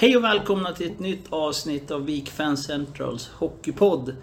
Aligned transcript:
Hej 0.00 0.16
och 0.16 0.24
välkomna 0.24 0.72
till 0.72 0.86
ett 0.90 0.98
nytt 0.98 1.24
avsnitt 1.30 1.90
av 1.90 2.04
Vik 2.06 2.30
Fan 2.30 2.56
Centrals 2.56 3.28
Hockeypodd. 3.28 4.16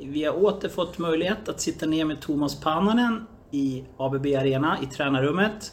Vi 0.00 0.24
har 0.24 0.44
åter 0.44 0.68
fått 0.68 0.98
möjlighet 0.98 1.48
att 1.48 1.60
sitta 1.60 1.86
ner 1.86 2.04
med 2.04 2.20
Thomas 2.20 2.60
Pannanen 2.60 3.26
i 3.50 3.84
ABB 3.96 4.26
Arena 4.26 4.78
i 4.82 4.86
tränarrummet. 4.86 5.72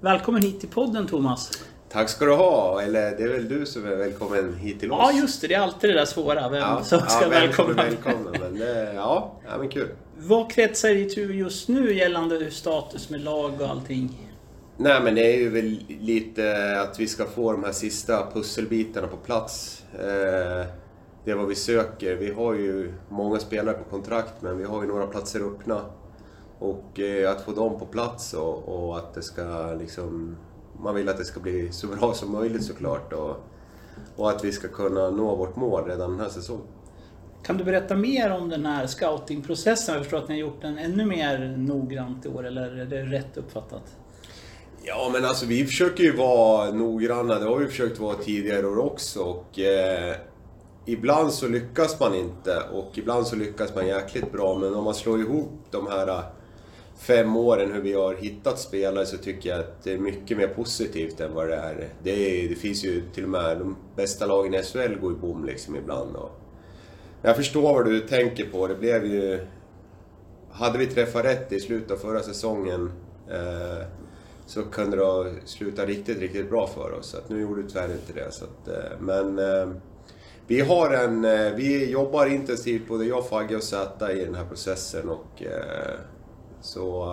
Välkommen 0.00 0.42
hit 0.42 0.60
till 0.60 0.68
podden 0.68 1.06
Thomas. 1.06 1.50
Tack 1.88 2.08
ska 2.08 2.24
du 2.24 2.32
ha, 2.34 2.82
eller 2.82 3.16
det 3.16 3.22
är 3.22 3.28
väl 3.28 3.48
du 3.48 3.66
som 3.66 3.86
är 3.86 3.96
välkommen 3.96 4.54
hit 4.54 4.80
till 4.80 4.92
oss? 4.92 4.98
Ja 5.00 5.20
just 5.20 5.40
det, 5.40 5.48
det 5.48 5.54
är 5.54 5.60
alltid 5.60 5.90
det 5.90 5.94
där 5.94 6.04
svåra. 6.04 6.48
Vem 6.48 6.60
ja, 6.60 6.84
som 6.84 7.00
ska 7.00 7.22
ja, 7.22 7.28
vem 7.28 7.30
välkomna. 7.30 7.82
Välkomna 7.82 8.30
men 8.40 8.58
det, 8.58 8.92
ja, 8.94 9.40
ja, 9.48 9.58
men 9.58 9.68
kul. 9.68 9.88
Vad 10.16 10.50
kretsar 10.50 10.90
i 10.90 11.10
tur 11.10 11.34
just 11.34 11.68
nu 11.68 11.94
gällande 11.94 12.50
status 12.50 13.10
med 13.10 13.20
lag 13.20 13.60
och 13.60 13.68
allting? 13.68 14.23
Nej 14.76 15.02
men 15.02 15.14
det 15.14 15.34
är 15.34 15.40
ju 15.40 15.48
väl 15.48 15.84
lite 15.88 16.80
att 16.80 17.00
vi 17.00 17.06
ska 17.06 17.24
få 17.24 17.52
de 17.52 17.64
här 17.64 17.72
sista 17.72 18.30
pusselbitarna 18.32 19.06
på 19.06 19.16
plats. 19.16 19.84
Eh, 19.92 20.66
det 21.24 21.30
är 21.30 21.34
vad 21.34 21.48
vi 21.48 21.54
söker. 21.54 22.16
Vi 22.16 22.32
har 22.32 22.54
ju 22.54 22.92
många 23.08 23.38
spelare 23.38 23.76
på 23.76 23.84
kontrakt 23.84 24.42
men 24.42 24.58
vi 24.58 24.64
har 24.64 24.82
ju 24.82 24.88
några 24.88 25.06
platser 25.06 25.40
öppna. 25.40 25.80
Och 26.58 27.00
eh, 27.00 27.30
att 27.30 27.42
få 27.42 27.52
dem 27.52 27.78
på 27.78 27.86
plats 27.86 28.34
och, 28.34 28.68
och 28.68 28.98
att 28.98 29.14
det 29.14 29.22
ska 29.22 29.74
liksom... 29.78 30.36
Man 30.82 30.94
vill 30.94 31.08
att 31.08 31.18
det 31.18 31.24
ska 31.24 31.40
bli 31.40 31.72
så 31.72 31.86
bra 31.86 32.14
som 32.14 32.32
möjligt 32.32 32.64
såklart. 32.64 33.12
Och, 33.12 33.36
och 34.16 34.30
att 34.30 34.44
vi 34.44 34.52
ska 34.52 34.68
kunna 34.68 35.10
nå 35.10 35.36
vårt 35.36 35.56
mål 35.56 35.84
redan 35.84 36.10
den 36.10 36.20
här 36.20 36.28
säsongen. 36.28 36.66
Kan 37.42 37.56
du 37.56 37.64
berätta 37.64 37.96
mer 37.96 38.30
om 38.30 38.48
den 38.48 38.66
här 38.66 38.86
scoutingprocessen? 38.86 39.94
Jag 39.94 40.04
förstår 40.04 40.18
att 40.18 40.28
ni 40.28 40.34
har 40.34 40.40
gjort 40.40 40.62
den 40.62 40.78
ännu 40.78 41.06
mer 41.06 41.54
noggrant 41.56 42.26
i 42.26 42.28
år, 42.28 42.46
eller 42.46 42.76
är 42.76 42.86
det 42.86 43.02
rätt 43.02 43.36
uppfattat? 43.36 43.96
Ja, 44.86 45.10
men 45.12 45.24
alltså 45.24 45.46
vi 45.46 45.64
försöker 45.64 46.04
ju 46.04 46.16
vara 46.16 46.70
noggranna. 46.70 47.38
Det 47.38 47.44
har 47.44 47.58
vi 47.58 47.66
försökt 47.66 47.98
vara 47.98 48.14
tidigare 48.14 48.66
år 48.66 48.78
också. 48.78 49.20
Och, 49.20 49.58
eh, 49.58 50.14
ibland 50.86 51.32
så 51.32 51.48
lyckas 51.48 52.00
man 52.00 52.14
inte 52.14 52.60
och 52.72 52.98
ibland 52.98 53.26
så 53.26 53.36
lyckas 53.36 53.74
man 53.74 53.86
jäkligt 53.86 54.32
bra. 54.32 54.58
Men 54.58 54.74
om 54.74 54.84
man 54.84 54.94
slår 54.94 55.20
ihop 55.20 55.50
de 55.70 55.86
här 55.86 56.08
eh, 56.08 56.20
fem 56.98 57.36
åren 57.36 57.72
hur 57.72 57.80
vi 57.80 57.92
har 57.92 58.14
hittat 58.14 58.58
spelare 58.58 59.06
så 59.06 59.16
tycker 59.16 59.50
jag 59.50 59.60
att 59.60 59.82
det 59.84 59.92
är 59.92 59.98
mycket 59.98 60.38
mer 60.38 60.48
positivt 60.48 61.20
än 61.20 61.34
vad 61.34 61.48
det 61.48 61.56
är. 61.56 61.88
Det, 62.02 62.10
är, 62.10 62.48
det 62.48 62.54
finns 62.54 62.84
ju 62.84 63.02
till 63.14 63.24
och 63.24 63.30
med 63.30 63.58
de 63.58 63.76
bästa 63.96 64.26
lagen 64.26 64.54
i 64.54 64.62
SHL 64.62 64.94
går 65.00 65.12
i 65.12 65.16
bom 65.16 65.44
liksom 65.44 65.76
ibland. 65.76 66.16
Och 66.16 66.30
jag 67.22 67.36
förstår 67.36 67.62
vad 67.62 67.84
du 67.84 68.00
tänker 68.00 68.44
på. 68.44 68.66
Det 68.66 68.74
blev 68.74 69.04
ju... 69.06 69.46
Hade 70.50 70.78
vi 70.78 70.86
träffat 70.86 71.24
rätt 71.24 71.52
i 71.52 71.60
slutet 71.60 71.90
av 71.90 71.96
förra 71.96 72.20
säsongen 72.20 72.92
eh, 73.30 73.86
så 74.46 74.62
kunde 74.62 74.96
det 74.96 75.04
ha 75.04 75.26
slutat 75.44 75.88
riktigt, 75.88 76.18
riktigt 76.18 76.50
bra 76.50 76.66
för 76.66 76.92
oss. 76.92 77.06
Så 77.06 77.16
att 77.16 77.28
nu 77.28 77.40
gjorde 77.40 77.62
det 77.62 77.68
tyvärr 77.68 77.92
inte 77.92 78.12
det. 78.12 78.32
Så 78.32 78.44
att, 78.44 78.68
eh, 78.68 79.00
men 79.00 79.38
eh, 79.38 79.68
vi 80.46 80.60
har 80.60 80.90
en... 80.90 81.24
Eh, 81.24 81.52
vi 81.54 81.90
jobbar 81.90 82.26
intensivt, 82.26 82.88
både 82.88 83.04
jag, 83.04 83.28
Fagge 83.28 83.56
och 83.56 83.62
Zäta, 83.62 84.12
i 84.12 84.24
den 84.24 84.34
här 84.34 84.44
processen. 84.44 85.08
Och, 85.08 85.42
så 86.60 87.04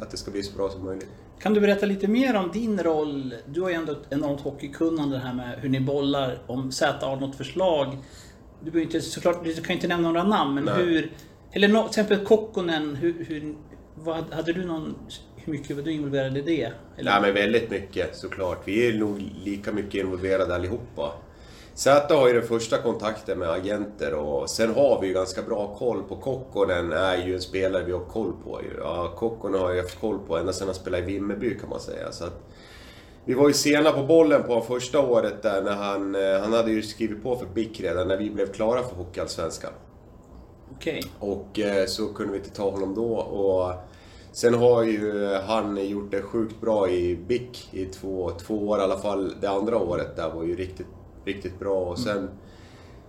att 0.00 0.10
det 0.10 0.16
ska 0.16 0.30
bli 0.30 0.42
så 0.42 0.56
bra 0.56 0.70
som 0.70 0.84
möjligt. 0.84 1.08
Kan 1.38 1.54
du 1.54 1.60
berätta 1.60 1.86
lite 1.86 2.08
mer 2.08 2.36
om 2.36 2.50
din 2.52 2.82
roll? 2.82 3.34
Du 3.46 3.60
har 3.60 3.68
ju 3.68 3.74
ändå 3.74 3.92
ett 3.92 4.06
enormt 4.10 4.40
hockeykunnande 4.40 5.18
här 5.18 5.34
med 5.34 5.58
hur 5.58 5.68
ni 5.68 5.80
bollar. 5.80 6.38
Om 6.46 6.72
Zäta 6.72 7.06
har 7.06 7.16
något 7.16 7.36
förslag. 7.36 7.96
Du, 8.60 8.82
inte, 8.82 9.00
såklart, 9.00 9.44
du 9.44 9.54
kan 9.54 9.74
inte 9.74 9.88
nämna 9.88 10.08
några 10.08 10.24
namn, 10.24 10.54
men 10.54 10.64
Nej. 10.64 10.74
hur... 10.74 11.12
Eller 11.52 11.68
no, 11.68 11.80
till 11.80 11.88
exempel 11.88 12.26
Kokkonen, 12.26 12.96
hur, 12.96 13.24
hur, 13.24 13.54
vad, 13.94 14.32
hade 14.32 14.52
du 14.52 14.64
någon... 14.64 14.94
Hur 15.44 15.52
mycket 15.52 15.76
var 15.76 15.82
du 15.82 15.92
involverad 15.92 16.38
i 16.38 16.40
det? 16.40 16.72
Eller? 16.96 17.10
Nej 17.10 17.22
men 17.22 17.34
väldigt 17.34 17.70
mycket 17.70 18.16
såklart. 18.16 18.62
Vi 18.64 18.88
är 18.88 18.98
nog 18.98 19.18
lika 19.44 19.72
mycket 19.72 19.94
involverade 19.94 20.54
allihopa. 20.54 21.12
Zäta 21.74 22.14
har 22.14 22.28
ju 22.28 22.34
den 22.34 22.48
första 22.48 22.78
kontakten 22.78 23.38
med 23.38 23.50
agenter 23.50 24.14
och 24.14 24.50
sen 24.50 24.74
har 24.74 25.00
vi 25.00 25.06
ju 25.06 25.14
ganska 25.14 25.42
bra 25.42 25.74
koll 25.78 26.02
på 26.02 26.16
Kokkonen 26.16 26.92
är 26.92 27.26
ju 27.26 27.34
en 27.34 27.40
spelare 27.40 27.84
vi 27.84 27.92
har 27.92 28.04
koll 28.04 28.32
på. 28.44 28.60
Ja, 28.78 29.12
Kokkonen 29.16 29.60
har 29.60 29.72
jag 29.72 29.82
haft 29.82 30.00
koll 30.00 30.18
på 30.18 30.36
ända 30.36 30.52
sedan 30.52 30.68
han 30.68 30.74
spelade 30.74 31.02
i 31.02 31.06
Vimmerby 31.06 31.58
kan 31.58 31.68
man 31.68 31.80
säga. 31.80 32.12
Så 32.12 32.24
att, 32.24 32.42
vi 33.24 33.34
var 33.34 33.48
ju 33.48 33.54
sena 33.54 33.92
på 33.92 34.02
bollen 34.02 34.42
på 34.42 34.60
första 34.60 35.00
året 35.00 35.42
där 35.42 35.62
när 35.62 35.74
han, 35.74 36.14
eh, 36.14 36.40
han 36.40 36.52
hade 36.52 36.70
ju 36.70 36.82
skrivit 36.82 37.22
på 37.22 37.36
för 37.36 37.46
BIK 37.46 37.80
redan 37.80 38.08
när 38.08 38.16
vi 38.16 38.30
blev 38.30 38.52
klara 38.52 38.82
för 38.82 38.96
Hockeyallsvenskan. 38.96 39.72
Okej. 40.76 41.02
Och 41.18 41.58
eh, 41.58 41.86
så 41.86 42.06
kunde 42.06 42.32
vi 42.32 42.38
inte 42.38 42.50
ta 42.50 42.70
honom 42.70 42.94
då. 42.94 43.14
Och 43.14 43.72
sen 44.32 44.54
har 44.54 44.82
ju 44.82 45.34
han 45.34 45.88
gjort 45.88 46.10
det 46.10 46.22
sjukt 46.22 46.60
bra 46.60 46.90
i 46.90 47.16
BIK 47.16 47.68
i 47.72 47.84
två, 47.84 48.30
två 48.30 48.68
år 48.68 48.78
i 48.78 48.82
alla 48.82 48.98
fall. 48.98 49.34
Det 49.40 49.46
andra 49.46 49.76
året 49.76 50.16
där 50.16 50.30
var 50.30 50.42
ju 50.42 50.56
riktigt, 50.56 50.86
riktigt 51.24 51.58
bra. 51.58 51.80
Och 51.80 51.98
sen 51.98 52.30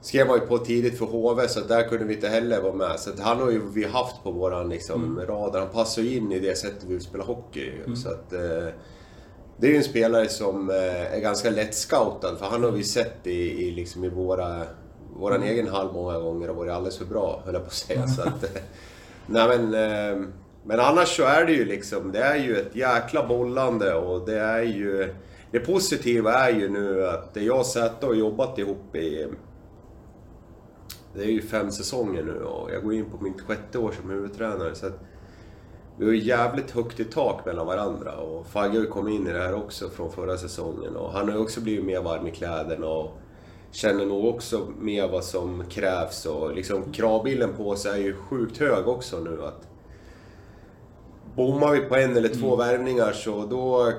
skrev 0.02 0.28
han 0.28 0.40
ju 0.40 0.46
på 0.46 0.58
tidigt 0.58 0.98
för 0.98 1.06
HV 1.06 1.48
så 1.48 1.60
där 1.60 1.88
kunde 1.90 2.06
vi 2.06 2.14
inte 2.14 2.28
heller 2.28 2.62
vara 2.62 2.74
med. 2.74 3.00
Så 3.00 3.12
han 3.20 3.40
har 3.40 3.52
ju 3.52 3.62
vi 3.74 3.86
haft 3.86 4.24
på 4.24 4.32
våran 4.32 4.70
liksom, 4.70 5.22
radar. 5.28 5.60
Han 5.60 5.70
passar 5.70 6.02
ju 6.02 6.18
in 6.18 6.32
i 6.32 6.40
det 6.40 6.58
sättet 6.58 6.84
vi 6.84 6.94
vill 6.94 7.04
spela 7.04 7.24
hockey. 7.24 7.72
Så 7.96 8.10
att, 8.10 8.34
eh, 8.34 8.74
det 9.58 9.68
är 9.68 9.72
ju 9.72 9.78
en 9.78 9.84
spelare 9.84 10.30
som 10.30 10.70
eh, 10.70 11.16
är 11.16 11.20
ganska 11.20 11.50
lätt 11.50 11.76
scoutad 11.76 12.36
för 12.36 12.46
han 12.46 12.64
har 12.64 12.72
vi 12.72 12.84
sett 12.84 13.28
i, 13.28 13.68
i, 13.68 13.72
liksom 13.72 14.04
i 14.04 14.10
våra, 14.10 14.62
våran 15.16 15.44
egen 15.44 15.68
hall 15.68 15.94
många 15.94 16.20
gånger 16.20 16.50
och 16.50 16.56
varit 16.56 16.72
alldeles 16.72 16.98
för 16.98 17.06
bra, 17.06 17.42
höll 17.46 17.54
jag 17.54 17.64
på 17.64 17.68
att 17.68 17.74
säga. 17.74 18.08
Så 18.08 18.22
att, 18.22 18.44
eh, 18.44 18.62
nej 19.28 19.48
men, 19.48 19.74
men 20.66 20.80
annars 20.80 21.18
så 21.18 21.24
är 21.24 21.46
det 21.46 21.52
ju 21.52 21.66
liksom, 21.66 22.12
det 22.12 22.20
är 22.20 22.38
ju 22.38 22.58
ett 22.58 22.76
jäkla 22.76 23.28
bollande 23.28 23.94
och 23.94 24.26
det 24.26 24.40
är 24.40 24.62
ju... 24.62 25.16
Det 25.52 25.60
positiva 25.60 26.34
är 26.34 26.60
ju 26.60 26.70
nu 26.70 27.08
att 27.08 27.34
det 27.34 27.44
jag 27.44 27.66
sett 27.66 28.04
och 28.04 28.16
jobbat 28.16 28.60
ihop 28.60 28.96
i... 28.96 29.28
Det 31.16 31.24
är 31.24 31.28
ju 31.28 31.42
fem 31.42 31.72
säsonger 31.72 32.24
nu 32.24 32.44
och 32.44 32.72
jag 32.72 32.84
går 32.84 32.94
in 32.94 33.06
på 33.06 33.24
mitt 33.24 33.42
sjätte 33.42 33.78
år 33.78 33.92
som 34.02 34.10
huvudtränare. 34.10 34.76
Så 34.76 34.88
att, 34.88 35.00
vi 35.98 36.06
har 36.06 36.12
ju 36.12 36.20
jävligt 36.20 36.72
högt 36.72 37.00
i 37.00 37.06
tak 37.06 37.46
mellan 37.46 37.68
varandra 37.68 38.16
och 38.16 38.48
Fagge 38.48 38.78
har 38.78 38.84
ju 38.84 38.86
kommit 38.86 39.14
in 39.14 39.28
i 39.28 39.34
det 39.34 39.40
här 39.40 39.56
också 39.56 39.90
från 39.90 40.12
förra 40.12 40.38
säsongen 40.38 40.96
och 40.96 41.12
han 41.12 41.28
har 41.28 41.36
ju 41.36 41.42
också 41.42 41.62
blivit 41.62 41.86
mer 41.86 42.02
varm 42.02 42.28
i 42.28 42.32
kläderna 42.32 42.88
och 42.88 43.12
känner 43.72 44.06
nog 44.06 44.26
också 44.26 44.68
mer 44.80 45.08
vad 45.08 45.24
som 45.24 45.64
krävs 45.70 46.26
och 46.26 46.56
liksom 46.56 46.92
kravbilden 46.92 47.54
på 47.54 47.76
sig 47.76 47.92
är 47.92 48.06
ju 48.06 48.16
sjukt 48.16 48.58
hög 48.58 48.88
också 48.88 49.20
nu 49.20 49.44
att 49.46 49.68
Bommar 51.36 51.72
vi 51.72 51.80
på 51.80 51.96
en 51.96 52.18
eller 52.18 52.30
två 52.30 52.56
värvningar 52.56 53.12
så 53.12 53.46
då 53.46 53.94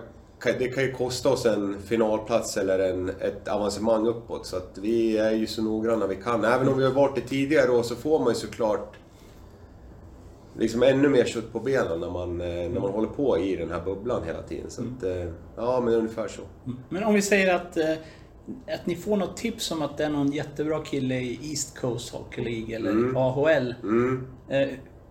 det 0.59 0.69
kan 0.69 0.85
ju 0.85 0.93
kosta 0.93 1.29
oss 1.29 1.47
en 1.47 1.83
finalplats 1.83 2.57
eller 2.57 2.79
en, 2.79 3.09
ett 3.09 3.49
avancemang 3.49 4.07
uppåt. 4.07 4.47
Så 4.47 4.57
att 4.57 4.79
vi 4.81 5.19
är 5.19 5.31
ju 5.31 5.47
så 5.47 5.63
noggranna 5.63 6.07
vi 6.07 6.17
kan. 6.17 6.45
Även 6.45 6.69
om 6.69 6.79
vi 6.79 6.85
har 6.85 6.93
varit 6.93 7.15
det 7.15 7.21
tidigare 7.21 7.71
år 7.71 7.83
så 7.83 7.97
får 7.97 8.19
man 8.19 8.29
ju 8.29 8.35
såklart 8.35 8.97
liksom 10.59 10.83
ännu 10.83 11.09
mer 11.09 11.25
kött 11.25 11.53
på 11.53 11.61
benen 11.61 12.01
när 12.01 12.11
man, 12.11 12.41
eh, 12.41 12.47
när 12.47 12.81
man 12.81 12.91
håller 12.91 13.09
på 13.09 13.39
i 13.39 13.57
den 13.57 13.71
här 13.71 13.81
bubblan 13.85 14.23
hela 14.27 14.43
tiden. 14.43 14.71
Så 14.71 14.83
att, 14.83 15.03
eh, 15.05 15.31
ja 15.57 15.81
men 15.81 15.95
ungefär 15.95 16.29
så. 16.29 16.43
Men 16.89 17.05
om 17.05 17.15
vi 17.15 17.23
säger 17.23 17.55
att, 17.55 17.77
eh, 17.77 17.93
att 18.75 18.87
ni 18.87 18.97
får 18.97 19.17
något 19.17 19.37
tips 19.37 19.71
om 19.71 19.83
att 19.83 19.99
det 19.99 20.05
är 20.05 20.11
någon 20.11 20.33
jättebra 20.33 20.85
kille 20.85 21.15
i 21.15 21.39
East 21.43 21.79
Coast 21.79 22.15
Hockey 22.15 22.45
League 22.45 22.77
eller 22.77 23.17
AHL. 23.17 23.75
Mm. 23.83 24.27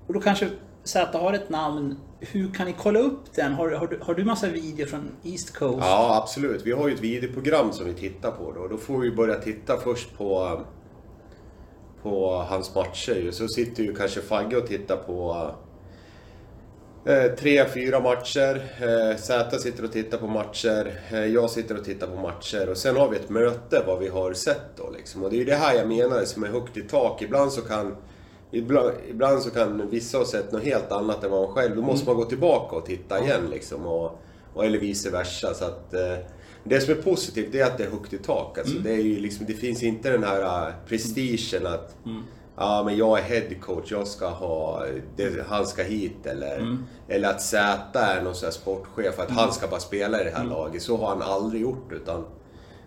Och 0.08 0.14
då 0.14 0.20
kanske 0.20 0.50
Zäta 0.84 1.18
har 1.18 1.34
ett 1.34 1.50
namn. 1.50 1.98
Hur 2.20 2.54
kan 2.54 2.68
ni 2.68 2.76
kolla 2.78 3.00
upp 3.00 3.34
den? 3.36 3.54
Har, 3.54 3.72
har, 3.72 3.88
du, 3.88 4.00
har 4.02 4.14
du 4.14 4.24
massa 4.24 4.48
videor 4.48 4.86
från 4.86 5.12
East 5.24 5.54
Coast? 5.54 5.78
Ja, 5.82 6.22
absolut. 6.24 6.66
Vi 6.66 6.72
har 6.72 6.88
ju 6.88 6.94
ett 6.94 7.00
videoprogram 7.00 7.74
som 7.74 7.86
vi 7.86 7.94
tittar 7.94 8.32
på 8.32 8.52
då. 8.52 8.68
Då 8.68 8.78
får 8.78 9.00
vi 9.00 9.12
börja 9.12 9.36
titta 9.36 9.78
först 9.78 10.18
på, 10.18 10.62
på 12.02 12.38
hans 12.50 12.76
matcher 12.76 13.16
ju. 13.16 13.32
Så 13.32 13.48
sitter 13.48 13.84
ju 13.84 13.96
kanske 13.96 14.22
Fagge 14.22 14.58
och 14.58 14.68
tittar 14.68 14.98
på 14.98 15.52
eh, 17.06 17.32
tre, 17.36 17.66
fyra 17.74 18.00
matcher. 18.00 18.64
Eh, 18.82 19.18
Zäta 19.18 19.60
sitter 19.60 19.84
och 19.84 19.92
tittar 19.92 20.18
på 20.18 20.28
matcher. 20.28 21.00
Eh, 21.12 21.26
jag 21.26 21.50
sitter 21.50 21.78
och 21.78 21.86
tittar 21.86 22.08
på 22.08 22.22
matcher. 22.22 22.70
Och 22.70 22.78
sen 22.78 22.96
har 22.96 23.10
vi 23.10 23.18
ett 23.18 23.30
möte 23.30 23.84
vad 23.88 24.00
vi 24.00 24.08
har 24.08 24.34
sett 24.34 24.78
då 24.78 24.90
liksom. 24.98 25.24
Och 25.24 25.30
det 25.30 25.36
är 25.36 25.40
ju 25.40 25.46
det 25.46 25.56
här 25.56 25.76
jag 25.76 25.88
menar 25.88 26.26
som 26.26 26.44
är 26.44 26.48
högt 26.48 26.78
i 26.78 26.82
tak. 26.82 27.22
Ibland 27.22 27.52
så 27.52 27.62
kan 27.62 27.96
Ibland, 28.54 28.92
ibland 29.10 29.42
så 29.42 29.50
kan 29.50 29.90
vissa 29.90 30.18
ha 30.18 30.26
sett 30.26 30.52
något 30.52 30.64
helt 30.64 30.92
annat 30.92 31.24
än 31.24 31.32
vad 31.32 31.42
man 31.42 31.56
själv... 31.56 31.76
Då 31.76 31.82
måste 31.82 32.08
man 32.08 32.16
gå 32.16 32.26
tillbaka 32.26 32.76
och 32.76 32.86
titta 32.86 33.24
igen 33.24 33.48
liksom. 33.52 33.86
Och, 33.86 34.20
och, 34.54 34.66
eller 34.66 34.80
vice 34.80 35.10
versa. 35.10 35.54
Så 35.54 35.66
att, 35.66 35.94
eh, 35.94 36.18
det 36.64 36.82
som 36.82 36.94
är 36.94 37.02
positivt 37.02 37.52
det 37.52 37.60
är 37.60 37.66
att 37.66 37.78
det 37.78 37.84
är 37.84 37.92
högt 37.92 38.14
i 38.14 38.18
tak. 38.18 38.58
Alltså, 38.58 38.76
det, 38.76 38.92
är 38.92 39.04
liksom, 39.04 39.46
det 39.46 39.54
finns 39.54 39.84
inte 39.84 40.10
den 40.10 40.24
här 40.24 40.68
uh, 40.68 40.74
prestigen 40.88 41.68
att 41.68 41.96
Ja 42.58 42.84
men 42.86 42.98
jag 42.98 43.20
är 43.20 43.24
head 43.24 43.56
coach, 43.62 43.92
jag 43.92 44.08
ska 44.08 44.30
ha, 44.30 44.86
det, 45.16 45.46
han 45.48 45.66
ska 45.68 45.84
hit 45.84 46.26
eller, 46.26 46.78
eller 47.08 47.30
att 47.30 47.42
Zäta 47.42 48.00
är 48.00 48.22
någon 48.22 48.36
sån 48.36 48.52
sportchef, 48.52 49.20
att 49.20 49.32
han 49.32 49.54
ska 49.54 49.68
bara 49.68 49.80
spela 49.80 50.22
i 50.22 50.24
det 50.24 50.32
här 50.36 50.44
laget. 50.44 50.82
Så 50.82 50.98
har 50.98 51.08
han 51.08 51.22
aldrig 51.22 51.62
gjort 51.62 51.92
utan 51.92 52.26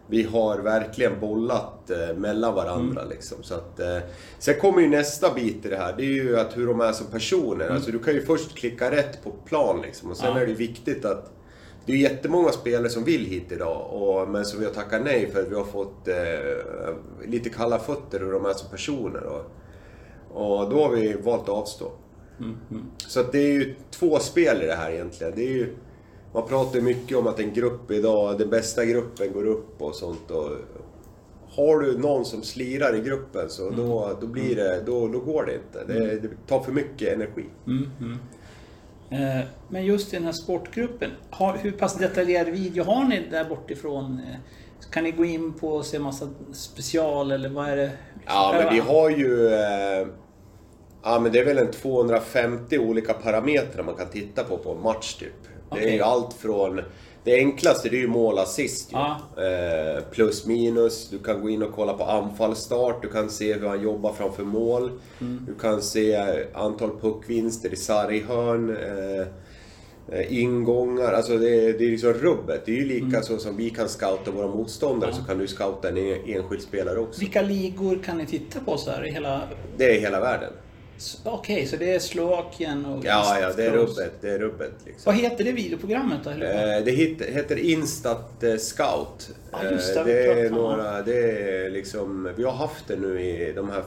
vi 0.08 0.22
har 0.22 0.58
verkligen 0.58 1.20
bollat 1.20 1.90
eh, 1.90 2.16
mellan 2.16 2.54
varandra 2.54 3.04
liksom. 3.04 3.42
Så 3.42 3.54
att, 3.54 3.80
eh, 3.80 3.98
sen 4.38 4.60
kommer 4.60 4.80
ju 4.80 4.88
nästa 4.88 5.34
bit 5.34 5.66
i 5.66 5.68
det 5.68 5.76
här. 5.76 5.94
Det 5.96 6.02
är 6.02 6.12
ju 6.24 6.38
att 6.38 6.56
hur 6.56 6.66
de 6.66 6.80
är 6.80 6.92
som 6.92 7.06
personer. 7.06 7.68
Alltså 7.68 7.90
du 7.90 7.98
kan 7.98 8.14
ju 8.14 8.22
först 8.22 8.54
klicka 8.54 8.90
rätt 8.90 9.24
på 9.24 9.30
plan 9.30 9.80
liksom. 9.82 10.10
Och 10.10 10.16
sen 10.16 10.32
Ja. 10.34 10.40
är 10.40 10.46
det 10.46 10.54
viktigt 10.54 11.04
att 11.04 11.32
det 11.86 11.92
är 11.92 11.96
jättemånga 11.96 12.48
spelare 12.48 12.88
som 12.88 13.04
vill 13.04 13.26
hit 13.26 13.52
idag, 13.52 13.92
och, 13.92 14.28
men 14.28 14.44
som 14.44 14.60
vi 14.60 14.66
har 14.66 14.72
tackat 14.72 15.02
nej 15.04 15.30
för 15.32 15.42
att 15.42 15.48
vi 15.50 15.54
har 15.54 15.64
fått 15.64 16.08
eh, 16.08 16.94
lite 17.28 17.48
kalla 17.48 17.78
fötter 17.78 18.20
hur 18.20 18.32
de 18.32 18.46
är 18.46 18.52
som 18.52 18.70
personer. 18.70 19.22
Och, 19.22 19.44
och 20.30 20.70
då 20.70 20.82
har 20.82 20.90
vi 20.90 21.12
valt 21.12 21.42
att 21.42 21.48
avstå. 21.48 21.92
Så 22.98 23.20
att 23.20 23.32
det 23.32 23.38
är 23.38 23.52
ju 23.52 23.74
två 23.90 24.18
spel 24.18 24.62
i 24.62 24.66
det 24.66 24.74
här 24.74 24.90
egentligen. 24.90 25.32
Det 25.36 25.42
är 25.42 25.52
ju, 25.52 25.76
man 26.36 26.48
pratar 26.48 26.80
mycket 26.80 27.16
om 27.16 27.26
att 27.26 27.40
en 27.40 27.52
grupp 27.54 27.90
idag, 27.90 28.38
den 28.38 28.50
bästa 28.50 28.84
gruppen 28.84 29.32
går 29.32 29.46
upp 29.46 29.82
och 29.82 29.94
sånt. 29.96 30.30
Och 30.30 30.50
har 31.50 31.78
du 31.78 31.98
någon 31.98 32.24
som 32.24 32.42
slirar 32.42 32.96
i 32.96 33.00
gruppen 33.00 33.50
så 33.50 33.70
då, 33.70 34.16
då, 34.20 34.26
blir 34.26 34.56
det, 34.56 34.82
då, 34.86 35.08
då 35.08 35.20
går 35.20 35.44
det 35.44 35.54
inte. 35.54 35.92
Det, 35.92 36.20
det 36.20 36.28
tar 36.48 36.60
för 36.60 36.72
mycket 36.72 37.12
energi. 37.14 37.44
Eh, 39.10 39.44
Men 39.68 39.84
just 39.84 40.12
i 40.12 40.16
den 40.16 40.24
här 40.24 40.32
sportgruppen, 40.32 41.10
har, 41.30 41.56
hur 41.56 41.72
pass 41.72 41.98
detaljerad 41.98 42.46
video 42.48 42.84
har 42.84 43.04
ni 43.04 43.26
där 43.30 43.44
bortifrån? 43.44 44.20
Eh, 44.30 44.36
Kan 44.90 45.04
ni 45.04 45.10
gå 45.10 45.24
in 45.24 45.52
på 45.52 45.68
och 45.68 45.86
se 45.86 45.98
massa 45.98 46.28
special 46.52 47.32
eller 47.32 47.48
vad 47.48 47.68
är 47.68 47.76
det? 47.76 47.90
Ja, 48.26 48.54
men 48.58 48.74
vi 48.74 48.80
har 48.80 49.10
ju... 49.10 49.46
Eh, 49.48 50.06
ja, 51.02 51.20
men 51.20 51.32
det 51.32 51.38
är 51.38 51.44
väl 51.44 51.58
en 51.58 51.70
250 51.70 52.78
olika 52.78 53.14
parametrar 53.14 53.82
man 53.84 53.94
kan 53.94 54.08
titta 54.08 54.44
på 54.44 54.58
på 54.58 54.72
en 54.72 54.82
match 54.82 55.14
typ. 55.14 55.32
Det 55.70 55.76
är 55.76 55.82
Okej. 55.82 55.94
ju 55.94 56.02
allt 56.02 56.32
från... 56.34 56.80
Det 57.24 57.34
enklaste 57.34 57.88
det 57.88 57.96
är 57.96 58.00
ju 58.00 58.08
mål 58.08 58.38
assist 58.38 58.92
ju. 58.92 58.96
Ja. 58.96 59.16
Eh, 59.44 60.02
plus 60.10 60.46
minus, 60.46 61.08
du 61.10 61.18
kan 61.18 61.42
gå 61.42 61.50
in 61.50 61.62
och 61.62 61.72
kolla 61.74 61.92
på 61.94 62.04
anfallsstart, 62.04 63.02
du 63.02 63.08
kan 63.08 63.30
se 63.30 63.54
hur 63.54 63.68
han 63.68 63.82
jobbar 63.82 64.12
framför 64.12 64.44
mål. 64.44 64.90
Mm. 65.20 65.44
Du 65.46 65.54
kan 65.54 65.82
se 65.82 66.16
antal 66.54 66.90
puckvinster 67.00 67.72
i 67.72 67.76
sarghörn. 67.76 68.76
Eh, 68.76 69.26
eh, 70.18 70.38
ingångar, 70.42 71.12
alltså 71.12 71.38
det, 71.38 71.48
är- 71.66 71.72
det 71.78 71.84
är 71.86 71.90
liksom 71.90 72.12
rubbet. 72.12 72.62
Det 72.66 72.72
är 72.72 72.76
ju 72.76 72.84
lika 72.84 73.06
Mm. 73.06 73.22
så 73.22 73.38
som 73.38 73.56
vi 73.56 73.70
kan 73.70 73.88
scouta 73.88 74.30
våra 74.30 74.46
motståndare 74.48 75.12
så 75.12 75.22
kan 75.22 75.38
du 75.38 75.46
scouta 75.46 75.88
en- 75.88 75.96
enskild 76.26 76.62
spelare 76.62 76.98
också. 76.98 77.20
Vilka 77.20 77.42
ligor 77.42 77.98
kan 78.04 78.18
ni 78.18 78.26
titta 78.26 78.60
på 78.60 78.76
så 78.76 78.90
här 78.90 79.06
i 79.06 79.10
hela... 79.10 79.40
Det 79.76 79.96
är 79.96 80.00
hela 80.00 80.20
världen. 80.20 80.52
Okej, 81.24 81.66
så 81.66 81.76
det 81.76 81.94
är 81.94 81.98
Slovakien 81.98 82.86
och... 82.86 83.04
Ja, 83.04 83.40
ja, 83.40 83.52
det 83.56 83.66
är 83.66 83.70
rubbet. 83.70 84.12
Det 84.20 84.30
är 84.30 84.38
rubbet 84.38 84.72
liksom. 84.86 85.02
Vad 85.04 85.14
heter 85.14 85.44
det 85.44 85.52
videoprogrammet 85.52 86.18
då? 86.24 86.30
Eh, 86.30 86.84
Det 86.84 86.90
heter 87.32 87.56
Instat 87.58 88.42
eh, 88.42 88.56
Scout. 88.56 89.30
Ja, 89.50 89.70
just 89.70 89.94
det, 89.94 90.00
Eh, 90.00 90.06
det 90.06 90.40
är 90.40 90.50
några, 90.50 91.02
det 91.02 91.30
är 91.30 91.70
liksom, 91.70 92.30
vi 92.36 92.44
har 92.44 92.52
haft 92.52 92.88
det 92.88 92.96
nu 92.96 93.20
i 93.20 93.52
de 93.52 93.70
här 93.70 93.84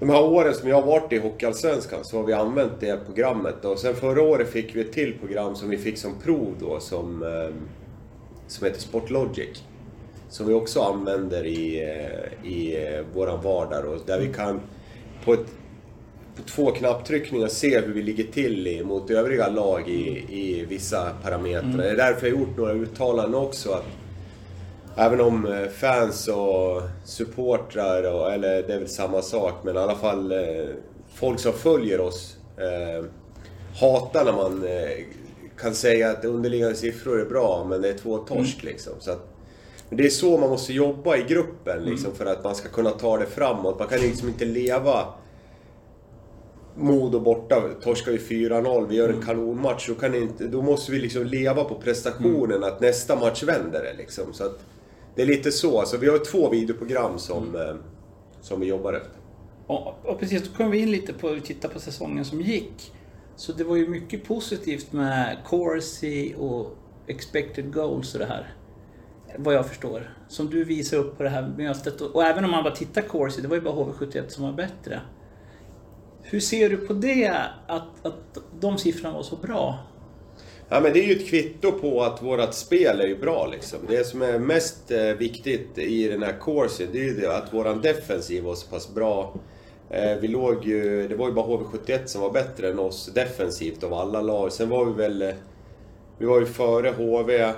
de 0.00 0.08
här 0.10 0.22
åren 0.22 0.54
som 0.54 0.68
jag 0.68 0.76
har 0.76 0.86
varit 0.86 1.12
i 1.12 1.18
Hockeyallsvenskan 1.18 2.04
så 2.04 2.16
har 2.16 2.24
vi 2.24 2.32
använt 2.32 2.72
det 2.80 3.04
programmet 3.06 3.64
och 3.64 3.78
sen 3.78 3.94
förra 3.94 4.22
året 4.22 4.48
fick 4.50 4.76
vi 4.76 4.80
ett 4.80 4.92
till 4.92 5.18
program 5.18 5.56
som 5.56 5.70
vi 5.70 5.78
fick 5.78 5.98
som 5.98 6.14
prov 6.24 6.54
då 6.60 6.80
som, 6.80 7.24
som 8.46 8.66
heter 8.66 8.80
Sportlogic. 8.80 9.62
Som 10.28 10.46
vi 10.46 10.54
också 10.54 10.80
använder 10.80 11.46
i, 11.46 11.80
i 12.44 12.76
våran 13.14 13.42
vardag 13.42 13.84
och 13.84 14.00
där 14.06 14.20
vi 14.20 14.32
kan 14.32 14.60
på, 15.24 15.32
ett, 15.32 15.46
på 16.36 16.42
två 16.42 16.70
knapptryckningar 16.70 17.48
se 17.48 17.80
hur 17.80 17.92
vi 17.92 18.02
ligger 18.02 18.24
till 18.24 18.66
i, 18.66 18.84
mot 18.84 19.10
övriga 19.10 19.48
lag 19.48 19.88
i, 19.88 20.24
i 20.28 20.64
vissa 20.64 21.10
parametrar. 21.22 21.76
Det 21.76 21.90
är 21.90 21.96
därför 21.96 22.26
jag 22.26 22.38
gjort 22.38 22.56
några 22.56 22.72
uttalanden 22.72 23.34
också. 23.40 23.72
Att 23.72 23.86
Även 24.96 25.20
om 25.20 25.46
eh, 25.46 25.68
fans 25.68 26.28
och 26.28 26.82
supportrar, 27.04 28.12
och, 28.12 28.32
eller 28.32 28.62
det 28.62 28.74
är 28.74 28.78
väl 28.78 28.88
samma 28.88 29.22
sak, 29.22 29.54
men 29.62 29.76
i 29.76 29.78
alla 29.78 29.96
fall 29.96 30.32
eh, 30.32 30.66
folk 31.14 31.40
som 31.40 31.52
följer 31.52 32.00
oss 32.00 32.36
eh, 32.56 33.04
hatar 33.80 34.24
när 34.24 34.32
man 34.32 34.66
eh, 34.66 35.04
kan 35.58 35.74
säga 35.74 36.10
att 36.10 36.24
underliggande 36.24 36.74
siffror 36.74 37.20
är 37.20 37.24
bra, 37.24 37.66
men 37.68 37.82
det 37.82 37.88
är 37.88 37.98
två 37.98 38.18
torsk 38.18 38.62
liksom. 38.62 38.92
Så 38.98 39.10
att, 39.10 39.26
men 39.90 39.96
det 39.96 40.06
är 40.06 40.10
så 40.10 40.38
man 40.38 40.50
måste 40.50 40.72
jobba 40.72 41.16
i 41.16 41.22
gruppen 41.22 41.84
liksom, 41.84 42.14
för 42.14 42.26
att 42.26 42.44
man 42.44 42.54
ska 42.54 42.68
kunna 42.68 42.90
ta 42.90 43.18
det 43.18 43.26
framåt. 43.26 43.78
Man 43.78 43.88
kan 43.88 43.98
liksom 43.98 44.28
inte 44.28 44.44
leva 44.44 45.06
Modo 46.76 47.20
borta, 47.20 47.62
torskar 47.82 48.12
vi 48.12 48.18
4-0, 48.18 48.86
vi 48.88 48.96
gör 48.96 49.08
en 49.08 49.22
kanonmatch. 49.22 49.88
Då, 49.88 49.94
kan 49.94 50.14
inte, 50.14 50.46
då 50.46 50.62
måste 50.62 50.92
vi 50.92 50.98
liksom 50.98 51.24
leva 51.24 51.64
på 51.64 51.74
prestationen, 51.74 52.64
att 52.64 52.80
nästa 52.80 53.16
match 53.16 53.42
vänder 53.42 53.82
det 53.82 53.94
liksom. 53.98 54.32
Så 54.32 54.44
att, 54.44 54.58
det 55.14 55.22
är 55.22 55.26
lite 55.26 55.52
så. 55.52 55.84
Så 55.86 55.96
vi 55.96 56.08
har 56.08 56.18
två 56.18 56.50
videoprogram 56.50 57.18
som, 57.18 57.56
eh, 57.56 57.74
som 58.40 58.60
vi 58.60 58.66
jobbar 58.66 58.92
efter. 58.92 59.12
Och, 59.66 60.06
och 60.06 60.20
precis, 60.20 60.42
då 60.42 60.56
kom 60.56 60.70
vi 60.70 60.78
in 60.78 60.90
lite 60.90 61.12
på 61.12 61.28
att 61.28 61.44
titta 61.44 61.68
på 61.68 61.80
säsongen 61.80 62.24
som 62.24 62.40
gick. 62.40 62.92
Så 63.36 63.52
det 63.52 63.64
var 63.64 63.76
ju 63.76 63.88
mycket 63.88 64.24
positivt 64.24 64.92
med 64.92 65.36
Corsi 65.46 66.34
och 66.38 66.76
expected 67.06 67.74
goals 67.74 68.14
och 68.14 68.20
det 68.20 68.26
här. 68.26 68.54
Vad 69.36 69.54
jag 69.54 69.66
förstår. 69.66 70.14
Som 70.28 70.50
du 70.50 70.64
visar 70.64 70.96
upp 70.96 71.16
på 71.16 71.22
det 71.22 71.28
här 71.28 71.54
mötet. 71.56 72.00
Och, 72.00 72.14
och 72.14 72.24
även 72.24 72.44
om 72.44 72.50
man 72.50 72.64
bara 72.64 72.76
tittar 72.76 73.02
Corsi, 73.02 73.42
det 73.42 73.48
var 73.48 73.56
ju 73.56 73.62
bara 73.62 73.74
HV71 73.74 74.28
som 74.28 74.44
var 74.44 74.52
bättre. 74.52 75.00
Hur 76.22 76.40
ser 76.40 76.70
du 76.70 76.76
på 76.76 76.92
det, 76.92 77.32
att, 77.66 78.06
att 78.06 78.38
de 78.60 78.78
siffrorna 78.78 79.14
var 79.14 79.22
så 79.22 79.36
bra? 79.36 79.78
Ja 80.68 80.80
men 80.80 80.92
det 80.92 81.00
är 81.00 81.06
ju 81.06 81.12
ett 81.12 81.28
kvitto 81.28 81.72
på 81.72 82.02
att 82.02 82.22
vårt 82.22 82.54
spel 82.54 83.00
är 83.00 83.06
ju 83.06 83.18
bra 83.18 83.46
liksom. 83.46 83.78
Det 83.88 84.04
som 84.04 84.22
är 84.22 84.38
mest 84.38 84.90
eh, 84.90 85.02
viktigt 85.02 85.78
i 85.78 86.08
den 86.08 86.22
här 86.22 86.38
corsi, 86.38 86.86
det 86.92 86.98
är 86.98 87.04
ju 87.04 87.20
det 87.20 87.36
att 87.36 87.54
våran 87.54 87.80
defensiv 87.80 88.44
var 88.44 88.54
så 88.54 88.66
pass 88.66 88.94
bra. 88.94 89.34
Eh, 89.90 90.16
vi 90.20 90.28
låg 90.28 90.64
ju, 90.64 91.08
det 91.08 91.16
var 91.16 91.28
ju 91.28 91.34
bara 91.34 91.46
HV71 91.46 92.06
som 92.06 92.22
var 92.22 92.30
bättre 92.30 92.70
än 92.70 92.78
oss 92.78 93.10
defensivt 93.14 93.84
av 93.84 93.94
alla 93.94 94.20
lag. 94.20 94.52
Sen 94.52 94.68
var 94.68 94.84
vi 94.84 94.92
väl, 94.92 95.22
eh, 95.22 95.34
vi 96.18 96.26
var 96.26 96.40
ju 96.40 96.46
före 96.46 96.90
HV, 96.90 97.52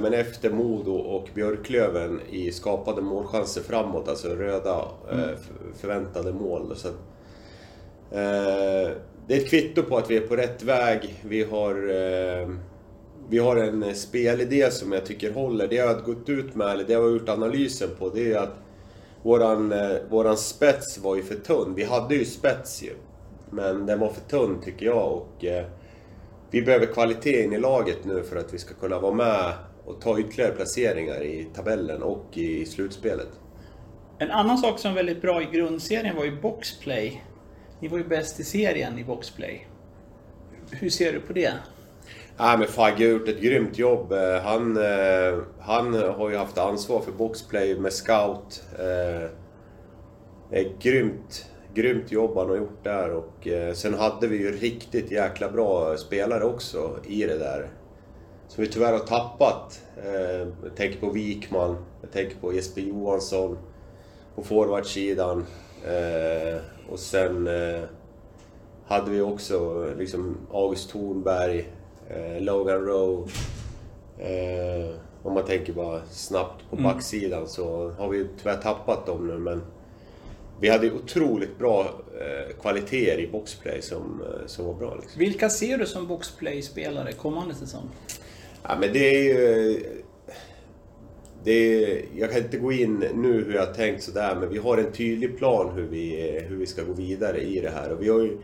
men 0.00 0.14
efter 0.14 0.50
Modo 0.50 0.92
och 0.94 1.28
Björklöven 1.34 2.20
i 2.30 2.52
skapade 2.52 3.02
målchanser 3.02 3.60
framåt, 3.62 4.08
alltså 4.08 4.28
röda 4.28 4.84
eh, 5.12 5.18
f- 5.34 5.50
förväntade 5.80 6.32
mål. 6.32 6.72
Så 6.76 6.88
att, 6.88 6.94
Eh, 8.10 8.90
det 9.26 9.34
är 9.34 9.38
ett 9.38 9.50
kvitto 9.50 9.82
på 9.82 9.96
att 9.96 10.10
vi 10.10 10.16
är 10.16 10.20
på 10.20 10.36
rätt 10.36 10.62
väg. 10.62 11.14
Vi 11.24 11.44
har, 11.44 11.74
eh, 11.74 12.48
vi 13.28 13.38
har 13.38 13.56
en 13.56 13.94
spelidé 13.94 14.70
som 14.70 14.92
jag 14.92 15.06
tycker 15.06 15.32
håller. 15.32 15.68
Det 15.68 15.74
jag 15.76 15.86
har 15.94 16.00
gått 16.02 16.28
ut 16.28 16.54
med, 16.54 16.66
eller 16.70 16.84
det 16.84 16.92
jag 16.92 17.02
har 17.02 17.08
gjort 17.10 17.28
analysen 17.28 17.88
på, 17.98 18.08
det 18.08 18.32
är 18.32 18.38
att 18.38 18.54
våran, 19.22 19.72
eh, 19.72 19.96
våran 20.10 20.36
spets 20.36 20.98
var 20.98 21.16
ju 21.16 21.22
för 21.22 21.34
tunn. 21.34 21.74
Vi 21.76 21.84
hade 21.84 22.14
ju 22.14 22.24
spets 22.24 22.82
ju. 22.82 22.92
Men 23.50 23.86
den 23.86 24.00
var 24.00 24.08
för 24.08 24.20
tunn 24.20 24.58
tycker 24.64 24.86
jag 24.86 25.12
och 25.12 25.44
eh, 25.44 25.64
vi 26.50 26.62
behöver 26.62 26.86
kvalitet 26.86 27.44
in 27.44 27.52
i 27.52 27.58
laget 27.58 28.04
nu 28.04 28.22
för 28.22 28.36
att 28.36 28.54
vi 28.54 28.58
ska 28.58 28.74
kunna 28.74 28.98
vara 28.98 29.14
med 29.14 29.52
och 29.84 30.00
ta 30.00 30.18
ytterligare 30.18 30.52
placeringar 30.52 31.22
i 31.22 31.48
tabellen 31.54 32.02
och 32.02 32.26
i 32.32 32.66
slutspelet. 32.66 33.28
En 34.18 34.30
annan 34.30 34.58
sak 34.58 34.78
som 34.78 34.90
var 34.90 34.96
väldigt 34.96 35.22
bra 35.22 35.42
i 35.42 35.44
grundserien 35.44 36.16
var 36.16 36.24
ju 36.24 36.40
boxplay. 36.40 37.24
Ni 37.80 37.88
var 37.88 37.98
ju 37.98 38.04
bäst 38.04 38.40
i 38.40 38.44
serien 38.44 38.98
i 38.98 39.04
boxplay. 39.04 39.66
Hur 40.70 40.90
ser 40.90 41.12
du 41.12 41.20
på 41.20 41.32
det? 41.32 41.52
Ja, 42.36 42.56
men 42.56 42.68
Fagge 42.68 43.04
har 43.04 43.10
gjort 43.12 43.28
ett 43.28 43.40
grymt 43.40 43.78
jobb. 43.78 44.12
Eh, 44.12 44.42
Han, 44.42 44.76
eh, 44.76 45.38
han 45.60 45.94
har 45.94 46.30
ju 46.30 46.36
haft 46.36 46.58
ansvar 46.58 47.00
för 47.00 47.12
boxplay 47.12 47.78
med 47.78 47.92
scout. 47.92 48.62
Eh, 48.78 49.30
grymt, 50.80 51.46
grymt 51.82 52.12
jobb 52.12 52.36
han 52.36 52.48
har 52.48 52.56
gjort 52.56 52.84
där 52.84 53.10
och 53.12 53.48
eh, 53.48 53.72
sen 53.74 53.94
hade 53.94 54.26
vi 54.26 54.36
ju 54.36 54.52
riktigt 54.52 55.10
jäkla 55.10 55.48
bra 55.50 55.96
spelare 55.96 56.44
också 56.44 56.96
i 57.06 57.24
det 57.24 57.38
där. 57.38 57.68
Som 58.48 58.64
vi 58.64 58.70
tyvärr 58.70 58.92
har 58.92 58.98
tappat. 58.98 59.80
Eh, 60.04 60.48
Jag 60.64 60.76
tänker 60.76 61.00
på 61.00 61.10
Wikman, 61.10 61.76
jag 62.02 62.10
tänker 62.12 62.36
på 62.36 62.54
Jesper 62.54 62.80
Johansson 62.80 63.58
på 64.34 64.42
forwardsidan. 64.42 65.46
Eh, 65.86 66.60
Och 66.90 66.98
sen 66.98 67.48
hade 68.86 69.10
vi 69.10 69.20
också 69.20 69.86
liksom 69.98 70.36
August 70.52 70.90
Thornberg, 70.90 71.68
Logan 72.40 72.80
Rowe. 72.86 73.30
Om 75.22 75.34
man 75.34 75.44
tänker 75.44 75.72
bara 75.72 76.00
snabbt 76.10 76.70
på 76.70 76.76
backsidan 76.76 77.48
så 77.48 77.90
har 77.98 78.08
vi 78.08 78.26
tyvärr 78.38 78.56
tappat 78.56 79.06
dem 79.06 79.26
nu 79.26 79.38
men 79.38 79.62
vi 80.60 80.68
hade 80.68 80.92
otroligt 80.92 81.58
bra 81.58 81.80
eh, 82.20 82.56
kvaliteter 82.60 83.18
i 83.18 83.26
boxplay 83.26 83.82
som, 83.82 84.22
eh, 84.22 84.46
som 84.46 84.66
var 84.66 84.74
bra. 84.74 84.98
Liksom. 85.00 85.18
Vilka 85.18 85.50
ser 85.50 85.78
du 85.78 85.86
som 85.86 86.06
boxplay-spelare 86.06 87.12
kommande 87.12 87.54
säsong? 87.54 87.88
Ja 88.62 88.76
men 88.80 88.92
det 88.92 88.98
är 88.98 89.22
ju... 89.22 89.80
Det 91.44 91.52
är, 91.52 92.04
jag 92.16 92.30
kan 92.30 92.42
inte 92.42 92.58
gå 92.58 92.72
in 92.72 93.04
nu 93.14 93.44
hur 93.44 93.54
jag 93.54 93.66
har 93.66 93.74
tänkt 93.74 94.02
sådär 94.02 94.36
men 94.40 94.48
vi 94.48 94.58
har 94.58 94.78
en 94.78 94.92
tydlig 94.92 95.38
plan 95.38 95.72
hur 95.74 95.86
vi, 95.86 96.40
hur 96.48 96.56
vi 96.56 96.66
ska 96.66 96.82
gå 96.82 96.92
vidare 96.92 97.40
i 97.40 97.60
det 97.60 97.70
här. 97.70 97.92
Och 97.92 98.02
vi 98.02 98.08
har 98.08 98.20
ju, 98.20 98.38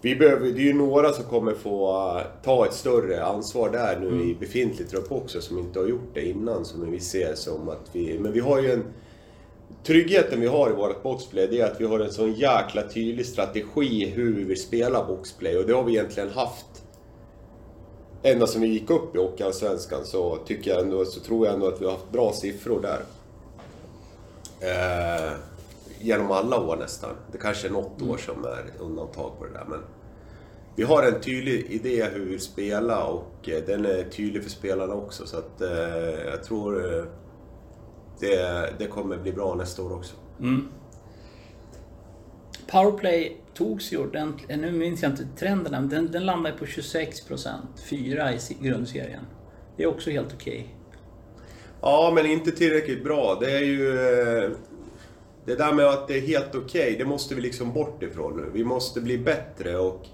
vi 0.00 0.16
behöver, 0.16 0.46
det 0.46 0.60
är 0.60 0.64
ju 0.64 0.72
några 0.72 1.12
som 1.12 1.24
kommer 1.24 1.54
få 1.54 2.20
ta 2.44 2.66
ett 2.66 2.74
större 2.74 3.24
ansvar 3.24 3.70
där 3.70 4.00
nu 4.00 4.30
i 4.30 4.34
befintlig 4.34 4.88
trupp 4.88 5.12
också 5.12 5.40
som 5.40 5.58
inte 5.58 5.78
har 5.78 5.86
gjort 5.86 6.14
det 6.14 6.28
innan. 6.28 6.64
Som 6.64 6.90
vi 6.90 7.00
ser 7.00 7.34
som 7.34 7.68
att 7.68 7.90
vi... 7.92 8.18
Men 8.18 8.32
vi 8.32 8.40
har 8.40 8.62
ju 8.62 8.72
en... 8.72 8.84
Tryggheten 9.84 10.40
vi 10.40 10.46
har 10.46 10.70
i 10.70 10.72
vårt 10.72 11.02
boxplay 11.02 11.46
det 11.46 11.60
är 11.60 11.66
att 11.66 11.80
vi 11.80 11.86
har 11.86 12.00
en 12.00 12.12
sån 12.12 12.32
jäkla 12.32 12.82
tydlig 12.82 13.26
strategi 13.26 14.06
hur 14.06 14.34
vi 14.34 14.44
vill 14.44 14.60
spela 14.62 15.04
boxplay 15.04 15.56
och 15.56 15.66
det 15.66 15.72
har 15.72 15.84
vi 15.84 15.92
egentligen 15.92 16.30
haft 16.30 16.66
ända 18.22 18.46
som 18.46 18.60
vi 18.60 18.68
gick 18.68 18.90
upp 18.90 19.16
i 19.16 19.18
Hockeyallsvenskan 19.18 20.04
så 20.04 20.36
tycker 20.36 20.70
jag 20.70 20.80
ändå, 20.80 21.04
så 21.04 21.20
tror 21.20 21.46
jag 21.46 21.54
ändå 21.54 21.68
att 21.68 21.80
vi 21.80 21.84
har 21.84 21.92
haft 21.92 22.12
bra 22.12 22.32
siffror 22.32 22.80
där. 22.80 23.02
Eh, 24.60 25.32
genom 26.00 26.30
alla 26.30 26.60
år 26.60 26.76
nästan. 26.76 27.10
Det 27.32 27.38
kanske 27.38 27.68
är 27.68 27.72
något 27.72 28.02
år 28.02 28.16
som 28.16 28.44
är 28.44 28.64
undantag 28.80 29.32
på 29.38 29.44
det 29.44 29.52
där. 29.52 29.64
Men 29.68 29.80
vi 30.76 30.82
har 30.82 31.02
en 31.02 31.20
tydlig 31.20 31.66
idé 31.70 32.04
hur 32.12 32.20
vi 32.20 32.30
vill 32.30 32.40
spela 32.40 33.04
och 33.04 33.48
eh, 33.48 33.64
den 33.66 33.86
är 33.86 34.04
tydlig 34.04 34.42
för 34.42 34.50
spelarna 34.50 34.94
också. 34.94 35.26
Så 35.26 35.38
att 35.38 35.60
eh, 35.60 36.30
jag 36.30 36.44
tror 36.44 36.98
eh, 36.98 37.04
det, 38.26 38.72
det 38.78 38.86
kommer 38.86 39.16
bli 39.16 39.32
bra 39.32 39.54
nästa 39.54 39.82
år 39.82 39.92
också. 39.92 40.14
Mm. 40.40 40.68
Powerplay 42.70 43.36
togs 43.54 43.92
ju 43.92 43.98
ordentligt, 43.98 44.58
nu 44.60 44.72
minns 44.72 45.02
jag 45.02 45.12
inte 45.12 45.26
trenderna, 45.38 45.80
men 45.80 45.88
den, 45.88 46.10
den 46.12 46.26
landade 46.26 46.56
på 46.58 46.64
26%, 46.64 47.48
fyra 47.90 48.32
i 48.32 48.38
si- 48.38 48.56
grundserien. 48.60 49.26
Det 49.76 49.82
är 49.82 49.86
också 49.86 50.10
helt 50.10 50.34
okej. 50.34 50.74
Ja, 51.80 52.12
men 52.14 52.26
inte 52.26 52.50
tillräckligt 52.52 53.04
bra. 53.04 53.36
Det 53.40 53.50
är 53.52 53.62
ju... 53.62 53.88
eh, 53.88 54.50
Det 55.44 55.54
där 55.54 55.72
med 55.72 55.86
att 55.86 56.08
det 56.08 56.16
är 56.18 56.20
helt 56.20 56.54
okej, 56.54 56.94
det 56.98 57.04
måste 57.04 57.34
vi 57.34 57.40
liksom 57.40 57.72
bort 57.72 58.02
ifrån 58.02 58.36
nu. 58.36 58.50
Vi 58.52 58.64
måste 58.64 59.00
bli 59.00 59.18
bättre 59.18 59.76
och... 59.78 60.06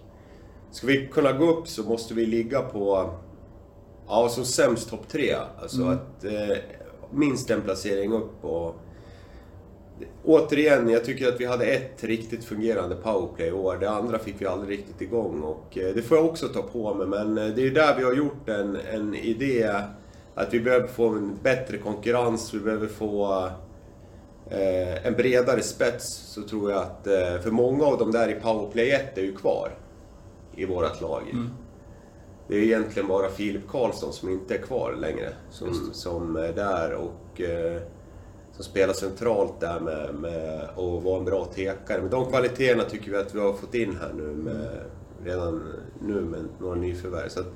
Ska 0.71 0.87
vi 0.87 1.07
kunna 1.13 1.33
gå 1.33 1.51
upp 1.51 1.69
så 1.69 1.83
måste 1.83 2.15
vi 2.15 2.27
ligga 2.27 2.61
på... 2.63 3.11
Ja, 4.09 4.29
som 4.29 4.45
sämst 4.45 4.91
topp 4.91 5.09
tre. 5.09 5.35
Alltså 5.63 5.85
att... 5.85 6.25
Eh, 6.25 6.57
minst 7.11 7.51
en 7.51 7.63
placering 7.63 8.13
upp 8.13 8.45
och... 8.45 8.75
Återigen, 10.25 10.89
jag 10.89 11.05
tycker 11.05 11.29
att 11.29 11.41
vi 11.41 11.45
hade 11.45 11.65
ett 11.65 12.05
riktigt 12.05 12.45
fungerande 12.45 12.97
powerplay 12.97 13.49
i 13.49 13.53
år. 13.53 13.77
Det 13.81 13.91
andra 13.91 14.19
fick 14.19 14.35
vi 14.39 14.47
aldrig 14.47 14.79
riktigt 14.79 15.01
igång 15.01 15.43
och 15.43 15.79
eh, 15.79 15.95
det 15.95 16.03
får 16.03 16.17
jag 16.17 16.27
också 16.27 16.49
ta 16.49 16.63
på 16.63 16.95
mig. 16.95 17.07
Men 17.07 17.39
eh, 17.39 17.55
det 17.55 17.61
är 17.61 17.65
ju 17.65 17.71
där 17.71 17.97
vi 17.97 18.05
har 18.05 18.13
gjort 18.13 18.49
en, 18.49 18.77
en 18.77 19.15
idé 19.15 19.75
att 20.35 20.55
vi 20.55 20.61
behöver 20.61 20.87
få 20.87 21.09
en 21.09 21.39
bättre 21.43 21.79
konkurrens, 21.79 22.55
vi 22.55 22.59
behöver 22.59 22.87
få 22.87 23.47
eh, 24.51 25.07
en 25.07 25.15
bredare 25.15 25.63
spets. 25.63 26.07
Så 26.07 26.43
tror 26.43 26.71
jag 26.71 26.83
att, 26.83 27.07
eh, 27.07 27.41
för 27.43 27.51
många 27.51 27.85
av 27.85 27.99
de 27.99 28.13
där 28.13 28.29
i 28.29 28.35
powerplay 28.35 28.91
1 28.91 29.19
är 29.19 29.23
ju 29.23 29.37
kvar 29.37 29.71
i 30.57 30.65
vårt 30.65 31.01
lag. 31.01 31.23
Mm. 31.33 31.51
Det 32.49 32.57
är 32.57 32.63
egentligen 32.63 33.09
bara 33.09 33.29
Filip 33.29 33.69
Karlsson 33.69 34.13
som 34.13 34.29
inte 34.29 34.55
är 34.55 34.59
kvar 34.59 34.97
längre, 35.01 35.33
som, 35.51 35.75
som 35.93 36.37
är 36.37 36.53
där 36.53 36.95
och 36.95 37.41
eh, 37.41 37.83
som 38.53 38.65
spelar 38.65 38.95
centralt 38.95 39.61
där 39.61 39.81
med, 39.81 40.15
med 40.15 40.63
att 40.63 41.03
vara 41.03 41.19
en 41.19 41.25
bra 41.25 41.45
tekare. 41.45 42.01
Men 42.01 42.11
de 42.11 42.31
kvaliteterna 42.31 42.83
tycker 42.83 43.11
vi 43.11 43.17
att 43.17 43.35
vi 43.35 43.41
har 43.41 43.53
fått 43.53 43.75
in 43.75 43.97
här 44.01 44.13
nu 44.13 44.23
med, 44.23 44.69
redan 45.25 45.73
nu 46.03 46.21
med 46.21 46.45
några 46.61 46.75
nyförvärv. 46.75 47.29
Så 47.29 47.41
att, 47.41 47.47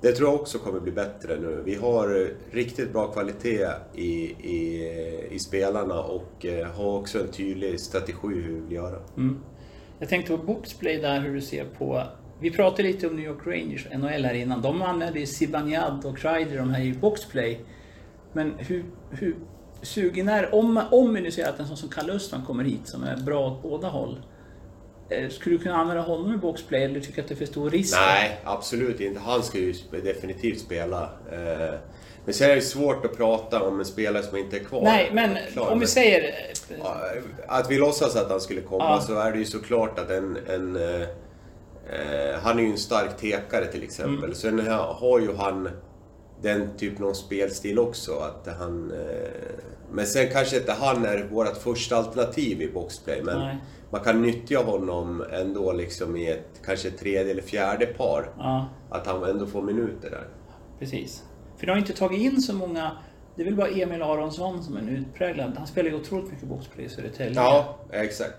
det 0.00 0.12
tror 0.12 0.28
jag 0.28 0.40
också 0.40 0.58
kommer 0.58 0.80
bli 0.80 0.92
bättre 0.92 1.40
nu. 1.40 1.62
Vi 1.64 1.74
har 1.74 2.20
eh, 2.20 2.26
riktigt 2.50 2.92
bra 2.92 3.06
kvalitet 3.06 3.68
i, 3.94 4.10
i, 4.30 4.92
i 5.30 5.38
spelarna 5.38 6.02
och 6.02 6.46
eh, 6.46 6.66
har 6.66 6.98
också 6.98 7.20
en 7.20 7.28
tydlig 7.28 7.80
strategi 7.80 8.14
hur 8.22 8.54
vi 8.54 8.60
vill 8.60 8.72
göra. 8.72 8.98
Mm. 9.16 9.38
Jag 9.98 10.08
tänkte 10.08 10.36
på 10.36 10.42
boxplay 10.42 10.98
där, 10.98 11.20
hur 11.20 11.34
du 11.34 11.40
ser 11.40 11.64
på... 11.78 12.02
Vi 12.40 12.50
pratade 12.50 12.82
lite 12.82 13.06
om 13.06 13.16
New 13.16 13.24
York 13.24 13.46
Rangers, 13.46 13.86
NHL 13.94 14.24
här 14.24 14.34
innan. 14.34 14.62
De 14.62 14.82
använde 14.82 15.20
ju 15.20 15.26
Zibanejad 15.26 16.04
och 16.04 16.18
Kreider, 16.18 16.56
de 16.58 16.70
här 16.70 16.80
i 16.84 16.92
boxplay. 16.92 17.60
Men 18.32 18.54
hur, 18.58 18.84
hur 19.10 19.36
sugen 19.82 20.28
är... 20.28 20.54
Om, 20.54 20.80
om 20.90 21.14
vi 21.14 21.20
nu 21.20 21.30
säger 21.30 21.48
att 21.48 21.60
en 21.60 21.66
sån 21.66 21.76
som 21.76 21.88
Kalle 21.88 22.12
Östman 22.12 22.44
kommer 22.46 22.64
hit, 22.64 22.80
som 22.84 23.02
är 23.04 23.16
bra 23.16 23.46
åt 23.50 23.62
båda 23.62 23.88
håll. 23.88 24.20
eh, 25.10 25.28
Skulle 25.28 25.56
du 25.56 25.62
kunna 25.62 25.76
använda 25.76 26.02
honom 26.02 26.34
i 26.34 26.36
boxplay, 26.36 26.84
eller 26.84 27.00
tycker 27.00 27.14
du 27.16 27.20
att 27.22 27.28
det 27.28 27.34
är 27.34 27.36
för 27.36 27.46
stor 27.46 27.70
risk? 27.70 27.96
Nej, 28.00 28.40
absolut 28.44 29.00
inte. 29.00 29.20
Han 29.20 29.42
ska 29.42 29.58
ju 29.58 29.74
definitivt 30.04 30.60
spela. 30.60 31.02
Eh, 31.32 31.74
Men 32.24 32.34
sen 32.34 32.50
är 32.50 32.54
det 32.54 32.60
svårt 32.60 33.04
att 33.04 33.16
prata 33.16 33.62
om 33.62 33.78
en 33.78 33.84
spelare 33.86 34.22
som 34.22 34.36
inte 34.38 34.56
är 34.56 34.64
kvar. 34.64 34.82
Nej, 34.82 35.10
men 35.12 35.36
Klar, 35.52 35.70
om 35.70 35.80
vi 35.80 35.86
säger... 35.86 36.22
eh, 36.70 37.22
Att 37.48 37.70
vi 37.70 37.78
låtsas 37.78 38.16
att 38.16 38.30
han 38.30 38.40
skulle 38.40 38.60
komma 38.60 38.84
Ja. 38.84 39.00
så 39.00 39.18
är 39.18 39.32
det 39.32 39.38
ju 39.38 39.44
såklart 39.44 39.98
att 39.98 40.10
en... 40.10 40.38
en 40.48 40.76
eh, 41.92 42.40
han 42.42 42.58
är 42.58 42.62
ju 42.62 42.70
en 42.70 42.78
stark 42.78 43.16
tekare 43.16 43.66
till 43.66 43.82
exempel. 43.82 44.24
Mm. 44.24 44.34
Sen 44.34 44.66
har, 44.66 44.94
har 44.94 45.20
ju 45.20 45.34
han 45.36 45.68
den 46.42 46.76
typen 46.76 47.04
av 47.04 47.12
spelstil 47.12 47.78
också. 47.78 48.12
Att 48.12 48.48
han, 48.58 48.90
eh, 48.90 49.28
men 49.92 50.06
sen 50.06 50.28
kanske 50.32 50.56
inte 50.56 50.72
han 50.72 51.04
är 51.04 51.28
vårt 51.30 51.56
första 51.56 51.96
alternativ 51.96 52.62
i 52.62 52.72
boxplay. 52.72 53.22
Men 53.22 53.38
Nej. 53.38 53.56
man 53.90 54.00
kan 54.00 54.22
nyttja 54.22 54.58
honom 54.62 55.24
ändå 55.32 55.72
liksom 55.72 56.16
i 56.16 56.30
ett 56.30 56.60
kanske 56.64 56.90
tredje 56.90 57.30
eller 57.32 57.42
fjärde 57.42 57.86
par. 57.86 58.30
Ja, 58.38 58.68
Att 58.90 59.06
han 59.06 59.24
ändå 59.24 59.46
får 59.46 59.62
minuter 59.62 60.10
där. 60.10 60.28
precis. 60.78 61.22
För 61.56 61.66
de 61.66 61.72
har 61.72 61.78
inte 61.78 61.92
tagit 61.92 62.20
in 62.20 62.42
så 62.42 62.54
många... 62.54 62.90
Det 63.36 63.42
är 63.42 63.44
väl 63.44 63.56
bara 63.56 63.68
Emil 63.68 64.02
Aronsson 64.02 64.62
som 64.62 64.76
är 64.76 64.80
en 64.80 64.88
utpräglad. 64.88 65.54
Han 65.58 65.66
spelar 65.66 65.90
ju 65.90 65.96
otroligt 65.96 66.30
mycket 66.30 66.48
boxplay 66.48 66.84
i 66.86 66.88
Södertälje. 66.88 67.34
Ja, 67.34 67.78
exakt. 67.92 68.36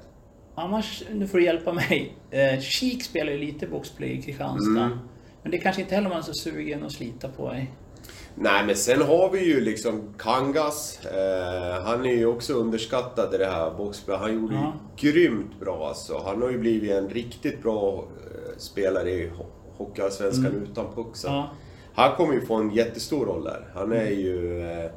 Annars, 0.60 1.04
nu 1.12 1.28
får 1.28 1.38
du 1.38 1.44
hjälpa 1.44 1.74
mig. 1.74 2.16
Eh, 2.32 2.60
Kik 2.60 3.04
spelar 3.04 3.32
ju 3.32 3.38
lite 3.38 3.68
boxplay 3.68 4.10
i 4.12 4.22
Kristianstad. 4.22 4.84
Mm. 4.84 4.98
Men 5.44 5.52
det 5.52 5.58
är 5.58 5.62
kanske 5.62 5.82
inte 5.82 5.96
heller 5.96 6.10
man 6.10 6.18
är 6.18 6.22
så 6.22 6.34
sugen 6.34 6.84
att 6.84 6.92
slita 6.92 7.28
på. 7.28 7.56
i. 7.56 7.68
Nej, 8.36 8.66
men 8.66 8.76
sen 8.76 9.02
har 9.02 9.30
vi 9.32 9.46
ju 9.46 9.62
liksom 9.62 10.14
Kangas. 10.18 11.06
Eh, 11.06 11.84
han 11.84 12.06
är 12.06 12.14
ju 12.14 12.26
också 12.26 12.54
underskattad 12.54 13.36
i 13.36 13.38
det 13.38 13.46
här 13.46 13.72
boxspelet. 13.78 14.22
Han 14.22 14.34
gjorde 14.34 14.54
Ja. 14.56 14.74
ju 14.98 15.12
grymt 15.12 15.60
bra 15.60 15.88
alltså. 15.88 16.22
Han 16.26 16.42
har 16.42 16.50
ju 16.50 16.58
blivit 16.58 16.92
en 16.92 17.10
riktigt 17.10 17.62
bra 17.64 17.94
eh, 17.98 18.58
spelare 18.58 19.10
i 19.12 19.30
ho- 19.30 19.78
Hockeyallsvenskan 19.78 20.68
utan 20.72 20.86
puck. 20.96 21.24
Mm. 21.26 21.36
Ja. 21.36 21.50
Han 21.94 22.16
kommer 22.16 22.34
ju 22.34 22.46
få 22.46 22.56
en 22.56 22.72
jättestor 22.72 23.26
roll 23.26 23.44
där. 23.44 23.68
Han 23.76 23.92
är 23.92 24.10
ju... 24.10 24.62
Eh, 24.72 24.92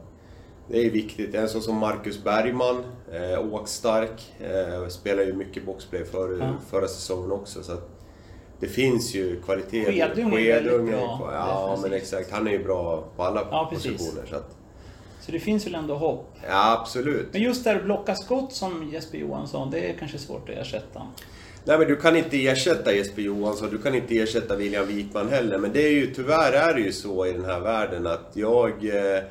det 0.72 0.86
är 0.86 0.90
viktigt. 0.90 1.34
En 1.34 1.48
sån 1.48 1.62
som 1.62 1.76
Marcus 1.78 2.24
Bergman, 2.24 2.84
eh, 3.12 3.54
åkstark, 3.54 4.32
eh, 4.40 4.88
spelar 4.88 5.22
ju 5.22 5.32
mycket 5.32 5.66
boxplay 5.66 6.04
för, 6.04 6.38
Ja. 6.38 6.54
förra 6.70 6.88
säsongen 6.88 7.32
också. 7.32 7.62
Så 7.62 7.72
det 8.60 8.66
finns 8.66 9.14
ju 9.14 9.40
kvalitet. 9.42 9.84
Skedung 9.84 10.34
är 10.34 10.54
väldigt 10.62 10.86
bra. 10.86 11.30
Ja, 11.32 11.78
men 11.82 11.92
exakt. 11.92 12.30
Han 12.30 12.46
är 12.46 12.50
ju 12.52 12.64
bra 12.64 13.04
på 13.16 13.22
alla 13.22 13.46
Ja, 13.50 13.68
positioner. 13.72 14.26
Så 14.30 14.36
att, 14.36 14.56
Så 15.20 15.32
det 15.32 15.40
finns 15.40 15.66
väl 15.66 15.74
ändå 15.74 15.94
hopp. 15.94 16.34
ja, 16.48 16.78
absolut. 16.80 17.26
Men 17.32 17.42
just 17.42 17.64
där 17.64 17.82
blocka 17.82 18.14
skott 18.14 18.52
som 18.52 18.90
Jesper 18.92 19.18
Johansson, 19.18 19.70
det 19.70 19.78
är 19.90 19.92
kanske 19.98 20.18
svårt 20.18 20.48
att 20.48 20.56
ersätta. 20.56 21.02
Nej, 21.64 21.78
men 21.78 21.88
du 21.88 21.96
kan 21.96 22.16
inte 22.16 22.46
ersätta 22.46 22.92
Jesper 22.94 23.22
Johansson, 23.22 23.70
du 23.70 23.78
kan 23.78 23.94
inte 23.94 24.18
ersätta 24.18 24.56
William 24.56 24.86
Wikman 24.86 25.28
heller. 25.28 25.58
Men 25.58 25.72
det 25.72 25.82
är 25.86 25.90
ju, 25.92 26.14
tyvärr 26.14 26.52
är 26.52 26.74
det 26.74 26.80
ju 26.80 26.92
så 26.92 27.26
i 27.26 27.32
den 27.32 27.44
här 27.44 27.60
världen 27.60 28.06
att 28.06 28.30
jag... 28.34 28.70
Eh, 28.84 29.22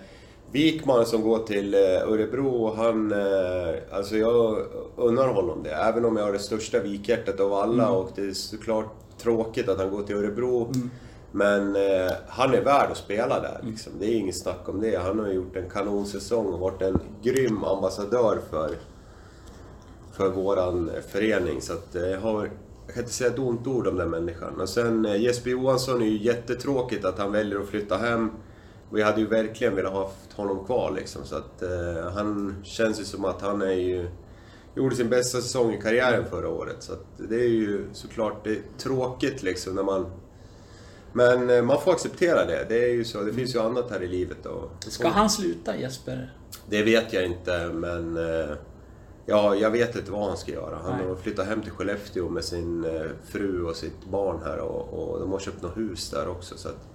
Wikman 0.52 1.06
som 1.06 1.22
går 1.22 1.40
till 1.40 1.74
eh, 1.74 1.80
Örebro, 1.80 2.74
han... 2.76 3.12
Eh, 3.12 3.76
alltså 3.92 4.18
jag 4.18 4.58
unnar 4.96 5.28
honom 5.28 5.64
det. 5.64 5.70
Även 5.70 6.06
om 6.06 6.18
jag 6.18 6.24
har 6.24 6.34
det 6.34 6.40
största 6.40 6.80
vikhjärtat 6.80 7.40
av 7.40 7.54
alla 7.54 7.90
och 7.90 8.10
det 8.16 8.22
är 8.22 8.34
såklart 8.34 8.94
tråkigt 9.18 9.70
att 9.70 9.78
han 9.78 9.92
går 9.92 10.04
till 10.04 10.16
Örebro. 10.16 10.74
Men 11.32 11.76
eh, 11.76 12.12
han 12.28 12.54
är 12.54 12.62
värd 12.62 12.92
att 12.92 12.98
spela 12.98 13.40
där. 13.40 13.60
Liksom. 13.64 13.94
Det 14.00 14.06
är 14.06 14.16
inget 14.16 14.38
snack 14.38 14.70
om 14.70 14.82
det. 14.82 14.96
Han 14.96 15.20
har 15.20 15.28
gjort 15.28 15.56
en 15.56 15.70
kanonsäsong 15.70 16.46
och 16.46 16.60
varit 16.60 16.82
en 16.82 17.00
grym 17.22 17.64
ambassadör 17.64 18.40
för 18.50 18.70
för 20.12 20.30
våran 20.30 20.92
förening. 21.12 21.62
Så 21.62 21.74
att 21.74 21.96
eh, 21.96 22.02
jag 22.02 22.20
har... 22.20 22.50
Jag 22.86 22.96
kan 22.96 23.04
inte 23.04 23.14
säga 23.14 23.30
ett 23.30 23.40
ont 23.40 23.68
ord 23.68 23.88
om 23.88 23.98
den 23.98 24.10
människan. 24.10 24.62
Och 24.62 24.70
sen 24.70 25.06
eh, 25.06 25.22
Jesper 25.22 25.50
Johansson 25.50 26.02
är 26.02 26.06
ju 26.06 26.24
jättetråkigt 26.24 27.06
att 27.06 27.20
han 27.20 27.32
väljer 27.32 27.60
att 27.60 27.68
flytta 27.68 27.98
hem. 27.98 28.32
Vi 28.94 29.02
hade 29.02 29.22
ju 29.22 29.28
verkligen 29.28 29.76
velat 29.76 29.94
ha 29.94 30.12
honom 30.36 30.66
kvar 30.66 30.92
liksom. 30.92 31.26
Så 31.26 31.36
att 31.36 31.62
eh, 31.62 32.12
han 32.14 32.56
känns 32.64 33.00
ju 33.00 33.04
som 33.04 33.26
att 33.26 33.42
han 33.42 33.62
är 33.62 33.72
ju... 33.72 34.10
Gjorde 34.76 34.96
sin 34.96 35.10
bästa 35.10 35.42
säsong 35.42 35.74
i 35.74 35.82
karriären 35.82 36.26
förra 36.30 36.50
året. 36.50 36.76
Så 36.80 36.94
att 36.94 37.06
det 37.18 37.36
är 37.36 37.50
ju 37.50 37.86
såklart 37.94 38.44
det 38.44 38.60
tråkigt 38.78 39.44
liksom 39.44 39.76
när 39.76 39.84
man... 39.84 40.06
Men 41.14 41.50
eh, 41.50 41.62
man 41.62 41.82
får 41.82 41.92
acceptera 41.92 42.46
det. 42.46 42.66
Det 42.70 42.84
är 42.86 42.94
ju 42.94 43.04
så. 43.04 43.22
Det 43.22 43.34
finns 43.34 43.56
ju 43.56 43.60
annat 43.60 43.92
här 43.92 44.04
i 44.04 44.08
livet. 44.08 44.46
Och 44.46 44.72
Ska 44.88 45.08
han 45.08 45.30
sluta 45.30 45.78
Jesper? 45.78 46.34
det 46.70 46.84
vet 46.84 47.14
jag 47.14 47.26
inte, 47.26 47.70
men... 47.74 48.18
eh, 48.18 48.56
Ja, 49.26 49.56
jag 49.56 49.72
vet 49.72 49.96
inte 49.96 50.12
vad 50.12 50.28
han 50.28 50.38
ska 50.38 50.52
göra. 50.52 50.80
Han 50.84 50.98
Nej. 50.98 51.08
har 51.08 51.16
flyttat 51.16 51.46
hem 51.48 51.62
till 51.62 51.72
Skellefteå 51.72 52.30
med 52.30 52.44
sin 52.44 52.86
eh, 52.86 53.02
fru 53.26 53.64
och 53.64 53.76
sitt 53.76 54.06
barn 54.12 54.40
här 54.46 54.58
och, 54.60 54.94
och 55.14 55.20
de 55.20 55.32
har 55.32 55.40
köpt 55.40 55.62
något 55.62 55.78
hus 55.78 56.10
där 56.10 56.28
också. 56.28 56.58
Så 56.58 56.70
att 56.70 56.88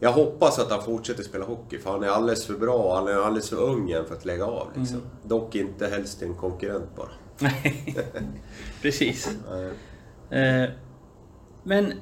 jag 0.00 0.12
hoppas 0.12 0.58
att 0.58 0.70
han 0.70 0.82
fortsätter 0.82 1.22
spela 1.22 1.44
hockey, 1.44 1.78
för 1.78 1.90
han 1.90 2.02
är 2.02 2.08
alldeles 2.08 2.46
för 2.46 2.54
bra 2.54 2.96
han 2.96 3.08
är 3.08 3.12
alldeles 3.12 3.50
för 3.50 3.56
ung 3.62 3.90
än 3.90 4.04
för 4.06 4.14
att 4.14 4.24
lägga 4.24 4.44
av. 4.44 4.68
Liksom. 4.76 4.96
Mm. 4.96 5.08
Dock 5.22 5.54
inte 5.54 5.86
helst 5.86 6.22
en 6.22 6.34
konkurrent 6.34 6.96
bara. 6.96 7.10
Nej, 7.38 7.96
precis. 8.82 9.30
Nej. 10.30 10.62
Eh, 10.62 10.70
Men 11.62 11.92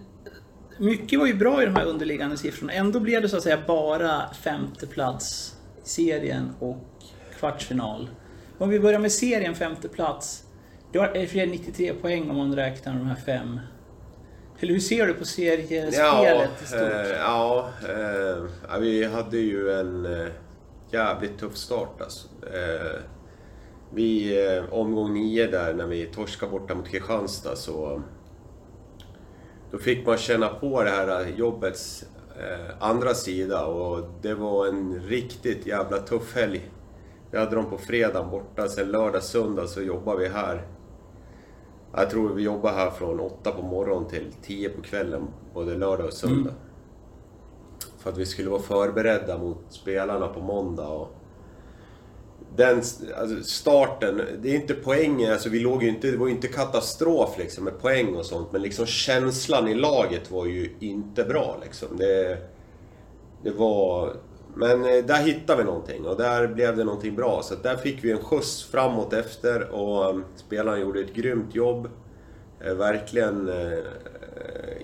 mycket 0.78 1.18
var 1.18 1.26
ju 1.26 1.34
bra 1.34 1.62
i 1.62 1.66
de 1.66 1.76
här 1.76 1.84
underliggande 1.84 2.36
siffrorna. 2.36 2.72
Ändå 2.72 3.00
blev 3.00 3.22
det 3.22 3.28
så 3.28 3.36
att 3.36 3.42
säga 3.42 3.58
bara 3.66 4.34
femte 4.34 4.86
plats 4.86 5.56
i 5.84 5.88
serien 5.88 6.54
och 6.58 6.78
kvartsfinal. 7.38 8.10
Om 8.58 8.68
vi 8.68 8.80
börjar 8.80 8.98
med 8.98 9.12
serien 9.12 9.54
femte 9.54 9.88
plats. 9.88 10.44
Är 10.94 11.26
fler 11.26 11.46
93 11.46 11.92
poäng 11.94 12.30
om 12.30 12.36
man 12.36 12.56
räknar 12.56 12.92
de 12.92 13.06
här 13.06 13.16
fem 13.16 13.60
eller 14.62 14.72
hur 14.72 14.80
ser 14.80 15.06
du 15.06 15.14
på 15.14 15.24
seriespelet 15.24 15.94
Ja, 15.94 16.44
i 16.62 16.66
stort? 16.66 16.80
eh, 16.80 17.10
ja, 17.10 17.70
eh, 17.88 18.78
vi 18.80 19.04
hade 19.04 19.36
ju 19.38 19.72
en 19.72 20.06
eh, 20.06 20.26
jävligt 20.90 21.38
tuff 21.38 21.56
start 21.56 22.00
alltså. 22.00 22.28
Eh, 22.46 23.00
vi, 23.94 24.38
eh, 24.46 24.72
omgång 24.72 25.14
nio 25.14 25.46
där 25.46 25.74
när 25.74 25.86
vi 25.86 26.06
torskade 26.06 26.52
borta 26.52 26.74
mot 26.74 26.88
Kristianstad 26.88 27.56
så... 27.56 28.02
Då 29.70 29.78
fick 29.78 30.06
man 30.06 30.16
känna 30.18 30.48
på 30.48 30.82
det 30.82 30.90
här 30.90 31.20
eh, 31.20 31.34
jobbets 31.36 32.04
eh, 32.40 32.74
andra 32.80 33.14
sida 33.14 33.64
och 33.64 34.08
det 34.22 34.34
var 34.34 34.66
en 34.66 35.00
riktigt 35.00 35.66
jävla 35.66 35.98
tuff 35.98 36.34
helg. 36.36 36.70
Vi 37.30 37.38
hade 37.38 37.56
dem 37.56 37.70
på 37.70 37.78
fredag 37.78 38.22
borta, 38.24 38.68
sen 38.68 38.88
lördag, 38.90 39.22
söndag 39.22 39.66
så 39.66 39.82
jobbade 39.82 40.18
vi 40.18 40.28
här. 40.28 40.62
Jag 41.94 42.10
tror 42.10 42.34
vi 42.34 42.42
jobbade 42.42 42.76
här 42.76 42.90
från 42.90 43.20
åtta 43.20 43.50
på 43.52 43.62
morgonen 43.62 44.08
till 44.08 44.32
tio 44.42 44.68
på 44.68 44.82
kvällen, 44.82 45.28
både 45.54 45.74
lördag 45.74 46.06
och 46.06 46.12
söndag. 46.12 46.54
För 47.98 48.10
att 48.10 48.18
vi 48.18 48.26
skulle 48.26 48.50
vara 48.50 48.62
förberedda 48.62 49.38
mot 49.38 49.58
spelarna 49.68 50.28
på 50.28 50.40
måndag. 50.40 50.88
Och 50.88 51.14
den 52.56 52.76
alltså 53.16 53.42
starten, 53.42 54.22
det 54.42 54.50
är 54.50 54.54
inte 54.54 54.74
poängen, 54.74 55.32
alltså 55.32 55.48
vi 55.48 55.60
låg 55.60 55.82
ju 55.82 55.88
inte, 55.88 56.10
det 56.10 56.16
var 56.16 56.26
ju 56.26 56.32
inte 56.32 56.48
katastrof 56.48 57.38
liksom 57.38 57.64
med 57.64 57.80
poäng 57.80 58.14
och 58.16 58.26
sånt, 58.26 58.52
men 58.52 58.62
liksom 58.62 58.86
känslan 58.86 59.68
i 59.68 59.74
laget 59.74 60.30
var 60.30 60.46
ju 60.46 60.70
inte 60.80 61.24
bra 61.24 61.58
liksom. 61.62 61.96
Det, 61.96 62.38
det 63.42 63.50
var... 63.50 64.16
Men 64.54 64.84
eh, 64.84 65.04
där 65.04 65.22
hittade 65.22 65.58
vi 65.58 65.64
någonting 65.64 66.06
och 66.06 66.16
där 66.16 66.46
blev 66.46 66.76
det 66.76 66.84
någonting 66.84 67.16
bra. 67.16 67.42
Så 67.42 67.54
att 67.54 67.62
där 67.62 67.76
fick 67.76 68.04
vi 68.04 68.12
en 68.12 68.18
skjuts 68.18 68.64
framåt 68.64 69.12
efter 69.12 69.70
och 69.70 70.04
eh, 70.04 70.10
spelaren 70.10 70.24
spelarna 70.36 70.78
gjorde 70.78 71.00
ett 71.00 71.14
grymt 71.14 71.54
jobb. 71.54 71.88
Eh, 72.60 72.74
verkligen 72.74 73.50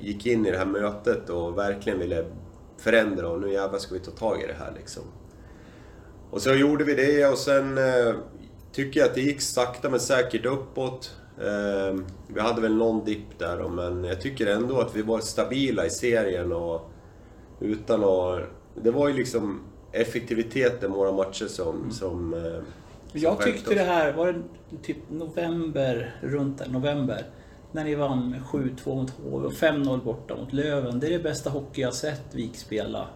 gick 0.00 0.26
in 0.26 0.46
i 0.46 0.50
det 0.50 0.58
här 0.58 0.66
mötet 0.66 1.30
och 1.30 1.58
verkligen 1.58 1.98
ville 1.98 2.24
förändra 2.78 3.28
och 3.28 3.40
nu 3.40 3.52
jävlar 3.52 3.78
ska 3.78 3.94
vi 3.94 4.00
ta 4.00 4.10
tag 4.10 4.42
i 4.42 4.46
det 4.46 4.56
här 4.58 4.72
liksom. 4.76 5.02
Och 6.30 6.42
så 6.42 6.54
gjorde 6.54 6.84
vi 6.84 6.94
det 6.94 7.26
och 7.26 7.38
sen 7.38 7.78
tycker 8.72 9.00
jag 9.00 9.08
att 9.08 9.14
det 9.14 9.20
gick 9.20 9.40
sakta 9.40 9.90
men 9.90 10.00
säkert 10.00 10.46
uppåt. 10.46 11.16
Vi 12.26 12.40
hade 12.40 12.60
väl 12.60 12.76
någon 12.76 13.04
dipp 13.04 13.38
där 13.38 13.58
då, 13.58 13.68
men 13.68 14.04
jag 14.04 14.20
tycker 14.20 14.46
ändå 14.46 14.80
att 14.80 14.96
vi 14.96 15.02
var 15.02 15.20
stabila 15.20 15.86
i 15.86 15.90
serien 15.90 16.52
och 16.52 16.90
utan 17.60 18.04
att... 18.04 18.40
Det 18.74 18.90
var 18.90 19.08
ju 19.08 19.14
liksom 19.14 19.60
effektiviteten 19.92 20.92
våra 20.92 21.12
matcher 21.12 21.46
som... 21.46 21.90
som 21.90 22.34
eh, 22.34 22.62
som 23.12 23.20
Jag 23.20 23.40
tyckte 23.42 23.74
det 23.74 23.82
här, 23.82 24.12
var 24.12 24.32
det 24.32 24.42
typ 24.82 24.96
november, 25.10 26.16
runt 26.20 26.58
där, 26.58 26.68
november. 26.68 27.26
När 27.72 27.84
ni 27.84 27.94
vann 27.94 28.30
med 28.30 28.40
7-2 28.40 28.96
mot 28.96 29.10
HV 29.10 29.46
och 29.46 29.52
5-0 29.52 30.04
borta 30.04 30.36
mot 30.36 30.52
Löven. 30.52 31.00
Det 31.00 31.06
är 31.06 31.10
det 31.10 31.18
bästa 31.18 31.50
hockey 31.50 31.80
jag 31.80 31.94
sett 31.94 32.34
Vik 32.34 32.56
spela. 32.56 33.06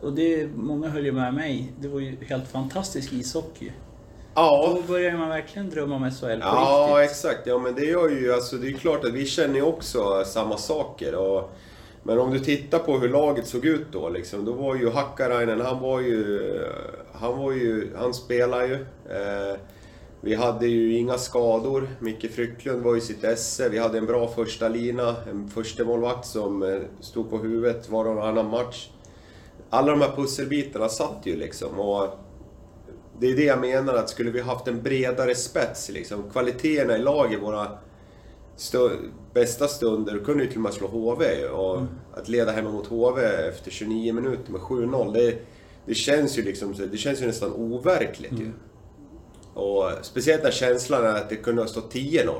Och 0.00 0.12
det, 0.12 0.46
många 0.54 0.88
höll 0.88 1.04
ju 1.04 1.12
med 1.12 1.34
mig. 1.34 1.72
Det 1.80 1.88
var 1.88 2.00
ju 2.00 2.16
helt 2.24 2.48
fantastisk 2.48 3.12
ishockey. 3.12 3.72
Ja, 4.34 4.72
Då 4.74 4.92
börjar 4.92 5.16
man 5.16 5.28
verkligen 5.28 5.70
drömma 5.70 5.96
om 5.96 6.10
SHL 6.10 6.26
på 6.26 6.38
Ja, 6.40 6.96
riktigt. 6.98 7.10
exakt. 7.10 7.46
Ja, 7.46 7.58
men 7.58 7.74
det 7.74 7.84
gör 7.84 8.08
ju... 8.08 8.32
Alltså, 8.32 8.56
det 8.56 8.68
är 8.68 8.72
klart 8.72 9.04
att 9.04 9.12
vi 9.12 9.26
känner 9.26 9.54
ju 9.54 9.62
också 9.62 10.24
samma 10.26 10.56
saker. 10.56 11.14
Och, 11.14 11.50
men 12.02 12.18
om 12.18 12.30
du 12.30 12.38
tittar 12.38 12.78
på 12.78 12.98
hur 12.98 13.08
laget 13.08 13.46
såg 13.46 13.64
ut 13.64 13.86
då, 13.92 14.08
liksom, 14.08 14.44
då 14.44 14.52
var 14.52 14.74
ju 14.74 14.90
Hakkarainen, 14.90 15.60
han 15.60 15.80
var 15.80 16.00
ju... 16.00 16.40
Han 17.12 17.38
var 17.38 17.52
ju... 17.52 17.96
Han 17.96 18.14
spelade 18.14 18.66
ju. 18.66 18.74
Eh, 19.16 19.58
vi 20.20 20.34
hade 20.34 20.66
ju 20.66 20.96
inga 20.96 21.18
skador. 21.18 21.88
Micke 21.98 22.30
Frycklund 22.30 22.82
var 22.82 22.96
i 22.96 23.00
sitt 23.00 23.24
esse. 23.24 23.68
Vi 23.68 23.78
hade 23.78 23.98
en 23.98 24.06
bra 24.06 24.28
första 24.28 24.68
lina, 24.68 25.16
en 25.30 25.48
första 25.48 25.84
målvakt 25.84 26.26
som 26.26 26.62
eh, 26.62 26.80
stod 27.00 27.30
på 27.30 27.38
huvudet 27.38 27.88
var 27.88 28.04
och 28.04 28.14
varannan 28.14 28.50
match. 28.50 28.88
Alla 29.70 29.90
de 29.90 30.00
här 30.00 30.16
pusselbitarna 30.16 30.88
satt 30.88 31.18
ju 31.22 31.36
liksom. 31.36 31.80
Och 31.80 32.08
det 33.18 33.26
är 33.26 33.36
det 33.36 33.44
jag 33.44 33.60
menar, 33.60 33.94
att 33.94 34.10
skulle 34.10 34.30
vi 34.30 34.40
haft 34.40 34.68
en 34.68 34.82
bredare 34.82 35.34
spets, 35.34 35.88
liksom, 35.88 36.30
kvaliteterna 36.30 36.96
i 36.96 37.02
laget, 37.02 37.42
våra 37.42 37.78
bästa 39.34 39.68
stunder, 39.68 40.14
då 40.18 40.24
kunde 40.24 40.42
vi 40.44 40.48
till 40.48 40.58
och 40.58 40.62
med 40.62 40.72
slå 40.74 40.86
HV. 40.86 41.48
Och 41.48 41.80
att 42.14 42.28
leda 42.28 42.52
hemma 42.52 42.70
mot 42.70 42.86
HV 42.86 43.22
efter 43.22 43.70
29 43.70 44.12
minuter 44.12 44.52
med 44.52 44.60
7-0, 44.60 45.12
det, 45.12 45.38
det 45.86 45.94
känns 45.94 46.38
ju 46.38 46.42
liksom, 46.42 46.74
det 46.90 46.96
känns 46.96 47.22
ju 47.22 47.26
nästan 47.26 47.52
overkligt 47.52 48.32
ju. 48.32 48.52
Och 49.54 49.90
speciellt 50.02 50.42
när 50.42 50.50
känslan 50.50 51.04
är 51.04 51.14
att 51.14 51.28
det 51.28 51.36
kunde 51.36 51.62
ha 51.62 51.68
stått 51.68 51.94
10-0. 51.94 52.32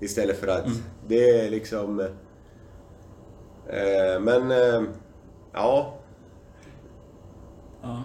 Istället 0.00 0.40
för 0.40 0.46
att 0.46 0.66
det 1.08 1.30
är 1.30 1.50
liksom... 1.50 2.00
Eh, 3.66 4.20
men, 4.20 4.50
eh, 4.50 4.82
ja. 5.52 5.98
Ja. 7.82 8.02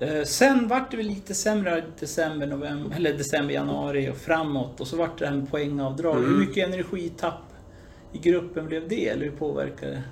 Eh, 0.00 0.24
Sen 0.24 0.68
vart 0.68 0.90
det 0.90 0.96
väl 0.96 1.06
lite 1.06 1.34
sämre 1.34 1.84
december, 2.00 2.46
november, 2.46 2.96
eller 2.96 3.12
december, 3.12 3.54
januari 3.54 4.10
och 4.10 4.16
framåt. 4.16 4.80
Och 4.80 4.86
så 4.86 4.96
vart 4.96 5.18
det 5.18 5.26
här 5.26 5.34
med 5.36 5.50
poängavdrag. 5.50 6.16
Mm. 6.16 6.30
Hur 6.30 6.46
mycket 6.46 6.68
energitapp 6.68 7.42
i 8.12 8.18
gruppen 8.18 8.66
blev 8.66 8.88
det? 8.88 9.08
Eller 9.08 9.24
hur 9.24 9.32
påverkade 9.32 9.92
det? 9.92 10.02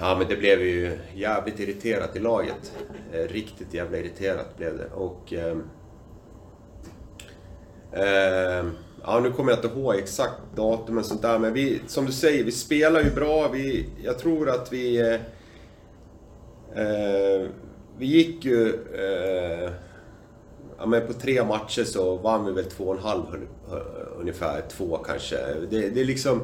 Ja, 0.00 0.16
men 0.18 0.28
det 0.28 0.36
blev 0.36 0.60
ju 0.62 0.98
jävligt 1.14 1.60
irriterat 1.60 2.16
i 2.16 2.18
laget. 2.18 2.72
Eh, 3.12 3.32
Riktigt 3.32 3.74
jävla 3.74 3.98
irriterat 3.98 4.56
blev 4.56 4.78
det. 4.78 4.86
Och... 4.94 5.32
ehm, 5.32 5.62
ja, 9.02 9.20
nu 9.20 9.30
kommer 9.32 9.52
jag 9.52 9.64
inte 9.64 9.78
ihåg 9.78 9.94
exakt 9.94 10.40
datum 10.56 10.98
och 10.98 11.04
sånt 11.04 11.22
där, 11.22 11.38
men 11.38 11.52
vi, 11.52 11.80
som 11.86 12.06
du 12.06 12.12
säger, 12.12 12.44
vi 12.44 12.52
spelar 12.52 13.00
ju 13.00 13.10
bra. 13.10 13.48
Vi, 13.48 13.86
jag 14.04 14.18
tror 14.18 14.50
att 14.50 14.72
vi... 14.72 15.18
Eh, 16.76 17.48
vi 17.98 18.06
gick 18.06 18.44
ju... 18.44 18.68
Eh, 18.94 19.70
ja, 20.78 20.86
men 20.86 21.06
på 21.06 21.12
tre 21.12 21.44
matcher 21.44 21.84
så 21.84 22.16
vann 22.16 22.46
vi 22.46 22.52
väl 22.52 22.64
två 22.64 22.84
och 22.84 22.94
en 22.96 23.02
halv 23.02 23.22
un- 23.22 23.76
ungefär. 24.20 24.62
Två 24.70 24.96
kanske. 24.96 25.36
Det, 25.70 25.88
det 25.90 26.00
är 26.00 26.04
liksom 26.04 26.40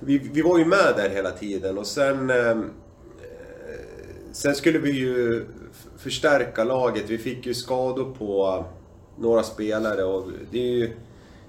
vi, 0.00 0.18
vi 0.18 0.42
var 0.42 0.58
ju 0.58 0.64
med 0.64 0.94
där 0.96 1.08
hela 1.08 1.30
tiden 1.30 1.78
och 1.78 1.86
sen... 1.86 2.30
Eh, 2.30 2.56
sen 4.32 4.54
skulle 4.54 4.78
vi 4.78 4.90
ju 4.90 5.44
förstärka 5.98 6.64
laget. 6.64 7.10
Vi 7.10 7.18
fick 7.18 7.46
ju 7.46 7.54
skador 7.54 8.14
på 8.18 8.64
några 9.18 9.42
spelare 9.42 10.04
och 10.04 10.26
det 10.50 10.58
är 10.58 10.72
ju... 10.72 10.90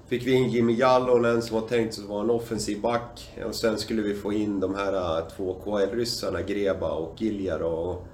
Fick 0.08 0.26
vi 0.26 0.32
in 0.32 0.50
Jimmy 0.50 0.72
Jallonen 0.74 1.42
som 1.42 1.60
var 1.60 1.68
tänkt 1.68 1.98
att 1.98 2.04
vara 2.04 2.20
en 2.22 2.30
offensiv 2.30 2.80
back. 2.80 3.32
Och 3.46 3.54
sen 3.54 3.78
skulle 3.78 4.02
vi 4.02 4.14
få 4.14 4.32
in 4.32 4.60
de 4.60 4.74
här 4.74 4.92
eh, 5.18 5.28
två 5.36 5.56
KL-ryssarna, 5.64 6.42
Greba 6.42 6.90
och 6.90 7.22
Giljar 7.22 7.58
och... 7.60 8.04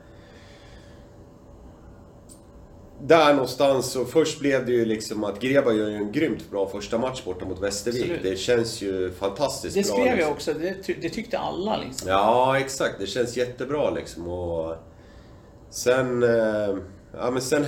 Där 3.02 3.32
någonstans 3.32 3.92
så 3.92 4.04
först 4.04 4.40
blev 4.40 4.66
det 4.66 4.72
ju 4.72 4.84
liksom 4.84 5.24
att 5.24 5.40
Greba 5.40 5.72
gör 5.72 5.88
ju 5.88 5.96
en 5.96 6.12
grymt 6.12 6.50
bra 6.50 6.68
första 6.68 6.98
match 6.98 7.24
borta 7.24 7.44
mot 7.44 7.62
Västervik. 7.62 8.02
Absolut. 8.02 8.22
Det 8.22 8.36
känns 8.36 8.82
ju 8.82 9.10
fantastiskt 9.10 9.74
Det 9.76 9.82
bra. 9.86 9.92
skrev 9.94 10.06
jag 10.06 10.16
liksom. 10.16 10.32
också. 10.32 10.52
Det, 10.54 10.74
ty- 10.82 10.96
det 11.02 11.08
tyckte 11.08 11.38
alla 11.38 11.76
liksom. 11.76 12.08
Ja, 12.10 12.58
exakt. 12.58 12.94
Det 12.98 13.06
känns 13.06 13.36
jättebra 13.36 13.90
liksom. 13.90 14.28
Och 14.28 14.74
sen... 15.70 16.22
eh, 16.22 16.76
Ja, 17.18 17.30
men 17.30 17.42
sen. 17.42 17.64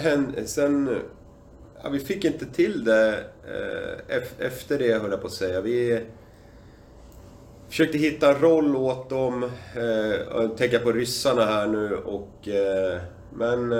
Sen... 0.46 0.98
Ja, 1.82 1.88
vi 1.88 1.98
fick 1.98 2.24
inte 2.24 2.46
till 2.46 2.84
det 2.84 3.24
Eh, 3.46 4.16
efter 4.38 4.78
det, 4.78 4.98
höll 4.98 5.11
jag 5.11 5.20
på 5.20 5.26
att 5.26 5.32
säga. 5.32 5.61
Vi 5.61 6.00
försökte 7.68 7.98
hitta 7.98 8.35
en 8.35 8.40
roll 8.40 8.76
åt 8.76 9.11
dem. 9.11 9.42
Eh, 9.76 9.82
jag 10.30 10.56
tänker 10.56 10.78
på 10.78 10.92
ryssarna 10.92 11.44
här 11.44 11.66
nu 11.66 11.96
och... 11.96 12.48
Eh, 12.48 13.00
men... 13.35 13.74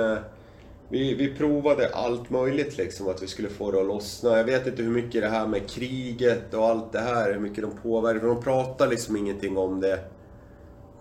Vi, 0.89 1.13
vi 1.13 1.35
provade 1.35 1.89
allt 1.93 2.29
möjligt 2.29 2.77
liksom, 2.77 3.07
att 3.07 3.23
vi 3.23 3.27
skulle 3.27 3.49
få 3.49 3.71
det 3.71 3.79
att 3.79 3.85
lossna. 3.85 4.37
Jag 4.37 4.43
vet 4.43 4.67
inte 4.67 4.83
hur 4.83 4.89
mycket 4.89 5.21
det 5.21 5.27
här 5.27 5.47
med 5.47 5.69
kriget 5.69 6.53
och 6.53 6.65
allt 6.65 6.91
det 6.91 6.99
här, 6.99 7.33
hur 7.33 7.39
mycket 7.39 7.63
de 7.63 7.71
påverkar. 7.83 8.19
För 8.19 8.27
de 8.27 8.43
pratar 8.43 8.87
liksom 8.87 9.17
ingenting 9.17 9.57
om 9.57 9.79
det. 9.79 9.99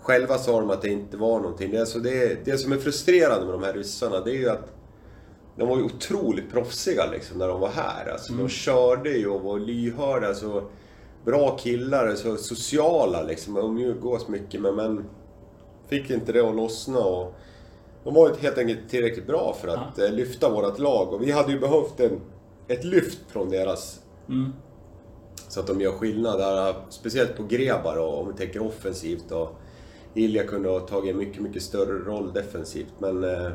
Själva 0.03 0.39
sa 0.39 0.61
de 0.61 0.71
att 0.71 0.83
det 0.83 0.89
inte 0.89 1.17
var 1.17 1.41
någonting. 1.41 1.71
Det, 1.71 1.81
alltså 1.81 1.99
det, 1.99 2.45
det 2.45 2.59
som 2.59 2.73
är 2.73 2.77
frustrerande 2.77 3.47
med 3.47 3.55
de 3.55 3.63
här 3.63 3.73
ryssarna, 3.73 4.21
det 4.21 4.31
är 4.31 4.39
ju 4.39 4.49
att 4.49 4.76
de 5.57 5.69
var 5.69 5.77
ju 5.77 5.83
otroligt 5.83 6.53
proffsiga 6.53 7.07
liksom 7.07 7.39
när 7.39 7.49
de 7.49 7.61
var 7.61 7.69
här. 7.69 8.11
Alltså, 8.13 8.33
De 8.33 8.49
körde 8.49 9.11
ju 9.11 9.29
och 9.29 9.41
var 9.41 9.59
lyhörda. 9.59 10.29
Alltså, 10.29 10.65
bra 11.25 11.57
killar, 11.57 12.15
så 12.15 12.37
sociala 12.37 13.23
liksom. 13.23 13.55
De 13.55 13.79
umgås 13.79 14.29
mycket 14.29 14.61
med 14.61 14.75
men 14.75 15.05
fick 15.89 16.11
inte 16.11 16.33
det 16.33 16.41
att 16.49 16.57
lossna. 16.57 16.99
Och 16.99 17.35
de 18.05 18.15
var 18.15 18.35
helt 18.41 18.59
enkelt 18.59 18.89
tillräckligt 18.89 19.27
bra 19.27 19.57
för 19.61 19.69
att 19.69 19.99
eh, 19.99 20.11
lyfta 20.11 20.51
vårt 20.51 20.79
lag. 20.79 21.13
Och 21.13 21.23
vi 21.23 21.31
hade 21.31 21.53
ju 21.53 21.61
behövt 21.61 22.01
en, 22.01 22.21
ett 22.69 22.85
lyft 22.85 23.19
från 23.29 23.51
deras 23.51 24.01
Mm. 24.29 24.53
så 25.49 25.61
att 25.61 25.67
de 25.67 25.81
gör 25.81 25.93
skillnad 25.93 26.39
där, 26.39 26.75
speciellt 26.89 27.37
på 27.37 27.43
Grebar 27.43 27.97
och 27.97 28.21
om 28.21 28.29
vi 28.29 28.35
tänker 28.35 28.63
offensivt. 28.63 29.33
Och 29.33 29.49
Ilja 30.15 30.45
kunde 30.47 30.69
ha 30.69 30.81
tagit 30.81 31.11
en 31.13 31.19
mycket, 31.19 31.43
mycket 31.43 31.63
större 31.63 31.99
roll 31.99 32.33
defensivt. 32.33 32.93
Men 32.99 33.25
eh, 33.25 33.51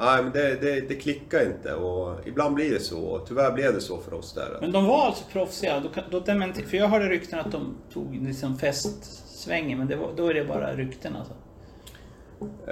nej, 0.00 0.22
men 0.22 0.32
det, 0.32 0.54
det, 0.60 0.80
det 0.80 0.94
klickar 0.94 1.46
inte 1.46 1.74
och 1.74 2.16
ibland 2.26 2.54
blir 2.54 2.70
det 2.70 2.80
så. 2.80 3.00
Och 3.00 3.28
tyvärr 3.28 3.52
blev 3.52 3.74
det 3.74 3.80
så 3.80 3.98
för 4.00 4.14
oss 4.14 4.34
där. 4.34 4.58
Men 4.60 4.72
de 4.72 4.86
var 4.86 5.06
alltså 5.06 5.24
proffsiga? 5.32 5.80
Då, 5.80 5.88
då 6.10 6.20
för 6.68 6.76
jag 6.76 6.88
hörde 6.88 7.08
rykten 7.08 7.38
att 7.38 7.52
de 7.52 7.76
tog 7.92 8.14
liksom 8.26 8.58
festsvängen, 8.58 9.78
men 9.78 9.86
var, 9.96 10.12
då 10.16 10.26
är 10.28 10.34
det 10.34 10.44
bara 10.44 10.72
rykten 10.76 11.16
alltså. 11.16 11.34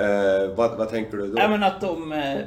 Eh, 0.00 0.56
vad, 0.56 0.78
vad 0.78 0.88
tänker 0.88 1.16
du 1.16 1.26
då? 1.26 1.32
Nej 1.34 1.48
men 1.48 1.62
att 1.62 1.80
de... 1.80 2.12
eh, 2.12 2.38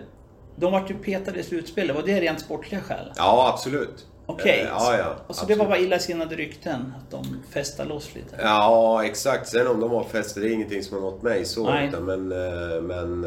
De 0.57 0.71
vart 0.71 0.89
ju 0.91 0.93
petade 0.95 1.39
i 1.39 1.43
slutspelet, 1.43 1.95
var 1.95 2.03
det 2.03 2.21
rent 2.21 2.39
sportliga 2.39 2.81
skäl? 2.81 3.11
Ja, 3.17 3.49
absolut. 3.53 4.07
Okej. 4.25 4.61
Eh, 4.61 4.67
ja, 4.67 4.97
ja. 4.97 5.15
Alltså 5.27 5.45
det 5.45 5.55
var 5.55 5.65
bara 5.65 5.77
illasinnade 5.77 6.35
rykten, 6.35 6.93
att 6.97 7.11
de 7.11 7.43
festade 7.53 7.89
loss 7.89 8.15
lite? 8.15 8.35
Ja, 8.41 9.03
exakt. 9.05 9.47
Sen 9.47 9.67
om 9.67 9.79
de 9.79 9.91
har 9.91 10.03
fester, 10.03 10.41
det 10.41 10.49
är 10.49 10.51
ingenting 10.53 10.83
som 10.83 10.97
har 11.03 11.11
nått 11.11 11.21
mig 11.21 11.45
så. 11.45 11.77
Utan, 11.79 12.05
men... 12.05 12.31
eh, 12.31 12.81
men 12.81 13.23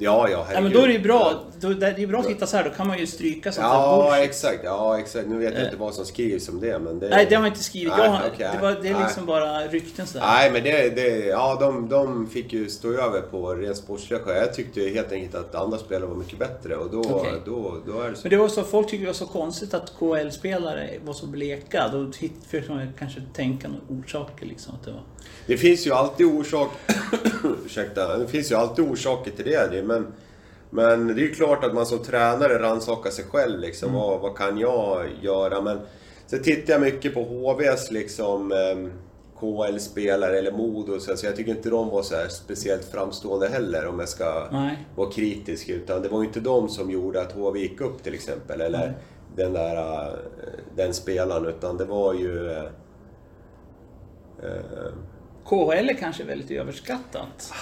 eh, 0.00 0.04
ja, 0.04 0.28
ja, 0.28 0.46
Ja 0.54 0.60
men 0.60 0.72
då 0.72 0.78
är 0.78 0.86
det 0.86 0.92
ju 0.92 0.98
bra. 0.98 1.44
Då, 1.60 1.68
det 1.68 1.86
är 1.86 2.06
bra 2.06 2.20
att 2.20 2.30
hitta 2.30 2.46
så 2.46 2.56
här, 2.56 2.64
då 2.64 2.70
kan 2.70 2.86
man 2.86 2.98
ju 2.98 3.06
stryka 3.06 3.52
sånt 3.52 3.64
Ja, 3.64 4.08
bullshit. 4.10 4.30
exakt. 4.30 4.60
Ja, 4.64 4.98
exakt. 4.98 5.28
Nu 5.28 5.38
vet 5.38 5.54
jag 5.54 5.64
inte 5.64 5.76
vad 5.76 5.94
som 5.94 6.04
skrivs 6.04 6.48
om 6.48 6.60
det, 6.60 6.78
men 6.78 6.98
det... 6.98 7.08
Nej, 7.08 7.26
det 7.28 7.34
har 7.34 7.42
man 7.42 7.50
inte 7.50 7.64
skrivit. 7.64 7.92
Nej, 7.96 8.04
Jag 8.06 8.10
har, 8.12 8.22
okej. 8.34 8.50
det, 8.54 8.62
var, 8.62 8.70
det 8.82 8.88
är 8.88 8.92
Nej. 8.92 9.02
liksom 9.02 9.26
bara 9.26 9.66
rykten 9.66 10.06
sådär. 10.06 10.26
Nej, 10.26 10.50
men 10.52 10.62
det, 10.64 10.90
det, 10.90 11.26
ja, 11.26 11.56
de, 11.60 11.88
de 11.88 12.26
fick 12.30 12.52
ju 12.52 12.68
stå 12.70 12.88
över 12.92 13.20
på 13.20 13.54
rent 13.54 13.76
sportsliga 13.76 14.20
skäl. 14.20 14.36
Jag 14.36 14.54
tyckte 14.54 14.80
helt 14.80 15.12
enkelt 15.12 15.34
att 15.34 15.54
andra 15.54 15.78
spelare 15.78 16.08
var 16.08 16.16
mycket 16.16 16.38
bättre 16.38 16.76
och 16.76 16.90
då, 16.90 17.00
Okej. 17.00 17.32
då, 17.44 17.76
då 17.86 18.00
är 18.00 18.10
det 18.10 18.16
så. 18.16 18.20
Men 18.22 18.30
det 18.30 18.36
var 18.36 18.48
så, 18.48 18.62
folk 18.62 18.88
tyckte 18.88 19.02
det 19.02 19.06
var 19.06 19.14
så 19.14 19.26
konstigt 19.26 19.74
att 19.74 19.92
KL-spelare 19.98 20.90
var 21.04 21.14
så 21.14 21.26
bleka. 21.26 21.88
Då 21.92 22.12
försökte 22.46 22.72
man 22.72 22.92
kanske 22.98 23.20
tänka 23.34 23.68
några 23.68 24.02
orsaker 24.02 24.46
liksom. 24.46 24.74
Att 24.74 24.84
det 24.84 24.90
var... 24.90 25.02
Det 25.46 25.56
finns 25.56 25.86
ju 25.86 25.92
alltid 25.92 26.26
orsak... 26.26 26.68
Ursäkta. 27.66 28.18
Det 28.18 28.26
finns 28.26 28.50
ju 28.50 28.54
alltid 28.54 28.84
orsaker 28.84 29.30
till 29.30 29.44
det. 29.44 29.68
det 29.70 29.82
men, 29.88 30.06
men 30.70 31.06
det 31.06 31.22
är 31.22 31.26
ju 31.26 31.34
klart 31.34 31.64
att 31.64 31.74
man 31.74 31.86
som 31.86 31.98
tränare 31.98 32.58
rannsakar 32.62 33.10
sig 33.10 33.24
själv. 33.24 33.60
Liksom. 33.60 33.88
Mm. 33.88 34.00
Vad, 34.00 34.20
vad 34.20 34.36
kan 34.36 34.58
jag 34.58 35.06
göra? 35.22 35.60
Men 35.62 35.78
sen 36.26 36.42
tittar 36.42 36.72
jag 36.72 36.80
mycket 36.82 37.14
på 37.14 37.22
HVs 37.22 37.90
liksom, 37.90 38.52
ehm, 38.52 38.92
KL-spelare 39.40 40.38
eller 40.38 40.52
Modo. 40.52 41.00
Så 41.00 41.26
jag 41.26 41.36
tycker 41.36 41.50
inte 41.50 41.70
de 41.70 41.88
var 41.88 42.02
så 42.02 42.16
här 42.16 42.28
speciellt 42.28 42.84
framstående 42.84 43.48
heller 43.48 43.86
om 43.86 43.98
jag 43.98 44.08
ska 44.08 44.48
Nej. 44.52 44.86
vara 44.96 45.10
kritisk. 45.10 45.68
Utan 45.68 46.02
det 46.02 46.08
var 46.08 46.20
ju 46.20 46.26
inte 46.26 46.40
de 46.40 46.68
som 46.68 46.90
gjorde 46.90 47.20
att 47.20 47.32
HV 47.32 47.60
gick 47.60 47.80
upp 47.80 48.02
till 48.02 48.14
exempel. 48.14 48.60
Eller 48.60 48.78
Nej. 48.78 48.92
den 49.36 49.52
där 49.52 49.76
eh, 49.76 50.18
den 50.76 50.94
spelaren. 50.94 51.46
Utan 51.46 51.76
det 51.76 51.84
var 51.84 52.14
ju... 52.14 52.50
eh, 52.50 52.64
eh, 54.42 54.92
KHL 55.44 55.88
är 55.88 55.94
kanske 55.94 56.24
väldigt 56.24 56.50
överskattat. 56.50 57.52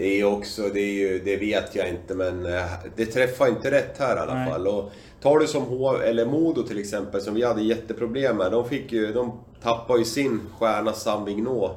Det 0.00 0.20
är 0.20 0.24
också, 0.24 0.62
det, 0.74 0.80
är 0.80 0.92
ju, 0.92 1.18
det 1.24 1.36
vet 1.36 1.74
jag 1.74 1.88
inte 1.88 2.14
men 2.14 2.46
eh, 2.46 2.62
det 2.96 3.06
träffar 3.06 3.48
inte 3.48 3.70
rätt 3.70 3.98
här 3.98 4.16
i 4.16 4.18
alla 4.18 4.34
Nej. 4.34 4.52
fall. 4.52 4.66
Och 4.66 4.90
tar 5.22 5.38
du 5.38 5.46
som 5.46 5.62
H, 5.62 5.96
eller 5.96 6.26
Modo 6.26 6.62
till 6.62 6.78
exempel 6.78 7.20
som 7.20 7.34
vi 7.34 7.44
hade 7.44 7.62
jätteproblem 7.62 8.36
med. 8.36 8.52
De, 8.52 8.68
fick 8.68 8.92
ju, 8.92 9.12
de 9.12 9.32
tappade 9.62 9.98
ju 9.98 10.04
sin 10.04 10.40
stjärna 10.58 10.92
Sam 10.92 11.24
Vignot 11.24 11.70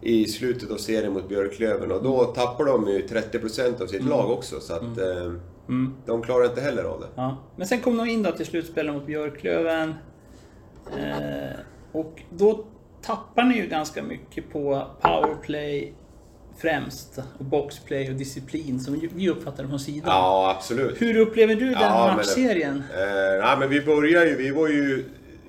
i 0.00 0.24
slutet 0.24 0.70
av 0.70 0.76
serien 0.76 1.12
mot 1.12 1.28
Björklöven 1.28 1.92
och 1.92 2.02
då 2.02 2.24
tappar 2.24 2.64
de 2.64 2.88
ju 2.88 3.06
30% 3.06 3.82
av 3.82 3.86
sitt 3.86 4.04
lag 4.04 4.30
också 4.30 4.60
så 4.60 4.74
att 4.74 4.98
eh, 4.98 5.32
Mm. 5.68 5.94
de 6.06 6.22
klarar 6.22 6.44
inte 6.44 6.60
heller 6.60 6.84
av 6.84 7.00
det. 7.00 7.06
Ja. 7.14 7.36
Men 7.56 7.66
sen 7.66 7.80
kom 7.80 7.96
de 7.96 8.08
in 8.08 8.22
då 8.22 8.32
till 8.32 8.46
slutspelet 8.46 8.94
mot 8.94 9.06
Björklöven. 9.06 9.94
Eh, 10.98 11.58
och 11.92 12.22
då 12.30 12.64
tappar 13.02 13.42
ni 13.42 13.56
ju 13.56 13.66
ganska 13.66 14.02
mycket 14.02 14.52
på 14.52 14.86
powerplay 15.00 15.94
främst. 16.58 17.18
Och 17.38 17.44
boxplay 17.44 18.08
och 18.10 18.14
disciplin 18.14 18.80
som 18.80 19.08
vi 19.14 19.28
uppfattar 19.30 19.66
från 19.66 19.80
sidan. 19.80 20.02
Ja, 20.10 20.54
absolut. 20.56 21.02
Hur 21.02 21.16
upplever 21.16 21.54
du 21.54 21.64
den 21.64 21.72
Ja, 21.72 22.06
men- 22.06 22.16
matchserien? 22.16 22.76
Eh, 22.76 23.44
nej, 23.44 23.56
men 23.58 23.68
vi 23.68 23.80
börjar 23.80 24.24
ju, 24.26 24.34
vi 24.36 24.50
var 24.50 24.68
ju 24.68 25.04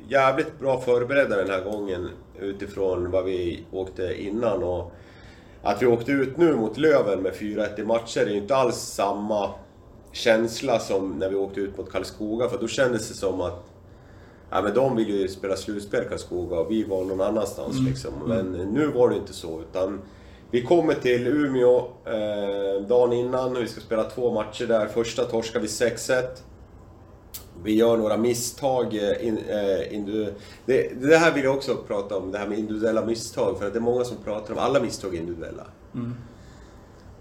jävligt 0.09 0.59
bra 0.59 0.81
förberedda 0.81 1.35
den 1.37 1.49
här 1.49 1.61
gången 1.61 2.09
utifrån 2.39 3.11
vad 3.11 3.25
vi 3.25 3.63
åkte 3.71 4.21
innan. 4.21 4.63
Och 4.63 4.91
att 5.61 5.81
vi 5.81 5.85
åkte 5.85 6.11
ut 6.11 6.37
nu 6.37 6.55
mot 6.55 6.77
Löven 6.77 7.21
med 7.21 7.33
4-1 7.33 7.79
i 7.79 7.83
matcher 7.83 8.19
är 8.21 8.29
ju 8.29 8.37
inte 8.37 8.55
alls 8.55 8.75
samma 8.75 9.49
känsla 10.11 10.79
som 10.79 11.11
när 11.19 11.29
vi 11.29 11.35
åkte 11.35 11.59
ut 11.59 11.77
mot 11.77 11.91
Karlskoga. 11.91 12.49
För 12.49 12.57
då 12.57 12.67
kändes 12.67 13.07
det 13.09 13.13
som 13.15 13.41
att 13.41 13.63
Ja, 14.49 14.61
men 14.61 14.73
de 14.73 14.95
vill 14.95 15.09
ju 15.09 15.27
spela 15.27 15.55
slutspel 15.55 16.03
Karlskoga 16.09 16.59
och 16.59 16.71
vi 16.71 16.83
var 16.83 17.03
någon 17.03 17.21
annanstans 17.21 17.75
liksom. 17.87 18.11
Men 18.27 18.51
nu 18.51 18.87
var 18.87 19.09
det 19.09 19.15
inte 19.15 19.33
så 19.33 19.61
utan 19.61 20.01
vi 20.55 20.61
kommer 20.61 20.93
till 20.93 21.27
Umeå 21.27 21.77
eh, 22.05 22.87
dagen 22.87 23.13
innan. 23.13 23.53
Vi 23.53 23.67
ska 23.67 23.81
spela 23.81 24.03
två 24.03 24.33
matcher 24.33 24.65
där. 24.65 24.87
Första 24.87 25.23
torskar 25.23 25.59
vi 25.59 25.67
6-1. 25.67 26.23
Vi 27.63 27.75
gör 27.75 27.97
några 27.97 28.17
misstag. 28.17 28.95
eh, 28.95 29.27
In, 29.27 29.37
eh, 29.37 30.27
det, 30.65 31.01
det 31.01 31.17
här 31.17 31.33
vill 31.33 31.43
jag 31.43 31.55
också 31.55 31.75
prata 31.87 32.17
om, 32.17 32.31
det 32.31 32.37
här 32.37 32.47
med 32.47 32.59
individuella 32.59 33.05
misstag. 33.05 33.59
För 33.59 33.67
att 33.67 33.73
det 33.73 33.79
är 33.79 33.81
många 33.81 34.03
som 34.03 34.17
pratar 34.23 34.53
om 34.53 34.59
alla 34.59 34.79
misstag 34.79 35.15
är 35.15 35.19
individuella. 35.19 35.63
Mm. 35.93 36.13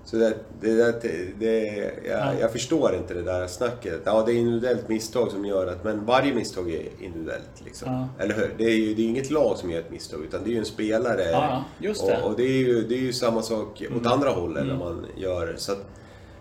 Så 0.05 0.17
det, 0.17 0.35
det, 0.61 1.03
det, 1.39 1.67
jag, 2.07 2.19
Ja. 2.19 2.33
jag 2.41 2.53
förstår 2.53 2.95
inte 2.95 3.15
det 3.15 3.23
där 3.23 3.47
snacket. 3.47 4.01
Ja, 4.05 4.23
det 4.27 4.33
är 4.33 4.37
individuellt 4.37 4.89
misstag 4.89 5.31
som 5.31 5.45
gör 5.45 5.67
att... 5.67 5.85
Men 5.85 6.05
varje 6.05 6.35
misstag 6.35 6.71
är 6.71 6.83
individuellt. 7.01 7.63
Liksom. 7.65 7.93
Ja. 7.93 8.25
Eller 8.25 8.35
hur? 8.35 8.55
Det 8.59 8.65
är 8.65 8.77
ju 8.77 8.95
det 8.95 9.03
är 9.03 9.07
inget 9.07 9.31
lag 9.31 9.59
som 9.59 9.71
gör 9.71 9.81
ett 9.81 9.91
misstag, 9.91 10.21
utan 10.25 10.45
det 10.45 10.51
är 10.51 10.53
ju 10.53 10.59
en 10.59 10.65
spelare. 10.65 11.31
Ja, 11.31 11.65
just 11.79 12.07
det. 12.07 12.23
Och, 12.23 12.31
och 12.31 12.37
det, 12.37 12.43
är 12.43 12.59
ju, 12.59 12.83
det 12.83 12.95
är 12.95 12.99
ju 13.01 13.13
samma 13.13 13.43
sak 13.43 13.83
åt 13.97 14.07
andra 14.07 14.31
hållet 14.31 14.67
när 14.67 14.77
man 14.77 15.07
gör 15.17 15.55
så 15.59 15.73
att, 15.73 15.85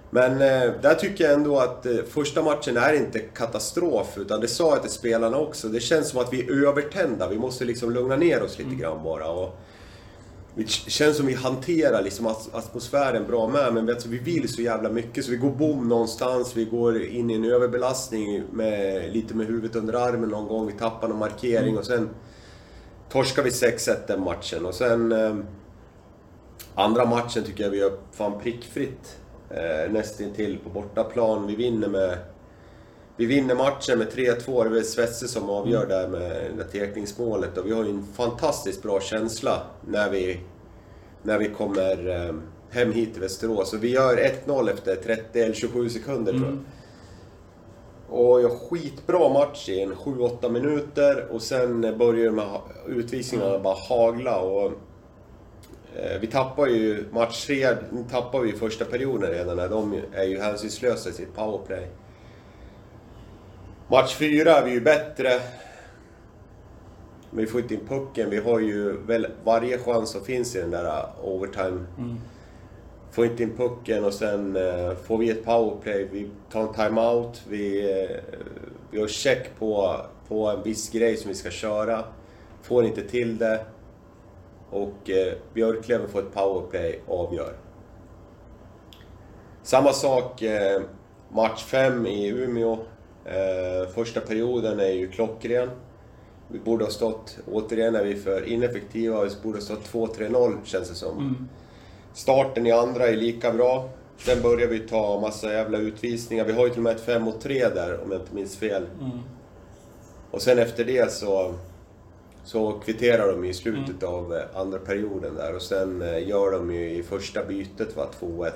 Men 0.09 0.31
eh, 0.31 0.71
där 0.81 0.95
tycker 0.95 1.23
jag 1.23 1.33
ändå 1.33 1.59
att 1.59 1.85
eh, 1.85 1.95
första 2.09 2.41
matchen 2.43 2.77
är 2.77 2.93
inte 2.93 3.19
katastrof, 3.19 4.17
utan 4.17 4.41
det 4.41 4.47
sa 4.47 4.69
jag 4.69 4.81
till 4.81 4.91
spelarna 4.91 5.37
också. 5.37 5.67
Det 5.67 5.79
känns 5.79 6.09
som 6.09 6.19
att 6.19 6.33
vi 6.33 6.41
är 6.41 6.67
övertända. 6.67 7.27
Vi 7.29 7.37
måste 7.37 7.65
liksom 7.65 7.91
lugna 7.91 8.15
ner 8.15 8.43
oss 8.43 8.57
lite 8.59 8.75
grann 8.75 9.03
bara. 9.03 9.27
Och, 9.27 9.57
det 10.55 10.69
känns 10.69 11.17
som 11.17 11.25
vi 11.25 11.33
hanterar 11.33 12.01
liksom 12.01 12.35
atmosfären 12.51 13.27
bra 13.27 13.47
med, 13.47 13.73
men 13.73 13.97
vi 14.05 14.17
vill 14.17 14.53
så 14.53 14.61
jävla 14.61 14.89
mycket 14.89 15.25
så 15.25 15.31
vi 15.31 15.37
går 15.37 15.51
bom 15.51 15.89
någonstans, 15.89 16.57
vi 16.57 16.65
går 16.65 17.03
in 17.03 17.29
i 17.29 17.33
en 17.33 17.45
överbelastning 17.45 18.43
med, 18.51 19.13
lite 19.13 19.35
med 19.35 19.47
huvudet 19.47 19.75
under 19.75 19.93
armen 19.93 20.29
någon 20.29 20.47
gång, 20.47 20.67
vi 20.67 20.73
tappar 20.73 21.07
någon 21.07 21.19
markering 21.19 21.77
och 21.77 21.85
sen 21.85 22.09
torskar 23.09 23.43
vi 23.43 23.49
6-1 23.49 23.95
den 24.07 24.23
matchen 24.23 24.65
och 24.65 24.73
sen 24.73 25.11
eh, 25.11 25.35
andra 26.75 27.05
matchen 27.05 27.43
tycker 27.43 27.63
jag 27.63 27.71
vi 27.71 27.77
gör 27.77 27.97
fan 28.11 28.39
prickfritt 28.39 29.17
eh, 29.49 29.91
nästintill 29.91 30.59
på 30.63 30.69
bortaplan. 30.69 31.47
Vi 31.47 31.55
vinner 31.55 31.87
med 31.87 32.17
vi 33.17 33.25
vinner 33.25 33.55
matchen 33.55 33.99
med 33.99 34.07
3-2. 34.07 34.63
Det 34.63 34.69
är 34.69 34.73
väl 34.73 34.83
Svetse 34.83 35.27
som 35.27 35.49
avgör 35.49 35.85
där 35.85 36.07
med 36.07 36.21
det 36.21 36.63
där 36.63 36.85
tekningsmålet. 36.85 37.57
Och 37.57 37.67
vi 37.67 37.71
har 37.71 37.83
ju 37.83 37.89
en 37.89 38.05
fantastiskt 38.13 38.83
bra 38.83 39.01
känsla 39.01 39.61
när 39.87 40.09
vi, 40.09 40.39
när 41.23 41.37
vi 41.37 41.49
kommer 41.49 42.09
eh, 42.09 42.35
hem 42.69 42.91
hit 42.91 43.13
till 43.13 43.21
Västerås. 43.21 43.73
Och 43.73 43.83
vi 43.83 43.89
gör 43.89 44.17
1-0 44.45 44.71
efter 44.71 44.95
30 44.95 45.39
eller 45.39 45.53
27 45.53 45.89
sekunder 45.89 46.31
tror 46.31 46.45
jag. 46.45 46.59
Och 48.19 48.41
jag 48.41 48.51
skitbra 48.51 49.29
match 49.29 49.69
i 49.69 49.81
en 49.81 49.93
7-8 49.93 50.49
minuter 50.49 51.27
och 51.31 51.41
sen 51.41 51.81
börjar 51.81 52.25
de 52.25 52.39
här 52.39 52.61
utvisningarna 52.87 53.59
bara 53.59 53.77
hagla. 53.89 54.39
Och, 54.39 54.71
eh, 55.95 56.19
vi 56.21 56.27
tappar 56.27 56.67
ju 56.67 57.05
match 57.11 57.45
3, 57.45 57.67
tappar 58.11 58.39
vi 58.39 58.51
första 58.51 58.85
perioden 58.85 59.31
redan 59.31 59.57
när 59.57 59.69
de 59.69 60.01
är 60.13 60.23
ju 60.23 60.39
hänsynslösa 60.39 61.09
i 61.09 61.13
sitt 61.13 61.35
powerplay. 61.35 61.87
Match 63.93 64.15
4 64.15 64.51
är 64.51 64.65
vi 64.65 64.71
ju 64.71 64.81
bättre. 64.81 65.29
Men 67.29 67.45
vi 67.45 67.47
får 67.47 67.61
inte 67.61 67.73
in 67.73 67.87
pucken. 67.87 68.29
Vi 68.29 68.37
har 68.37 68.59
ju 68.59 68.97
väl 68.97 69.27
varje 69.43 69.77
chans 69.77 70.09
som 70.09 70.25
finns 70.25 70.55
i 70.55 70.59
den 70.59 70.71
där 70.71 70.85
uh, 70.85 71.25
overtime. 71.25 71.85
Får 73.11 73.25
inte 73.25 73.43
in 73.43 73.57
pucken 73.57 74.05
och 74.05 74.13
sen 74.13 74.55
eh, 74.55 74.95
får 74.95 75.17
vi 75.17 75.29
ett 75.29 75.45
powerplay. 75.45 76.07
Vi 76.11 76.29
tar 76.51 76.61
en 76.61 76.73
timeout. 76.73 77.41
Vi, 77.47 77.91
eh, 77.91 78.17
vi 78.91 78.99
har 78.99 79.07
check 79.07 79.59
på, 79.59 79.95
på 80.27 80.47
en 80.49 80.63
viss 80.63 80.89
grej 80.89 81.17
som 81.17 81.29
vi 81.29 81.35
ska 81.35 81.49
köra. 81.49 82.03
Får 82.61 82.85
inte 82.85 83.01
till 83.01 83.37
det. 83.37 83.65
Och 84.69 85.09
eh, 85.09 85.33
Björklöven 85.53 86.09
får 86.09 86.19
ett 86.19 86.33
powerplay 86.33 87.01
och 87.07 87.19
avgör. 87.19 87.53
Samma 89.63 89.93
sak 89.93 90.41
eh, 90.41 90.81
match 91.29 91.63
5 91.63 92.07
i 92.07 92.27
Umeå. 92.27 92.77
Eh, 93.25 93.89
första 93.93 94.19
perioden 94.19 94.79
är 94.79 94.91
ju 94.91 95.07
klockren. 95.11 95.69
Vi 96.47 96.59
borde 96.59 96.83
ha 96.85 96.91
stått, 96.91 97.37
återigen 97.51 97.95
är 97.95 98.03
vi 98.03 98.15
för 98.15 98.47
ineffektiva, 98.49 99.23
vi 99.23 99.29
borde 99.43 99.57
ha 99.57 99.63
stått 99.63 99.91
2-3-0 99.93 100.57
känns 100.63 100.89
det 100.89 100.95
som. 100.95 101.47
Starten 102.13 102.67
i 102.67 102.71
andra 102.71 103.07
är 103.07 103.15
lika 103.15 103.51
bra. 103.53 103.89
Sen 104.17 104.41
börjar 104.41 104.67
vi 104.67 104.79
ta 104.79 105.19
massa 105.21 105.53
jävla 105.53 105.77
utvisningar. 105.77 106.45
Vi 106.45 106.53
har 106.53 106.63
ju 106.63 106.69
till 106.69 106.79
och 106.79 106.83
med 106.83 106.95
ett 106.95 107.01
5 107.05 107.21
mot 107.21 107.41
3 107.41 107.69
där 107.69 108.03
om 108.03 108.11
jag 108.11 108.21
inte 108.21 108.35
minns 108.35 108.57
fel. 108.57 108.83
Och 110.31 110.41
sen 110.41 110.59
efter 110.59 110.83
det 110.85 111.11
så 111.11 111.53
Så 112.45 112.71
kvitterar 112.71 113.27
de 113.31 113.43
i 113.43 113.53
slutet 113.53 114.03
av 114.03 114.33
eh, 114.33 114.59
andra 114.61 114.79
perioden 114.79 115.35
där 115.35 115.55
och 115.55 115.61
sen 115.61 116.01
eh, 116.01 116.27
gör 116.27 116.51
de 116.51 116.73
ju 116.73 116.89
i 116.91 117.03
första 117.03 117.43
bytet 117.45 117.95
va, 117.97 118.07
2-1. 118.19 118.51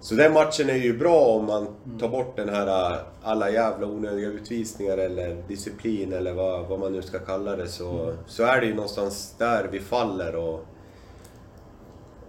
Så 0.00 0.14
den 0.14 0.32
matchen 0.32 0.70
är 0.70 0.74
ju 0.74 0.98
bra 0.98 1.20
om 1.20 1.46
man 1.46 1.66
tar 1.98 2.08
bort 2.08 2.36
den 2.36 2.48
här 2.48 2.92
äh, 2.92 2.98
alla 3.22 3.50
jävla 3.50 3.86
onödiga 3.86 4.28
utvisningar 4.28 4.98
eller 4.98 5.42
disciplin 5.48 6.12
eller 6.12 6.32
vad, 6.32 6.68
vad 6.68 6.80
man 6.80 6.92
nu 6.92 7.02
ska 7.02 7.18
kalla 7.18 7.56
det. 7.56 7.68
Så, 7.68 8.14
så 8.26 8.42
är 8.42 8.60
det 8.60 8.66
ju 8.66 8.74
någonstans 8.74 9.34
där 9.38 9.68
vi 9.72 9.80
faller 9.80 10.36
och, 10.36 10.66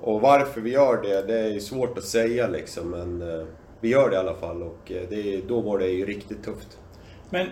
och 0.01 0.21
varför 0.21 0.61
vi 0.61 0.71
gör 0.71 1.01
det, 1.01 1.21
det 1.21 1.39
är 1.39 1.47
ju 1.47 1.59
svårt 1.59 1.97
att 1.97 2.03
säga 2.03 2.47
liksom 2.47 2.89
men 2.89 3.21
äh, 3.21 3.45
vi 3.81 3.89
gör 3.89 4.09
det 4.09 4.15
i 4.15 4.19
alla 4.19 4.35
fall 4.35 4.63
och 4.63 4.91
äh, 4.91 5.01
det, 5.09 5.41
då 5.47 5.61
var 5.61 5.79
det 5.79 5.87
ju 5.87 6.05
riktigt 6.05 6.43
tufft. 6.43 6.77
Men 7.29 7.47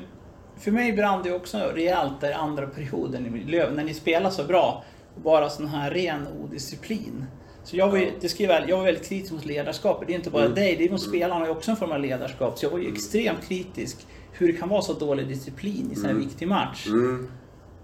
för 0.58 0.72
mig 0.72 0.94
brann 0.94 1.24
det 1.24 1.34
också 1.34 1.58
rejält 1.58 2.22
där 2.22 2.30
i 2.30 2.34
andra 2.34 2.68
perioden 2.68 3.36
i 3.36 3.52
Löven, 3.52 3.76
när 3.76 3.84
ni 3.84 3.94
spelar 3.94 4.30
så 4.30 4.44
bra. 4.44 4.84
Bara 5.16 5.50
sån 5.50 5.68
här 5.68 5.92
ren 5.92 6.28
odisciplin. 6.44 7.26
Så 7.64 7.78
jag 7.78 7.90
var 7.90 7.98
ju, 7.98 8.12
det 8.22 8.30
ska 8.30 8.44
jag, 8.44 8.48
väl, 8.48 8.70
jag 8.70 8.78
var 8.78 8.84
väldigt 8.84 9.10
kritisk 9.10 9.34
mot 9.34 9.46
ledarskapet. 9.46 10.08
Det 10.08 10.14
är 10.14 10.16
inte 10.16 10.30
bara 10.30 10.44
Mm. 10.44 10.56
dig, 10.56 10.76
det 10.76 10.86
är 10.86 10.90
mot 10.92 11.02
spelarna 11.02 11.36
har 11.40 11.46
ju 11.46 11.52
också 11.52 11.72
en 11.72 11.78
form 11.78 11.92
av 11.92 12.00
ledarskap. 12.00 12.58
Så 12.60 12.66
jag 12.66 12.72
var 12.72 12.80
ju 12.80 12.88
extremt 12.94 13.48
kritisk 13.48 14.08
hur 14.32 14.48
det 14.48 14.54
kan 14.60 14.70
vara 14.70 14.82
så 14.82 14.94
dålig 14.94 15.28
disciplin 15.28 15.90
i 15.92 15.96
så 15.96 16.08
här 16.08 16.14
viktig 16.14 16.48
match. 16.48 16.88
Mm. 16.88 17.30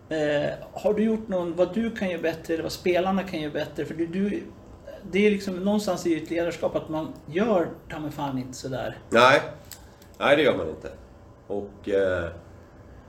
Eh, 0.10 0.50
har 0.74 0.94
du 0.94 1.04
gjort 1.04 1.28
någon, 1.28 1.56
vad 1.56 1.74
du 1.74 1.92
kan 1.92 2.10
göra 2.10 2.22
bättre 2.22 2.54
eller 2.54 2.64
vad 2.64 2.72
spelarna 2.72 3.24
kan 3.24 3.42
göra 3.42 3.54
bättre? 3.54 3.86
För 3.86 3.94
du, 3.94 4.08
du, 4.08 4.44
det 5.12 5.28
är 5.28 5.32
liksom 5.32 5.56
någonstans 5.56 6.06
i 6.08 6.24
ett 6.24 6.30
ledarskap 6.30 6.76
att 6.76 6.90
man 6.90 7.14
gör 7.32 7.70
ta 7.92 8.00
mig 8.00 8.12
fan 8.12 8.38
inte 8.38 8.54
sådär. 8.58 8.98
Nej, 9.10 9.42
nej 10.20 10.36
det 10.36 10.42
gör 10.44 10.58
man 10.58 10.70
inte. 10.70 10.92
Och... 11.48 11.90
Eh, 11.90 12.30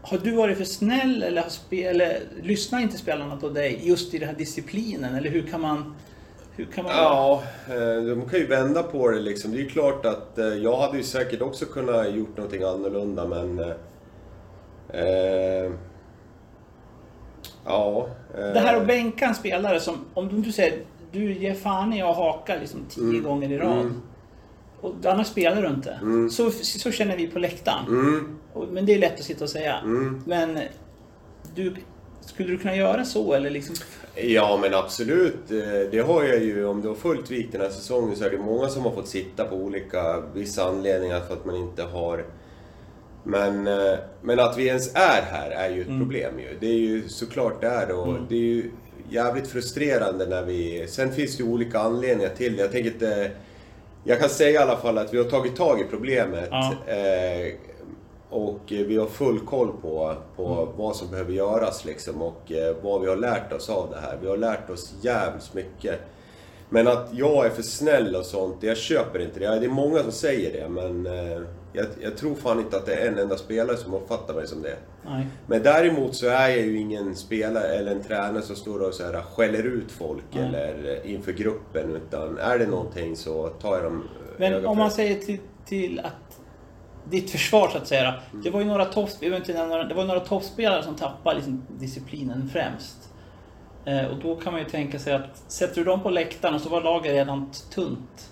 Har 0.02 0.18
du 0.18 0.36
varit 0.36 0.56
för 0.58 0.64
snäll 0.64 1.22
eller, 1.22 1.42
har 1.42 1.48
spe, 1.48 1.82
eller 1.84 2.20
lyssnar 2.42 2.80
inte 2.80 2.96
spelarna 2.98 3.36
på 3.36 3.48
dig 3.48 3.80
just 3.82 4.14
i 4.14 4.18
den 4.18 4.28
här 4.28 4.36
disciplinen? 4.36 5.14
Eller 5.14 5.30
hur 5.30 5.42
kan 5.42 5.60
man... 5.60 5.94
Hur 6.56 6.64
kan 6.64 6.84
man 6.84 6.92
Ja, 6.96 7.42
eh, 7.68 8.02
de 8.04 8.28
kan 8.30 8.38
ju 8.38 8.46
vända 8.46 8.82
på 8.82 9.10
det 9.10 9.20
liksom. 9.20 9.52
Det 9.52 9.58
är 9.58 9.62
ju 9.62 9.68
klart 9.68 10.06
att 10.06 10.38
eh, 10.38 10.46
jag 10.46 10.76
hade 10.76 10.96
ju 10.96 11.02
säkert 11.02 11.42
också 11.42 11.64
kunnat 11.66 12.10
gjort 12.14 12.36
någonting 12.36 12.62
annorlunda 12.62 13.26
men... 13.26 13.58
eh, 13.58 13.74
Eh, 14.88 15.70
ja. 17.64 18.08
eh, 18.34 18.40
Det 18.52 18.60
här 18.60 18.76
att 18.76 18.86
bänka 18.86 19.24
en 19.26 19.34
spelare 19.34 19.80
som, 19.80 20.04
om 20.14 20.42
du 20.42 20.52
säger 20.52 20.78
du 21.12 21.32
ger 21.32 21.54
fan 21.54 21.92
i 21.92 22.02
att 22.02 22.16
haka 22.16 22.56
liksom 22.60 22.80
tio 22.88 23.20
gånger 23.20 23.52
i 23.52 23.58
rad. 23.58 23.80
Mm. 23.80 24.02
Och 24.80 24.94
annars 25.06 25.26
spelar 25.26 25.62
du 25.62 25.68
inte. 25.68 25.98
Så, 26.30 26.50
så 26.50 26.90
känner 26.90 27.16
vi 27.16 27.26
på 27.26 27.38
läktaren. 27.38 27.86
Mm, 27.88 28.38
Men 28.72 28.86
det 28.86 28.94
är 28.94 28.98
lätt 28.98 29.14
att 29.14 29.24
sitta 29.24 29.44
och 29.44 29.50
säga. 29.50 29.78
mm. 29.78 30.22
Men 30.26 30.58
du, 31.54 31.74
skulle 32.26 32.48
du 32.50 32.58
kunna 32.58 32.76
göra 32.76 33.04
så 33.04 33.32
eller 33.32 33.50
liksom? 33.50 33.74
Ja 34.14 34.58
men 34.62 34.74
absolut. 34.74 35.50
Eh, 35.50 35.90
Det 35.90 36.04
har 36.06 36.24
jag 36.24 36.42
ju, 36.42 36.66
om 36.66 36.82
du 36.82 36.88
har 36.88 36.94
följt 36.94 37.30
Vik 37.30 37.52
den 37.52 37.60
här 37.60 37.68
säsongen 37.68 38.16
så 38.16 38.24
är 38.24 38.30
det 38.30 38.38
många 38.38 38.68
som 38.68 38.82
har 38.84 38.92
fått 38.92 39.08
sitta 39.08 39.44
på 39.44 39.56
olika, 39.56 40.22
vissa 40.34 40.64
anledningar 40.68 41.20
för 41.20 41.34
att 41.34 41.44
man 41.44 41.56
inte 41.56 41.82
har... 41.82 42.24
Men, 43.24 43.66
eh, 43.66 43.94
men 44.22 44.40
att 44.40 44.58
vi 44.58 44.66
ens 44.66 44.94
är 44.94 45.22
här 45.22 45.50
är 45.50 45.70
ju 45.70 45.80
ett 45.80 45.86
problem 46.00 46.38
ju. 46.38 46.56
Det 46.60 46.66
är 46.66 46.78
ju 46.78 47.08
såklart 47.08 47.60
det 47.60 47.66
är 47.66 47.90
och 47.92 48.14
det 48.28 48.34
är 48.34 48.40
ju 48.40 48.70
jävligt 49.10 49.48
frustrerande 49.48 50.26
när 50.26 50.42
vi... 50.42 50.86
Sen 50.88 51.12
finns 51.12 51.36
det 51.36 51.42
ju 51.42 51.48
olika 51.48 51.78
anledningar 51.78 52.30
till 52.36 52.56
det. 52.56 52.62
Jag 52.62 52.72
tänker 52.72 52.90
inte... 52.90 53.30
Jag 54.04 54.20
kan 54.20 54.28
säga 54.28 54.50
i 54.50 54.56
alla 54.56 54.76
fall 54.76 54.98
att 54.98 55.14
vi 55.14 55.18
har 55.18 55.24
tagit 55.24 55.56
tag 55.56 55.80
i 55.80 55.84
problemet. 55.90 56.48
Ja. 56.50 56.72
Eh, 56.86 57.52
och 58.36 58.60
vi 58.68 58.96
har 58.96 59.06
full 59.06 59.40
koll 59.40 59.72
på, 59.82 60.16
på 60.36 60.68
vad 60.76 60.96
som 60.96 61.10
behöver 61.10 61.32
göras 61.32 61.84
liksom 61.84 62.22
och 62.22 62.52
eh, 62.52 62.76
vad 62.82 63.00
vi 63.00 63.08
har 63.08 63.16
lärt 63.16 63.52
oss 63.52 63.70
av 63.70 63.90
det 63.90 64.00
här. 64.00 64.18
Vi 64.22 64.28
har 64.28 64.36
lärt 64.36 64.70
oss 64.70 64.94
jävligt 65.00 65.54
mycket. 65.54 66.00
Men 66.68 66.88
att 66.88 67.08
jag 67.12 67.46
är 67.46 67.50
för 67.50 67.62
snäll 67.62 68.16
och 68.16 68.26
sånt, 68.26 68.56
jag 68.60 68.76
köper 68.76 69.18
inte 69.18 69.40
det. 69.40 69.60
Det 69.60 69.66
är 69.66 69.70
många 69.70 70.02
som 70.02 70.12
säger 70.12 70.52
det 70.52 70.68
men 70.68 71.06
eh, 71.06 71.42
jag, 71.72 71.86
jag 72.00 72.16
tror 72.16 72.34
fan 72.34 72.58
inte 72.58 72.76
att 72.76 72.86
det 72.86 72.94
är 72.94 73.08
en 73.08 73.18
enda 73.18 73.36
spelare 73.36 73.76
som 73.76 73.94
uppfattar 73.94 74.34
mig 74.34 74.46
som 74.46 74.62
det. 74.62 74.76
Nej. 75.06 75.26
Men 75.46 75.62
däremot 75.62 76.16
så 76.16 76.26
är 76.26 76.48
jag 76.48 76.58
ju 76.58 76.78
ingen 76.78 77.16
spelare 77.16 77.66
eller 77.66 77.92
en 77.92 78.02
tränare 78.02 78.42
som 78.42 78.56
står 78.56 78.80
och 78.80 78.94
så 78.94 79.04
här 79.04 79.22
skäller 79.22 79.62
ut 79.62 79.92
folk 79.92 80.24
Nej. 80.30 80.44
eller 80.44 81.00
eh, 81.04 81.14
inför 81.14 81.32
gruppen. 81.32 81.96
Utan 81.96 82.38
är 82.38 82.58
det 82.58 82.66
någonting 82.66 83.16
så 83.16 83.48
tar 83.48 83.74
jag 83.74 83.84
dem 83.84 84.02
eh, 84.02 84.34
Men 84.36 84.66
om 84.66 84.78
man 84.78 84.90
säger 84.90 85.14
till, 85.20 85.38
till 85.66 86.00
att 86.04 86.25
ditt 87.10 87.30
försvar 87.30 87.68
så 87.68 87.78
att 87.78 87.86
säga. 87.86 88.14
Mm. 88.32 88.42
Det 88.44 88.50
var 88.50 88.60
ju 88.60 88.66
några 88.66 88.84
några- 88.84 89.84
det 89.84 89.94
var 89.94 90.04
några 90.04 90.20
toppspelare 90.20 90.82
som 90.82 90.94
tappade 90.94 91.36
liksom 91.36 91.62
disciplinen 91.78 92.50
främst. 92.52 92.96
Eh, 93.84 94.06
och 94.06 94.16
då 94.22 94.36
kan 94.36 94.52
man 94.52 94.62
ju 94.62 94.68
tänka 94.68 94.98
sig 94.98 95.12
att 95.12 95.42
sätter 95.48 95.74
du 95.74 95.84
dem 95.84 96.02
på 96.02 96.10
läktaren 96.10 96.54
och 96.54 96.60
så 96.60 96.68
var 96.68 96.80
laget 96.82 97.12
redan 97.12 97.50
tunt. 97.74 98.30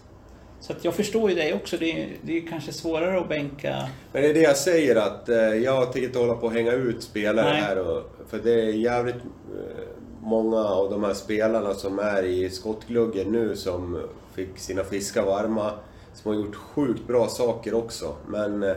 Så 0.60 0.72
att 0.72 0.84
jag 0.84 0.94
förstår 0.94 1.30
ju 1.30 1.36
dig 1.36 1.54
också. 1.54 1.76
Det 1.76 2.02
är, 2.02 2.08
det 2.22 2.38
är 2.38 2.46
kanske 2.46 2.72
svårare 2.72 3.20
att 3.20 3.28
bänka. 3.28 3.88
Men 4.12 4.22
det 4.22 4.28
är 4.30 4.34
det 4.34 4.40
jag 4.40 4.56
säger 4.56 4.96
att 4.96 5.28
eh, 5.28 5.36
jag 5.36 5.92
tänker 5.92 6.06
inte 6.08 6.18
hålla 6.18 6.34
på 6.34 6.46
att 6.46 6.52
hänga 6.52 6.72
ut 6.72 7.02
spelare 7.02 7.50
Nej. 7.50 7.60
här. 7.60 7.78
Och, 7.78 8.02
för 8.28 8.38
det 8.38 8.52
är 8.52 8.72
jävligt 8.72 9.14
eh, 9.14 9.84
många 10.22 10.56
av 10.56 10.90
de 10.90 11.04
här 11.04 11.14
spelarna 11.14 11.74
som 11.74 11.98
är 11.98 12.22
i 12.22 12.50
skottgluggen 12.50 13.32
nu 13.32 13.56
som 13.56 14.02
fick 14.34 14.58
sina 14.58 14.84
fiskar 14.84 15.22
varma. 15.22 15.70
Som 16.14 16.32
har 16.32 16.40
gjort 16.40 16.54
sjukt 16.54 17.06
bra 17.06 17.28
saker 17.28 17.74
också. 17.74 18.14
Men 18.28 18.62
eh, 18.62 18.76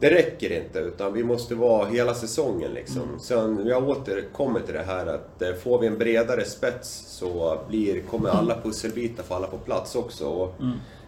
det 0.00 0.10
räcker 0.10 0.62
inte 0.64 0.78
utan 0.78 1.12
vi 1.12 1.24
måste 1.24 1.54
vara 1.54 1.86
hela 1.86 2.14
säsongen 2.14 2.70
liksom. 2.74 3.02
Sen 3.20 3.66
jag 3.66 3.88
återkommer 3.88 4.60
till 4.60 4.74
det 4.74 4.82
här 4.82 5.06
att 5.06 5.42
eh, 5.42 5.54
får 5.54 5.78
vi 5.78 5.86
en 5.86 5.98
bredare 5.98 6.44
spets 6.44 7.04
så 7.08 7.58
blir, 7.68 8.00
kommer 8.00 8.28
alla 8.28 8.60
pusselbitar 8.62 9.22
falla 9.22 9.46
på 9.46 9.58
plats 9.58 9.94
också. 9.94 10.26
Och 10.26 10.54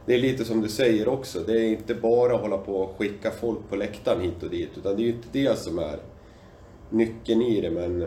Det 0.07 0.15
är 0.15 0.19
lite 0.19 0.45
som 0.45 0.61
du 0.61 0.69
säger 0.69 1.09
också, 1.09 1.41
det 1.41 1.53
är 1.53 1.69
inte 1.69 1.95
bara 1.95 2.35
att 2.35 2.41
hålla 2.41 2.59
på 2.59 2.77
och 2.77 2.99
skicka 2.99 3.31
folk 3.31 3.59
på 3.69 3.77
läktaren 3.77 4.21
hit 4.21 4.43
och 4.43 4.51
dit. 4.51 4.71
Utan 4.77 4.97
det 4.97 5.03
är 5.03 5.05
ju 5.05 5.13
inte 5.13 5.29
det 5.33 5.59
som 5.59 5.79
är 5.79 5.99
nyckeln 6.91 7.43
i 7.43 7.61
det 7.61 7.71
men... 7.71 8.07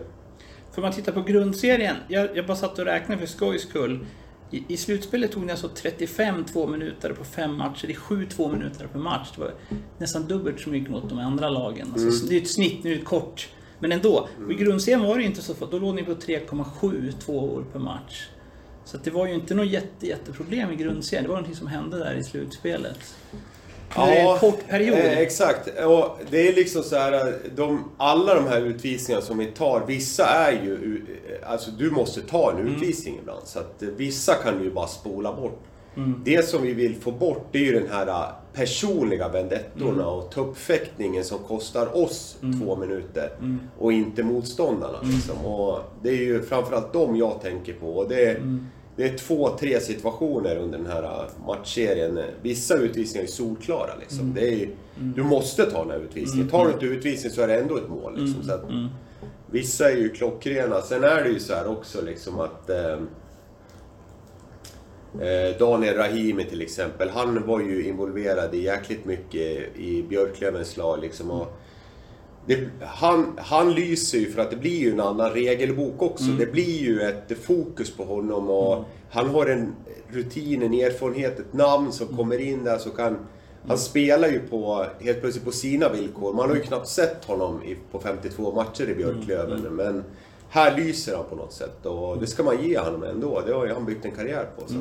För 0.72 0.82
man 0.82 0.92
tittar 0.92 1.12
på 1.12 1.22
grundserien. 1.22 1.96
Jag, 2.08 2.38
jag 2.38 2.48
bara 2.48 2.58
satt 2.58 2.80
och 2.80 2.86
räknade 2.86 3.20
för 3.20 3.28
skojs 3.28 3.62
skull. 3.62 4.06
I, 4.52 4.64
I 4.68 4.78
slutspelet 4.78 5.32
tog 5.32 5.46
ni 5.46 5.52
alltså 5.52 5.70
35 5.76 6.46
två 6.46 6.68
minuter 6.68 7.14
på 7.14 7.24
fem 7.24 7.56
matcher. 7.58 7.88
Det 7.88 7.94
är 7.94 7.98
7 7.98 8.26
två 8.26 8.50
minuter 8.50 8.88
per 8.88 9.00
match. 9.00 9.30
Det 9.36 9.42
var 9.42 9.54
nästan 9.98 10.28
dubbelt 10.28 10.60
så 10.60 10.70
mycket 10.70 10.90
mot 10.92 11.10
de 11.10 11.20
andra 11.20 11.50
lagen. 11.50 11.88
Alltså, 11.94 12.26
Det 12.28 12.38
är 12.38 12.42
ett 12.42 12.50
snitt, 12.50 12.84
nu 12.84 12.94
är 12.94 12.96
det 12.98 13.02
kort. 13.02 13.50
Men 13.80 13.92
ändå. 13.92 14.28
Och 14.46 14.52
I 14.52 14.56
grundserien 14.56 15.02
var 15.02 15.16
det 15.16 15.22
ju 15.22 15.28
inte 15.28 15.42
så. 15.42 15.54
Då 15.72 15.80
låg 15.80 15.96
ni 15.96 16.04
på 16.04 16.12
3,7 16.12 17.12
tvåor 17.12 17.66
per 17.74 17.80
match. 17.80 18.28
Så 18.86 18.98
det 18.98 19.12
var 19.12 19.28
ju 19.28 19.34
inte 19.34 19.56
något 19.56 19.68
jätte, 19.68 20.08
jätteproblem 20.08 20.72
i 20.72 20.76
grundserien. 20.76 21.24
Det 21.24 21.30
var 21.30 21.36
någonting 21.36 21.56
som 21.56 21.68
hände 21.68 21.98
där 21.98 22.16
i 22.16 22.24
slutspelet. 22.24 23.16
Ja, 23.96 24.06
det 24.06 24.18
är 24.18 24.34
en 24.34 24.40
kort 24.40 24.68
period. 24.68 24.98
Eh, 24.98 25.18
exakt. 25.20 25.68
Och 25.86 26.18
det 26.30 26.48
är 26.48 26.54
liksom 26.54 26.84
så 26.84 26.96
här, 26.96 27.34
de, 27.56 27.92
alla 27.98 28.36
de 28.36 28.48
här 28.48 28.62
utvisningarna 28.62 29.26
som 29.26 29.38
vi 29.38 29.46
tar, 29.46 29.84
vissa 29.88 30.26
är 30.26 30.52
ju... 30.52 31.06
Alltså 31.46 31.72
du 31.72 31.92
måste 31.92 32.22
ta 32.22 32.52
en 32.52 32.58
Mm. 32.58 32.74
utvisning 32.76 33.18
ibland. 33.22 33.42
Så 33.46 33.60
att 33.60 33.84
eh, 33.84 33.90
vissa 33.90 34.34
kan 34.34 34.58
du 34.58 34.64
ju 34.64 34.72
bara 34.72 34.88
spola 34.88 35.34
bort. 35.34 35.60
Mm. 35.98 36.22
Det 36.26 36.46
som 36.50 36.62
vi 36.62 36.74
vill 36.74 36.96
få 36.96 37.12
bort, 37.12 37.46
det 37.52 37.58
är 37.58 37.62
ju 37.64 37.80
den 37.80 37.90
här 37.92 38.08
eh, 38.08 38.26
personliga 38.54 39.28
vendettorna 39.30 39.92
Mm. 39.92 40.06
och 40.06 40.32
tuppfäktningen 40.32 41.24
som 41.24 41.40
kostar 41.40 41.98
oss 41.98 42.38
två 42.62 42.76
minuter. 42.76 43.30
Mm. 43.40 43.60
Och 43.80 43.94
inte 43.94 44.24
motståndarna 44.24 44.98
liksom. 45.04 45.46
Och 45.46 45.80
det 46.04 46.10
är 46.10 46.16
ju 46.24 46.42
framförallt 46.44 46.94
dem 46.94 47.16
jag 47.16 47.42
tänker 47.42 47.74
på. 47.74 47.88
Och 47.98 48.10
det 48.10 48.30
Mm. 48.30 48.68
Det 48.96 49.04
är 49.04 49.18
två, 49.18 49.58
tre 49.60 49.80
situationer 49.80 50.56
under 50.56 50.78
den 50.78 50.88
här 50.88 51.04
äh, 51.04 51.46
matchserien. 51.48 52.20
Vissa 52.42 52.76
utvisningar 52.78 53.24
är 53.24 53.30
solklara 53.30 53.92
liksom. 54.00 54.20
Mm. 54.20 54.34
Det 54.34 54.48
är 54.48 54.56
ju, 54.56 54.70
Du 55.16 55.24
måste 55.24 55.66
ta 55.72 55.80
den 55.82 55.92
här 55.92 56.00
utvisningen. 56.00 56.50
Tar 56.50 56.66
du 56.66 56.72
inte 56.74 56.86
utvisning 56.86 57.32
så 57.32 57.42
är 57.42 57.48
det 57.48 57.60
ändå 57.60 57.78
ett 57.78 57.90
mål 57.90 58.14
Mm. 58.14 58.26
liksom. 58.26 58.44
Så 58.44 58.54
att, 58.54 58.64
Vissa 59.52 59.92
är 59.92 59.98
ju 59.98 60.10
klockrena. 60.10 60.82
Sen 60.82 61.04
är 61.04 61.24
det 61.24 61.30
ju 61.30 61.40
så 61.40 61.54
här 61.54 61.68
också 61.68 62.02
liksom 62.02 62.40
att... 62.40 62.70
Eh, 62.70 62.98
Daniel 65.60 65.96
Rahimi 65.96 66.44
till 66.46 66.62
exempel. 66.62 67.10
Han 67.10 67.48
var 67.48 67.60
ju 67.60 67.88
involverad 67.88 68.56
i 68.56 68.64
jäkligt 68.64 69.06
mycket 69.06 69.76
i 69.78 70.06
Björklövens 70.10 70.78
lag 70.78 71.00
liksom. 71.02 71.32
Och 71.32 71.61
det, 72.46 72.70
han, 72.82 73.40
han 73.42 73.74
lyser 73.74 74.18
ju 74.18 74.32
för 74.32 74.42
att 74.42 74.50
det 74.50 74.56
blir 74.56 74.80
ju 74.80 74.92
en 74.92 75.00
annan 75.00 75.30
regelbok 75.30 76.02
också. 76.02 76.24
Det 76.24 76.52
blir 76.52 76.80
ju 76.82 77.02
ett 77.02 77.44
fokus 77.44 77.92
på 77.92 78.04
honom 78.04 78.50
och 78.50 78.86
han 79.10 79.30
har 79.30 79.46
en 79.46 79.76
rutin, 80.10 80.64
en 80.64 80.74
erfarenhet, 80.74 81.40
ett 81.40 81.54
namn 81.54 81.92
som 81.92 82.08
kommer 82.18 82.38
in 82.38 82.64
där 82.64 82.78
så 82.78 82.90
kan... 82.90 83.18
Han 83.68 83.78
spelar 83.78 84.28
ju 84.28 84.40
på, 84.40 84.86
helt 85.00 85.22
plötsligt 85.22 85.46
på 85.46 85.52
sina 85.52 85.90
villkor. 85.90 86.34
Man 86.34 86.50
har 86.50 86.56
ju 86.56 86.62
knappt 86.62 86.88
sett 86.88 87.26
honom 87.26 87.64
i, 87.64 87.78
på 87.92 88.00
52 88.00 88.56
matcher 88.56 88.90
i 88.90 88.96
Björklöven. 88.96 89.62
Men 89.62 90.04
här 90.50 90.78
lyser 90.78 91.16
han 91.16 91.26
på 91.30 91.36
något 91.36 91.54
sätt 91.54 91.86
och 91.86 92.20
det 92.20 92.28
ska 92.28 92.44
man 92.44 92.64
ge 92.64 92.80
honom 92.80 93.04
ändå. 93.04 93.42
Det 93.46 93.54
har 93.54 93.66
ju 93.66 93.74
han 93.74 93.86
byggt 93.86 94.06
en 94.06 94.12
karriär 94.12 94.50
på. 94.56 94.68
Så. 94.68 94.76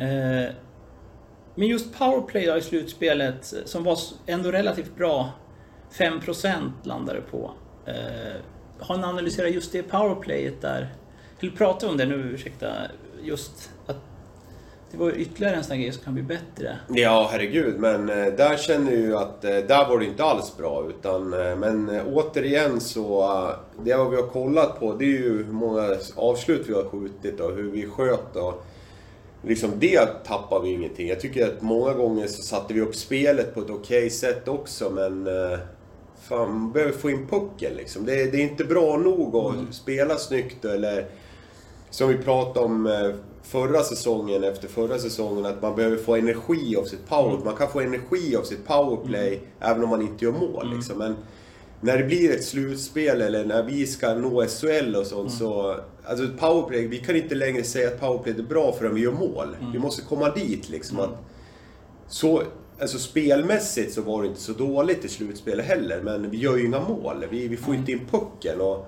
Eh, 0.00 0.50
men 1.54 1.68
just 1.68 1.98
powerplay 1.98 2.46
då 2.46 2.56
i 2.56 2.60
slutspelet, 2.60 3.52
eh, 3.52 3.64
som 3.64 3.84
var 3.84 3.98
ändå 4.26 4.52
relativt 4.52 4.96
bra, 4.96 5.30
5% 5.92 6.70
det 7.06 7.20
på. 7.30 7.50
Eh, 7.86 7.94
har 8.78 8.96
ni 8.96 9.04
analyserat 9.04 9.54
just 9.54 9.72
det 9.72 9.82
powerplayet 9.82 10.60
där? 10.60 10.94
Eller 11.40 11.52
prata 11.52 11.88
om 11.88 11.96
det 11.96 12.06
nu, 12.06 12.14
ursäkta. 12.14 12.66
Just 13.22 13.70
att 13.86 13.96
det 14.90 14.98
var 14.98 15.10
ytterligare 15.10 15.56
en 15.56 15.64
sån 15.64 15.76
här 15.76 15.82
grej 15.82 15.92
som 15.92 16.04
kan 16.04 16.14
bli 16.14 16.22
bättre. 16.22 16.76
Ja, 16.88 17.28
herregud. 17.32 17.78
Men 17.78 18.08
eh, 18.08 18.26
där 18.26 18.56
känner 18.56 18.92
jag 18.92 19.00
ju 19.00 19.16
att 19.16 19.44
eh, 19.44 19.50
där 19.50 19.88
var 19.88 19.98
det 19.98 20.04
inte 20.04 20.24
alls 20.24 20.56
bra. 20.56 20.86
Utan, 20.88 21.32
eh, 21.32 21.56
men 21.56 22.00
återigen 22.00 22.80
så, 22.80 23.28
det 23.76 23.82
vi 23.84 24.16
har 24.16 24.28
kollat 24.32 24.80
på 24.80 24.94
det 24.94 25.04
är 25.04 25.08
ju 25.08 25.44
hur 25.44 25.52
många 25.52 25.96
avslut 26.16 26.64
vi 26.68 26.74
har 26.74 26.84
skjutit 26.84 27.40
och 27.40 27.56
hur 27.56 27.70
vi 27.70 27.86
sköt. 27.86 28.36
Och, 28.36 28.64
liksom 29.42 29.70
det 29.78 30.24
tappar 30.24 30.60
vi 30.60 30.68
ingenting. 30.68 31.08
Jag 31.08 31.20
tycker 31.20 31.46
att 31.46 31.62
många 31.62 31.92
gånger 31.92 32.26
så 32.26 32.42
satte 32.42 32.74
vi 32.74 32.80
upp 32.80 32.94
spelet 32.94 33.54
på 33.54 33.60
ett 33.60 33.70
okej 33.70 34.10
sätt 34.10 34.48
också 34.48 34.90
men... 34.90 35.28
Fan, 36.28 36.48
man 36.60 36.72
behöver 36.72 36.92
få 36.92 37.10
in 37.10 37.26
pucken 37.26 37.72
liksom. 37.76 38.04
Det, 38.06 38.22
är- 38.22 38.32
det 38.32 38.38
är 38.38 38.42
inte 38.42 38.64
bra 38.64 38.96
nog 38.96 39.36
att 39.36 39.74
spela 39.74 40.16
snyggt 40.16 40.64
eller... 40.64 41.06
Som 41.90 42.08
vi 42.08 42.16
pratade 42.18 42.66
om 42.66 42.86
eh, 42.86 43.10
förra 43.42 43.82
säsongen, 43.82 44.44
efter 44.44 44.68
förra 44.68 44.98
säsongen, 44.98 45.46
att 45.46 45.62
man 45.62 45.76
behöver 45.76 45.96
få 45.96 46.16
energi 46.16 46.76
av 46.76 46.84
sitt 46.84 47.08
power. 47.08 47.38
Man 47.44 47.56
kan 47.56 47.68
få 47.70 47.80
energi 47.80 48.36
av 48.36 48.42
sitt 48.42 48.66
powerplay 48.66 49.40
även 49.60 49.82
om 49.84 49.88
man 49.90 50.02
inte 50.02 50.24
gör 50.24 50.32
mål. 50.32 50.72
Liksom. 50.74 50.98
Men 50.98 51.16
när 51.80 51.98
det 51.98 52.04
blir 52.04 52.34
ett 52.34 52.44
slutspel 52.44 53.22
eller 53.22 53.44
när 53.44 53.62
vi 53.62 53.86
ska 53.86 54.14
nå 54.14 54.44
SHL 54.46 54.96
och 54.96 55.06
sånt 55.06 55.32
så... 55.32 55.76
Alltså 56.06 56.26
powerplay, 56.38 56.86
vi 56.86 56.98
kan 56.98 57.16
inte 57.16 57.34
längre 57.34 57.64
säga 57.64 57.88
att 57.88 58.00
powerplay 58.00 58.34
är 58.38 58.42
bra 58.42 58.72
förrän 58.72 58.94
vi 58.94 59.00
gör 59.00 59.12
mål. 59.12 59.56
Vi 59.72 59.78
måste 59.78 60.02
komma 60.02 60.30
dit 60.30 60.68
liksom. 60.68 61.00
Att, 61.00 61.10
så, 62.08 62.42
alltså 62.80 62.98
spelmässigt 62.98 63.94
så 63.94 64.02
var 64.02 64.22
det 64.22 64.28
inte 64.28 64.40
så 64.40 64.52
dåligt 64.52 65.04
i 65.04 65.08
slutspelet 65.08 65.66
heller, 65.66 66.02
men 66.02 66.30
vi 66.30 66.38
gör 66.38 66.56
ju 66.56 66.66
inga 66.66 66.80
mål. 66.80 67.24
Vi, 67.30 67.48
vi 67.48 67.56
får 67.56 67.74
inte 67.74 67.92
in 67.92 68.06
pucken 68.10 68.60
och... 68.60 68.86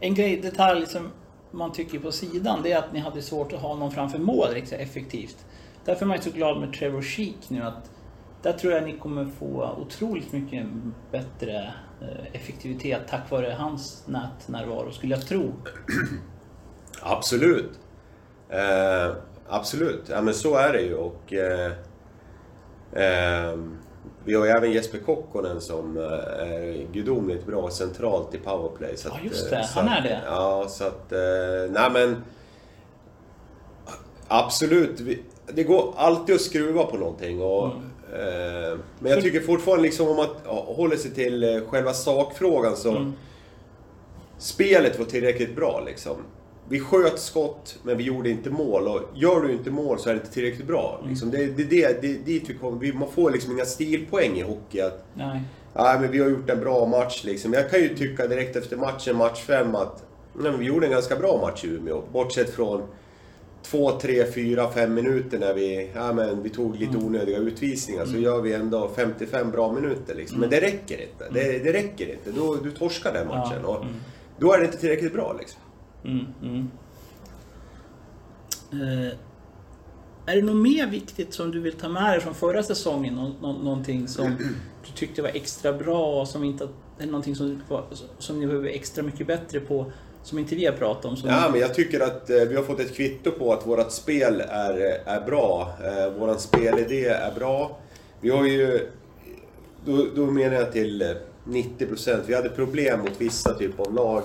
En 0.00 0.14
grej, 0.14 0.40
detalj 0.40 0.86
som 0.86 1.10
man 1.50 1.72
tycker 1.72 1.98
på 1.98 2.12
sidan, 2.12 2.62
det 2.62 2.72
är 2.72 2.78
att 2.78 2.92
ni 2.92 3.00
hade 3.00 3.22
svårt 3.22 3.52
att 3.52 3.60
ha 3.60 3.76
någon 3.76 3.92
framför 3.92 4.18
mål 4.18 4.48
riktigt 4.54 4.80
effektivt. 4.80 5.36
Därför 5.84 6.02
är 6.02 6.06
man 6.06 6.16
ju 6.16 6.22
så 6.22 6.30
glad 6.30 6.60
med 6.60 6.72
Trevor 6.72 7.02
Sheek 7.02 7.50
nu 7.50 7.62
att 7.62 7.90
där 8.42 8.52
tror 8.52 8.72
jag 8.72 8.84
ni 8.84 8.98
kommer 8.98 9.24
få 9.24 9.76
otroligt 9.78 10.32
mycket 10.32 10.66
bättre 11.12 11.74
eh, 12.00 12.26
effektivitet 12.32 13.02
tack 13.08 13.30
vare 13.30 13.56
hans 13.58 14.04
nätnärvaro, 14.06 14.92
skulle 14.92 15.14
jag 15.14 15.26
tro. 15.26 15.52
Absolut. 17.02 17.70
Eh, 18.48 19.16
absolut. 19.48 20.04
Ja 20.08 20.22
men 20.22 20.34
så 20.34 20.56
är 20.56 20.72
det 20.72 20.80
ju 20.80 20.94
och... 20.94 21.32
Eh, 21.32 21.72
vi 24.24 24.34
har 24.34 24.44
ju 24.44 24.50
även 24.50 24.72
Jesper 24.72 24.98
Kokkonen 24.98 25.60
som 25.60 25.96
eh, 25.96 26.02
är 26.04 26.86
gudomligt 26.92 27.46
bra 27.46 27.70
centralt 27.70 28.34
i 28.34 28.38
powerplay. 28.38 28.96
Så 28.96 29.08
Ja, 29.08 29.14
att, 29.14 29.24
just 29.24 29.52
eh, 29.52 29.58
det. 29.58 29.64
så 29.64 29.80
Han 29.80 29.88
är 29.88 29.96
att- 29.98 30.04
det. 30.04 30.20
Ja, 30.26 30.66
så 30.68 30.84
att... 30.84 31.12
Eh, 31.12 31.70
nej 31.70 31.90
men... 31.92 32.22
Absolut. 34.28 35.00
Det 35.46 35.62
går 35.64 35.94
alltid 35.96 36.34
att 36.34 36.40
skruva 36.40 36.84
på 36.84 36.96
någonting. 36.96 37.42
Och, 37.42 37.66
eh, 38.18 38.78
men 38.98 39.12
jag 39.12 39.22
tycker 39.22 39.40
fortfarande 39.40 39.82
liksom 39.82 40.08
om 40.08 40.16
man 40.16 40.26
håller 40.66 40.96
sig 40.96 41.10
till 41.10 41.62
själva 41.68 41.92
sakfrågan 41.92 42.76
så... 42.76 42.90
Mm. 42.90 43.12
Spelet 44.38 44.98
var 44.98 45.06
tillräckligt 45.06 45.56
bra 45.56 45.82
liksom. 45.86 46.16
Vi 46.70 46.80
sköt 46.80 47.18
skott, 47.18 47.78
men 47.82 47.96
vi 47.96 48.04
gjorde 48.04 48.30
inte 48.30 48.50
mål. 48.50 48.88
Och 48.88 49.00
gör 49.14 49.40
du 49.40 49.52
inte 49.52 49.70
mål 49.70 49.98
så 49.98 50.08
är 50.08 50.14
det 50.14 50.20
inte 50.20 50.32
tillräckligt 50.32 50.66
bra. 50.66 51.04
Liksom. 51.08 51.30
Det 51.30 51.44
är 51.44 51.48
det, 51.48 52.02
det, 52.02 52.24
dit 52.24 52.50
vi 52.50 52.54
kommer. 52.54 52.92
Man 52.92 53.08
får 53.12 53.30
liksom 53.30 53.52
inga 53.52 53.64
stilpoäng 53.64 54.36
i 54.38 54.42
hockey. 54.42 54.80
Att, 54.80 55.04
Nej. 55.14 55.42
Nej, 55.74 56.00
men 56.00 56.10
vi 56.10 56.18
har 56.18 56.28
gjort 56.28 56.50
en 56.50 56.60
bra 56.60 56.86
match 56.86 57.24
liksom. 57.24 57.52
Jag 57.52 57.70
kan 57.70 57.80
ju 57.80 57.94
tycka 57.94 58.26
direkt 58.26 58.56
efter 58.56 58.76
matchen, 58.76 59.16
match 59.16 59.44
5, 59.46 59.74
att 59.74 60.04
nej, 60.34 60.52
vi 60.58 60.64
gjorde 60.64 60.86
en 60.86 60.92
ganska 60.92 61.16
bra 61.16 61.40
match 61.40 61.64
i 61.64 61.68
Umeå. 61.68 62.02
Bortsett 62.12 62.50
från 62.50 62.82
två, 63.62 63.90
tre, 63.90 64.32
fyra, 64.32 64.70
fem 64.70 64.94
minuter 64.94 65.38
när 65.38 65.54
vi, 65.54 65.90
ja, 65.94 66.12
men 66.12 66.42
vi 66.42 66.50
tog 66.50 66.76
lite 66.76 66.96
onödiga 66.96 67.38
utvisningar. 67.38 68.04
Så 68.04 68.16
gör 68.16 68.40
vi 68.40 68.52
ändå 68.52 68.90
55 68.96 69.50
bra 69.50 69.72
minuter 69.72 70.14
liksom. 70.14 70.40
Men 70.40 70.50
det 70.50 70.60
räcker 70.60 71.02
inte. 71.02 71.24
Det, 71.32 71.58
det 71.58 71.72
räcker 71.72 72.12
inte. 72.12 72.30
Då, 72.30 72.54
du 72.54 72.70
torskar 72.70 73.12
den 73.12 73.28
matchen. 73.28 73.64
Och 73.64 73.84
då 74.38 74.52
är 74.52 74.58
det 74.58 74.64
inte 74.64 74.78
tillräckligt 74.78 75.12
bra 75.12 75.36
liksom. 75.38 75.60
Mm, 76.04 76.26
mm. 76.42 76.70
Eh, 78.72 79.12
är 80.26 80.36
det 80.36 80.42
något 80.42 80.56
mer 80.56 80.86
viktigt 80.86 81.34
som 81.34 81.50
du 81.50 81.60
vill 81.60 81.72
ta 81.72 81.88
med 81.88 82.12
dig 82.12 82.20
från 82.20 82.34
förra 82.34 82.62
säsongen? 82.62 83.14
Nå, 83.14 83.32
nå, 83.40 83.52
någonting 83.52 84.08
som 84.08 84.36
du 84.86 84.92
tyckte 84.94 85.22
var 85.22 85.28
extra 85.28 85.72
bra 85.72 86.20
och 86.20 86.28
som 86.28 86.44
inte... 86.44 86.68
Är 86.98 87.06
någonting 87.06 87.36
som, 87.36 87.62
som 88.18 88.40
ni 88.40 88.46
behöver 88.46 88.68
extra 88.68 89.02
mycket 89.02 89.26
bättre 89.26 89.60
på? 89.60 89.92
Som 90.22 90.38
inte 90.38 90.54
vi 90.54 90.66
har 90.66 90.72
pratat 90.72 91.04
om? 91.04 91.16
Ja, 91.24 91.48
men 91.50 91.60
jag 91.60 91.74
tycker 91.74 92.00
att 92.00 92.30
eh, 92.30 92.36
vi 92.36 92.56
har 92.56 92.62
fått 92.62 92.80
ett 92.80 92.94
kvitto 92.94 93.30
på 93.30 93.52
att 93.52 93.66
vårt 93.66 93.92
spel 93.92 94.42
är, 94.48 94.74
är 95.06 95.20
bra. 95.26 95.72
Eh, 95.84 96.18
våran 96.18 96.38
spelidé 96.38 97.04
är 97.04 97.34
bra. 97.34 97.78
Vi 98.20 98.30
har 98.30 98.44
ju... 98.44 98.88
Då, 99.84 100.06
då 100.16 100.26
menar 100.26 100.54
jag 100.54 100.72
till 100.72 101.02
eh, 101.02 101.08
90%. 101.44 102.20
Vi 102.26 102.34
hade 102.34 102.48
problem 102.48 103.00
mot 103.00 103.20
vissa 103.20 103.54
typer 103.54 103.84
av 103.84 103.94
lag. 103.94 104.22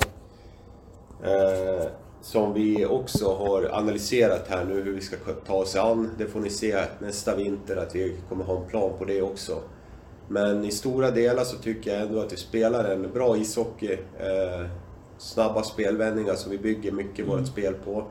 Eh, 1.24 1.88
som 2.22 2.54
vi 2.54 2.86
också 2.86 3.34
har 3.34 3.70
analyserat 3.72 4.48
här 4.48 4.66
nu 4.66 4.82
hur 4.82 4.94
vi 4.94 5.02
ska 5.02 5.16
ta 5.48 5.54
oss 5.54 5.76
an. 5.76 6.12
Det 6.18 6.26
får 6.26 6.40
ni 6.40 6.50
se 6.50 6.78
nästa 7.00 7.36
vinter 7.36 7.76
att 7.76 7.96
vi 7.96 8.16
kommer 8.30 8.46
ha 8.46 8.62
en 8.62 8.70
plan 8.70 8.92
på 8.98 9.06
det 9.06 9.22
också. 9.22 9.62
Men 10.28 10.66
i 10.66 10.72
stora 10.72 11.12
delar 11.12 11.44
så 11.44 11.58
tycker 11.58 11.94
jag 11.94 12.02
ändå 12.02 12.20
att 12.20 12.34
vi 12.34 12.38
spelar 12.38 12.84
en 12.84 13.12
bra 13.14 13.38
ishockey. 13.38 13.98
Eh, 14.20 14.66
snabba 15.18 15.64
spelvändningar 15.64 16.36
som 16.36 16.52
vi 16.52 16.58
bygger 16.58 16.92
mycket 16.92 17.28
vårt 17.28 17.48
spel 17.48 17.74
på. 17.74 18.08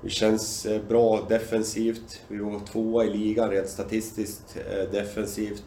Vi 0.00 0.10
känns 0.10 0.66
eh, 0.66 0.82
bra 0.88 1.26
defensivt. 1.28 2.20
Vi 2.28 2.38
var 2.38 2.60
tvåa 2.60 3.04
i 3.04 3.10
ligan 3.10 3.50
rent 3.50 3.68
statistiskt 3.68 4.56
eh, 4.70 4.90
defensivt. 4.92 5.64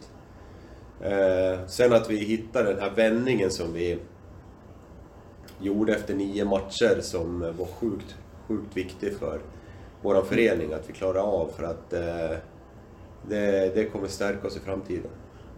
Eh, 1.00 1.66
sen 1.66 1.92
att 1.92 2.10
vi 2.10 2.16
hittar 2.16 2.64
den 2.64 2.80
här 2.80 2.92
vändningen 2.96 3.50
som 3.50 3.72
vi 3.72 3.98
gjorde 5.60 5.94
efter 5.94 6.14
nio 6.14 6.44
matcher 6.44 7.00
som 7.00 7.40
var 7.40 7.66
sjukt, 7.66 8.16
sjukt 8.48 8.76
viktig 8.76 9.18
för 9.18 9.40
vår 10.02 10.22
förening 10.22 10.72
att 10.72 10.88
vi 10.88 10.92
klarar 10.92 11.20
av 11.20 11.50
för 11.56 11.64
att 11.64 11.92
eh, 11.92 12.38
det, 13.28 13.74
det 13.74 13.84
kommer 13.92 14.08
stärka 14.08 14.46
oss 14.46 14.56
i 14.56 14.60
framtiden. 14.60 15.10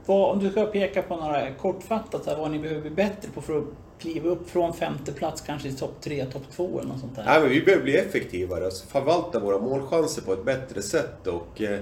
Vad, 0.07 0.31
om 0.31 0.45
du 0.45 0.51
ska 0.51 0.65
peka 0.65 1.03
på 1.03 1.17
några 1.17 1.55
kortfattat 1.55 2.27
här, 2.27 2.37
vad 2.37 2.51
ni 2.51 2.59
behöver 2.59 2.81
bli 2.81 2.91
bättre 2.91 3.31
på 3.35 3.41
för 3.41 3.59
att 3.59 3.65
kliva 3.99 4.29
upp 4.29 4.51
från 4.51 4.75
femte 4.75 5.13
plats 5.13 5.41
kanske 5.41 5.69
till 5.69 5.79
topp 5.79 5.95
tre, 6.01 6.25
topp 6.25 6.43
två 6.51 6.79
eller 6.79 6.89
något 6.89 7.01
sånt 7.01 7.17
där. 7.17 7.25
Nej, 7.25 7.41
men 7.41 7.51
vi 7.51 7.63
behöver 7.63 7.85
bli 7.85 7.97
effektivare 7.97 8.67
och 8.67 8.73
förvalta 8.73 9.41
våra 9.41 9.59
målchanser 9.59 10.23
på 10.23 10.33
ett 10.33 10.45
bättre 10.45 10.83
sätt. 10.83 11.27
Och, 11.27 11.63
eh, 11.63 11.81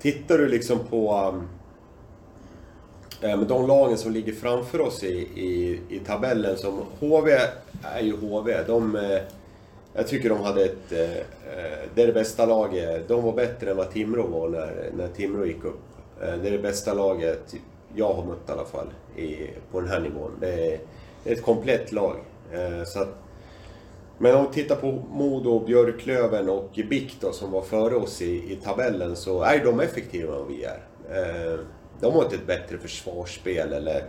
tittar 0.00 0.38
du 0.38 0.48
liksom 0.48 0.78
på 0.78 1.30
um, 1.34 1.48
Eh, 3.22 3.36
men 3.36 3.46
de 3.48 3.66
lagen 3.66 3.98
som 3.98 4.12
ligger 4.12 4.32
framför 4.32 4.80
oss 4.80 5.04
i, 5.04 5.16
i, 5.34 5.80
i 5.88 5.98
tabellen, 5.98 6.56
som 6.56 6.82
HV 7.00 7.38
är 7.82 8.02
ju 8.02 8.16
HV. 8.16 8.62
De, 8.66 8.96
eh, 8.96 9.20
jag 9.94 10.08
tycker 10.08 10.28
de 10.28 10.40
hade 10.40 10.64
ett... 10.64 10.92
Eh, 10.92 11.22
det 11.94 12.02
är 12.02 12.06
det 12.06 12.12
bästa 12.12 12.46
laget. 12.46 13.08
De 13.08 13.24
var 13.24 13.32
bättre 13.32 13.70
än 13.70 13.76
vad 13.76 13.90
Timrå 13.90 14.26
var 14.26 14.48
när, 14.48 14.90
när 14.96 15.08
Timrå 15.08 15.46
gick 15.46 15.64
upp. 15.64 15.80
Det 16.20 16.48
är 16.48 16.50
det 16.50 16.58
bästa 16.58 16.94
laget 16.94 17.54
jag 17.94 18.12
har 18.12 18.24
mött 18.24 18.48
i 18.48 18.52
alla 18.52 18.64
fall 18.64 18.86
i, 19.16 19.50
på 19.72 19.80
den 19.80 19.90
här 19.90 20.00
nivån. 20.00 20.30
Det 20.40 20.52
är, 20.52 20.78
det 21.24 21.30
är 21.30 21.34
ett 21.34 21.42
komplett 21.42 21.92
lag. 21.92 22.16
Så 22.86 23.00
att, 23.00 23.08
men 24.18 24.34
om 24.34 24.46
vi 24.46 24.62
tittar 24.62 24.76
på 24.76 24.92
Modo, 25.10 25.64
Björklöven 25.66 26.48
och 26.48 26.70
BIK 26.90 27.16
då, 27.20 27.32
som 27.32 27.50
var 27.50 27.62
före 27.62 27.94
oss 27.94 28.22
i, 28.22 28.52
i 28.52 28.56
tabellen 28.56 29.16
så 29.16 29.42
är 29.42 29.64
de 29.64 29.80
effektivare 29.80 30.36
än 30.36 30.38
vad 30.38 30.48
vi 30.48 30.64
är. 30.64 30.80
De 32.00 32.12
har 32.14 32.24
inte 32.24 32.36
ett 32.36 32.46
bättre 32.46 32.78
försvarsspel 32.78 33.72
eller 33.72 34.04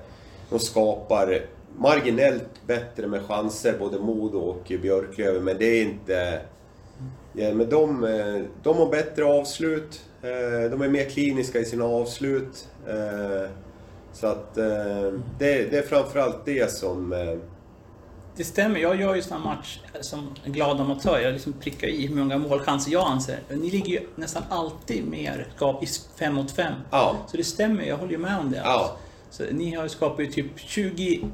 de 0.50 0.60
skapar 0.60 1.42
marginellt 1.78 2.68
bättre 2.68 3.08
med 3.08 3.22
chanser, 3.22 3.76
både 3.80 4.00
Modo 4.00 4.38
och 4.38 4.72
Björklöven, 4.82 5.44
men 5.44 5.58
det 5.58 5.66
är 5.66 5.84
inte... 5.84 6.40
Ja, 7.34 7.54
men 7.54 7.70
de, 7.70 8.04
eh, 8.04 8.42
de 8.64 8.78
har 8.78 8.90
bättre 8.90 9.26
avslut, 9.26 10.02
eh, 10.22 10.72
de 10.72 10.82
är 10.82 10.88
mer 10.88 11.10
kliniska 11.10 11.60
i 11.60 11.66
sina 11.66 11.86
avslut. 11.86 12.68
Eh, 12.88 13.50
så 14.14 14.28
att 14.28 14.56
det, 14.56 15.18
det 15.40 15.78
är 15.78 15.82
framförallt 15.82 16.46
det 16.46 16.72
som... 16.72 17.14
Det 18.38 18.44
stämmer, 18.44 18.80
jag 18.80 19.02
gör 19.02 19.16
ju 19.16 19.22
här 19.32 19.40
match 19.40 19.80
som 20.02 20.36
glad 20.46 20.82
amatör. 20.82 21.20
Jag 21.20 21.34
liksom 21.34 21.54
prickar 21.54 21.88
i 21.88 22.08
hur 22.08 22.16
många 22.16 22.38
målchanser 22.38 22.92
jag 22.92 23.08
anser. 23.08 23.40
Ni 23.50 23.70
ligger 23.70 23.92
ju 23.92 24.08
nästan 24.16 24.44
alltid 24.50 25.08
mer 25.08 25.48
skap 25.56 25.84
i 25.84 25.88
fem 26.20 26.34
mot 26.36 26.52
fem. 26.52 26.74
Ja, 26.92 27.16
Så 27.32 27.38
det 27.38 27.44
stämmer, 27.44 27.84
jag 27.84 27.98
håller 27.98 28.12
ju 28.12 28.18
med 28.18 28.40
om 28.40 28.52
det. 28.52 28.62
Ja. 28.66 28.98
Så 29.30 29.44
ni 29.52 29.76
har 29.76 29.84
ju 29.84 29.90
skapat 29.90 30.20
ju 30.20 30.32
typ 30.32 30.60
20 30.60 31.28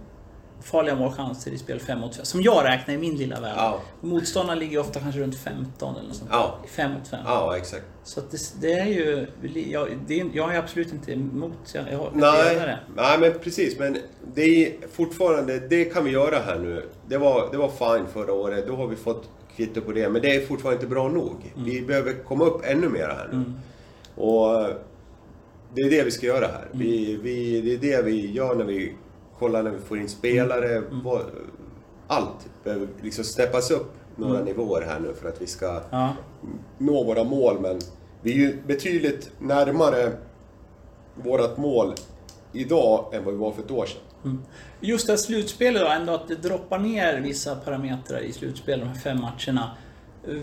farliga 0.63 0.95
målchanser 0.95 1.51
i 1.51 1.57
spel 1.57 1.79
5 1.79 1.99
mot 1.99 2.15
5. 2.15 2.25
Som 2.25 2.41
jag 2.41 2.65
räknar 2.65 2.93
i 2.93 2.97
min 2.97 3.15
lilla 3.17 3.41
värld. 3.41 3.53
Ja. 3.57 3.79
Motståndarna 4.01 4.59
ligger 4.59 4.79
ofta 4.79 4.99
kanske 4.99 5.21
runt 5.21 5.35
15 5.35 5.95
eller 5.95 6.07
något 6.07 6.17
sånt. 6.17 6.29
Ja. 6.33 6.59
5 6.67 6.91
mot 6.91 7.07
5. 7.07 7.19
Ja, 7.25 7.57
exakt. 7.57 7.83
Så 8.03 8.21
det, 8.31 8.61
det 8.61 8.73
är 8.73 8.85
ju... 8.85 9.27
Jag, 9.71 9.87
det 10.07 10.19
är, 10.19 10.29
jag 10.33 10.55
är 10.55 10.59
absolut 10.59 10.93
inte 10.93 11.13
emot. 11.13 11.53
Jag, 11.73 11.83
jag, 11.91 12.09
Nej, 12.13 12.55
det. 12.55 12.79
nej, 12.95 13.19
men 13.19 13.33
precis. 13.43 13.79
Men 13.79 13.97
det 14.35 14.41
är 14.41 14.87
fortfarande, 14.91 15.59
det 15.59 15.85
kan 15.85 16.03
vi 16.05 16.11
göra 16.11 16.39
här 16.39 16.59
nu. 16.59 16.89
Det 17.07 17.17
var, 17.17 17.51
det 17.51 17.57
var 17.57 17.69
fine 17.69 18.07
förra 18.13 18.33
året, 18.33 18.67
då 18.67 18.75
har 18.75 18.87
vi 18.87 18.95
fått 18.95 19.29
kvitto 19.55 19.81
på 19.81 19.91
det. 19.91 20.09
Men 20.09 20.21
det 20.21 20.35
är 20.35 20.45
fortfarande 20.45 20.75
inte 20.81 20.93
bra 20.93 21.07
nog. 21.09 21.53
Vi 21.55 21.81
behöver 21.81 22.13
komma 22.23 22.45
upp 22.45 22.61
ännu 22.65 22.89
mer 22.89 23.07
här 23.07 23.29
nu. 23.31 23.43
Och 24.23 24.69
det 25.75 25.81
är 25.81 25.89
det 25.89 26.03
vi 26.03 26.11
ska 26.11 26.25
göra 26.25 26.47
här. 26.47 26.67
Vi, 26.71 27.19
vi, 27.23 27.61
det 27.61 27.73
är 27.73 27.97
det 27.97 28.03
vi 28.03 28.31
gör 28.31 28.55
när 28.55 28.65
vi 28.65 28.93
kollar 29.39 29.63
när 29.63 29.71
vi 29.71 29.79
får 29.79 29.99
in 29.99 30.09
spelare. 30.09 30.83
Vad, 30.91 31.21
allt 32.07 32.49
behöver 32.63 32.87
liksom 33.01 33.23
steppas 33.23 33.71
upp 33.71 33.93
några 34.15 34.43
nivåer 34.43 34.81
här 34.81 34.99
nu 34.99 35.13
för 35.13 35.29
att 35.29 35.41
vi 35.41 35.47
ska 35.47 35.81
Ja. 35.89 36.13
nå 36.77 37.03
våra 37.03 37.23
mål. 37.23 37.59
Men 37.61 37.79
vi 38.21 38.31
är 38.31 38.37
ju 38.37 38.61
betydligt 38.67 39.31
närmare 39.39 40.11
vårat 41.15 41.57
mål 41.57 41.93
idag 42.53 43.13
än 43.13 43.23
vad 43.25 43.33
vi 43.33 43.39
var 43.39 43.51
för 43.51 43.61
ett 43.61 43.71
år 43.71 43.85
sedan. 43.85 44.45
Just 44.79 45.07
det 45.07 45.13
här 45.13 45.17
slutspelet 45.17 45.81
då, 45.81 45.87
ändå 45.87 46.13
att 46.13 46.27
det 46.27 46.35
droppar 46.35 46.79
ner 46.79 47.21
vissa 47.21 47.55
parametrar 47.55 48.19
i 48.19 48.33
slutspelet, 48.33 48.79
de 48.85 48.87
här 48.87 48.95
fem 48.99 49.21
matcherna. 49.21 49.71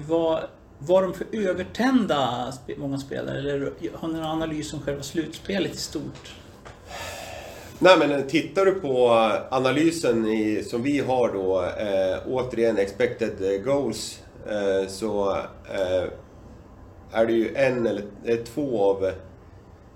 Var, 0.09 0.47
var 0.79 1.03
de 1.03 1.15
för 1.15 1.27
övertända, 1.33 2.53
många 2.77 2.99
spelare? 2.99 3.39
Eller 3.39 3.73
har 3.95 4.09
ni 4.09 4.15
någon 4.15 4.25
analys 4.27 4.73
om 4.75 4.81
själva 4.81 5.03
slutspelet 5.03 5.75
i 5.75 5.77
stort? 5.77 6.35
Nej 7.83 7.99
men 7.99 8.27
tittar 8.29 8.65
du 8.65 8.73
på 8.73 9.09
analysen 9.51 10.27
i, 10.27 10.65
som 10.65 10.83
vi 10.83 10.99
har 10.99 11.29
då, 11.33 11.63
eh, 11.63 12.19
återigen 12.35 12.79
expected 12.79 13.65
goals, 13.65 14.21
eh, 14.51 14.89
så 14.89 15.31
eh, 15.75 16.05
är 17.13 17.27
det 17.27 17.33
ju 17.33 17.55
en 17.55 17.87
eller 17.87 18.03
eh, 18.25 18.37
två 18.37 18.83
av, 18.91 19.11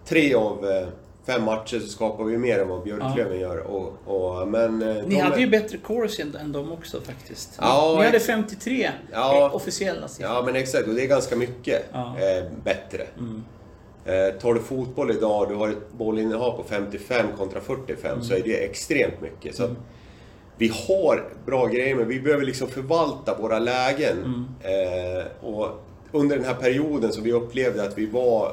tre 0.09 0.35
av 0.35 0.71
eh, 0.71 0.87
fem 1.27 1.43
matcher 1.45 1.79
så 1.81 1.87
skapar 1.89 2.25
vi 2.25 2.39
mer 2.39 2.59
än 2.59 2.69
vad 2.69 2.83
Björklöven 2.83 3.41
gör. 3.41 3.59
Och, 3.59 3.93
och, 4.07 4.49
men, 4.49 4.83
eh, 4.83 4.95
Ni 4.95 5.15
de 5.15 5.21
hade 5.21 5.37
är- 5.37 5.41
ju 5.41 5.47
bättre 5.47 5.79
chorus 5.83 6.19
än 6.21 6.37
än 6.37 6.53
dem 6.53 6.73
också 6.73 7.01
faktiskt. 7.01 7.51
Ja, 7.61 7.95
ni 7.99 8.05
hade 8.05 8.17
ex- 8.17 8.27
53 8.27 8.91
Ja. 9.13 9.39
eh, 9.47 9.55
officiella 9.55 10.09
siffror. 10.09 10.35
Ja 10.35 10.43
men 10.47 10.57
exakt, 10.57 10.89
och 10.89 10.95
det 10.95 11.03
är 11.03 11.07
ganska 11.09 11.37
mycket 11.37 11.85
Ja. 11.93 12.17
eh, 12.19 12.45
bättre. 12.65 13.07
Eh, 14.05 14.41
tar 14.41 14.55
du 14.55 14.61
fotboll 14.61 15.11
idag, 15.11 15.49
du 15.49 15.55
har 15.55 15.69
ett 15.69 15.93
bollinnehav 15.93 16.57
på 16.57 16.65
55 16.69 17.27
kontra 17.39 17.61
45, 17.61 18.23
så 18.23 18.35
är 18.35 18.41
det 18.45 18.65
extremt 18.65 19.21
mycket. 19.23 19.55
Så 19.55 19.65
att 19.65 19.71
vi 20.59 20.73
har 20.89 21.25
bra 21.47 21.67
grejer, 21.67 21.95
men 21.95 22.09
vi 22.09 22.21
behöver 22.21 22.45
liksom 22.45 22.69
förvalta 22.69 23.37
våra 23.41 23.59
lägen. 23.59 24.17
Eh, 24.63 25.49
och 25.49 25.69
under 26.13 26.37
den 26.37 26.45
här 26.45 26.55
perioden 26.55 27.13
som 27.13 27.23
vi 27.23 27.33
upplevde 27.33 27.83
att 27.85 27.99
vi 27.99 28.07
var, 28.07 28.53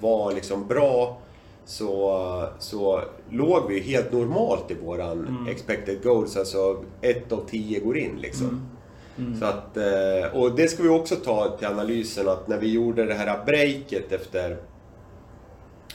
var 0.00 0.32
liksom 0.32 0.66
bra, 0.66 1.18
så, 1.66 2.48
så 2.58 3.02
låg 3.30 3.68
vi 3.68 3.80
helt 3.80 4.12
normalt 4.12 4.70
i 4.70 4.74
våran 4.74 5.46
expected 5.50 6.02
goals. 6.02 6.36
Alltså 6.36 6.84
ett 7.00 7.32
av 7.32 7.44
tio 7.50 7.80
går 7.80 7.98
in 7.98 8.18
liksom. 8.20 8.68
Så 9.40 9.44
att, 9.46 9.76
eh, 9.76 10.40
och 10.40 10.56
det 10.56 10.68
ska 10.68 10.82
vi 10.82 10.88
också 10.88 11.16
ta 11.16 11.56
till 11.58 11.66
analysen 11.66 12.28
att 12.28 12.48
när 12.48 12.58
vi 12.58 12.72
gjorde 12.72 13.04
det 13.04 13.14
här 13.14 13.44
breaket 13.46 14.12
efter, 14.12 14.56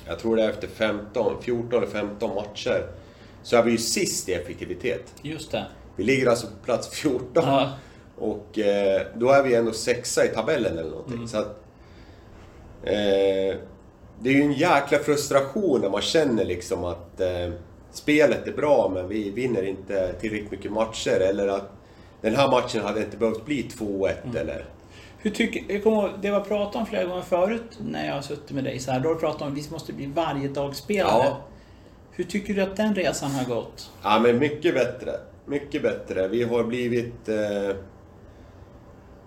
jag 0.10 0.20
tror 0.20 0.36
det 0.36 0.44
är 0.44 0.50
efter 0.50 0.68
15, 0.68 1.42
14 1.42 1.84
eller 1.84 1.92
15 1.92 2.36
matcher, 2.36 2.88
så 3.44 3.58
är 3.58 3.64
vi 3.64 3.72
ju 3.72 3.78
sist 3.78 4.30
i 4.30 4.34
effektivitet. 4.34 5.14
Just 5.22 5.52
det. 5.52 5.66
Vi 5.96 6.04
ligger 6.04 6.28
alltså 6.28 6.48
på 6.48 6.66
plats 6.66 6.90
14. 6.90 7.28
Ja. 7.36 7.70
Och 8.18 8.60
eh, 8.60 9.02
då 9.16 9.30
är 9.32 9.44
vi 9.44 9.56
ändå 9.56 9.72
sexa 9.72 10.26
i 10.26 10.28
tabellen 10.28 10.78
eller 10.78 10.90
någonting. 10.90 11.16
Mm. 11.16 11.28
Så 11.28 11.38
att, 11.38 11.64
eh, 12.84 13.58
det 14.22 14.30
är 14.30 14.34
ju 14.34 14.42
en 14.42 14.54
jäkla 14.54 14.98
frustration 14.98 15.82
när 15.82 15.90
man 15.90 16.02
känner 16.02 16.46
liksom 16.46 16.84
att 16.84 17.22
eh, 17.22 17.50
spelet 17.92 18.48
är 18.48 18.52
bra 18.52 18.92
men 18.94 19.08
vi 19.08 19.30
vinner 19.30 19.64
inte 19.64 20.14
tillräckligt 20.14 20.52
mycket 20.52 20.72
matcher. 20.72 21.20
Eller 21.20 21.48
att 21.48 21.72
den 22.22 22.36
här 22.36 22.52
matchen 22.52 22.82
hade 22.82 23.00
inte 23.00 23.18
behövt 23.18 23.46
bli 23.46 23.70
2-1 23.80 24.14
Mm. 24.24 24.38
eller... 24.38 24.66
Hur 25.22 25.32
tycker, 25.32 25.74
jag 25.74 25.84
kommer 25.84 25.98
ihåg, 25.98 26.10
det 26.22 26.32
var 26.32 26.40
pratat 26.40 26.76
om 26.76 26.86
flera 26.86 27.06
gånger 27.06 27.22
förut 27.22 27.80
när 27.86 28.08
jag 28.08 28.14
har 28.14 28.22
suttit 28.22 28.52
med 28.52 28.64
dig 28.64 28.80
så 28.80 28.92
här. 28.92 29.00
Då 29.00 29.10
har 29.10 29.16
du 29.16 29.20
pratat 29.20 29.42
om 29.42 29.48
att 29.48 29.58
vi 29.58 29.72
måste 29.72 29.94
bli 29.94 30.06
varje 30.06 30.48
dag 30.48 30.76
spelare. 30.76 31.26
Ja. 31.26 31.42
Hur 32.12 32.24
tycker 32.24 32.54
du 32.54 32.62
att 32.62 32.76
den 32.76 32.96
resan 32.96 33.32
har 33.32 33.46
gått? 33.46 33.92
Ja 34.04 34.20
men 34.20 34.40
mycket 34.40 34.74
bättre. 34.74 35.12
Mycket 35.46 35.82
bättre. 35.82 36.28
Vi 36.28 36.44
har 36.44 36.64
blivit... 36.64 37.30
Eh, 37.30 37.76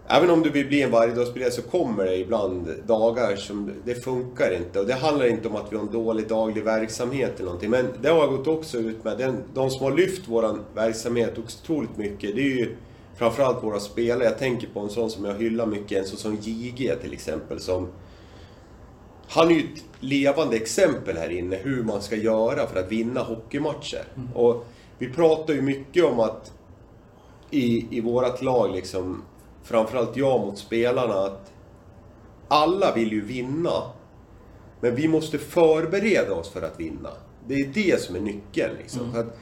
även 0.07 0.30
om 0.30 0.43
du 0.43 0.51
vill 0.51 0.66
bli 0.66 0.82
en 0.82 0.90
varjedagsspelare 0.90 1.51
så 1.51 1.62
kommer 1.62 2.05
det 2.05 2.16
ibland 2.16 2.68
dagar 2.86 3.36
som 3.36 3.72
det 3.84 3.95
funkar 3.95 4.57
inte. 4.57 4.80
Och 4.80 4.86
det 4.86 4.95
handlar 4.95 5.26
inte 5.26 5.49
om 5.49 5.57
att 5.57 5.72
vi 5.72 5.76
har 5.76 5.82
en 5.82 5.93
dålig 5.93 6.28
daglig 6.28 6.64
verksamhet 6.64 7.32
eller 7.34 7.45
någonting. 7.45 7.70
Men 7.70 7.86
det 8.01 8.09
har 8.09 8.18
jag 8.18 8.30
gått 8.30 8.47
också 8.47 8.78
ut 8.78 9.05
med. 9.05 9.18
Den, 9.18 9.45
de 9.55 9.70
som 9.70 9.84
har 9.84 9.93
lyft 9.93 10.22
vår 10.28 10.59
verksamhet 10.74 11.38
otroligt 11.38 11.97
mycket, 11.97 12.36
det 12.36 12.43
är 12.43 12.57
ju 12.57 12.76
framförallt 13.14 13.64
våra 13.64 13.80
spelare. 13.80 14.24
Jag 14.24 14.38
tänker 14.38 14.68
på 14.68 14.80
en 14.80 14.90
sån 14.90 15.10
som 15.10 15.24
jag 15.24 15.34
hyllar 15.34 15.66
mycket, 15.66 15.98
en 15.98 16.04
sån 16.04 16.18
som 16.18 16.36
JG 16.36 16.96
till 17.00 17.12
exempel. 17.12 17.60
Som, 17.60 17.88
han 19.28 19.50
är 19.50 19.54
ju 19.54 19.60
ett 19.60 19.84
levande 20.00 20.56
exempel 20.56 21.16
här 21.16 21.30
inne 21.30 21.56
hur 21.56 21.84
man 21.84 22.02
ska 22.02 22.16
göra 22.16 22.66
för 22.66 22.80
att 22.80 22.92
vinna 22.92 23.20
hockeymatcher. 23.20 24.04
Och 24.34 24.66
vi 24.98 25.08
pratar 25.08 25.54
ju 25.54 25.62
mycket 25.62 26.04
om 26.04 26.20
att 26.20 26.52
i, 27.50 27.96
i 27.96 28.00
vårat 28.00 28.42
lag, 28.42 28.74
liksom, 28.74 29.22
framförallt 29.62 30.16
jag 30.16 30.40
mot 30.40 30.58
spelarna, 30.58 31.14
att 31.14 31.52
alla 32.48 32.94
vill 32.94 33.12
ju 33.12 33.24
vinna. 33.24 33.82
Men 34.80 34.94
vi 34.94 35.08
måste 35.08 35.38
förbereda 35.38 36.34
oss 36.34 36.50
för 36.50 36.62
att 36.62 36.80
vinna. 36.80 37.10
Det 37.46 37.54
är 37.54 37.66
det 37.66 38.02
som 38.02 38.16
är 38.16 38.20
nyckeln. 38.20 38.72
Liksom. 38.78 39.14
Att 39.14 39.38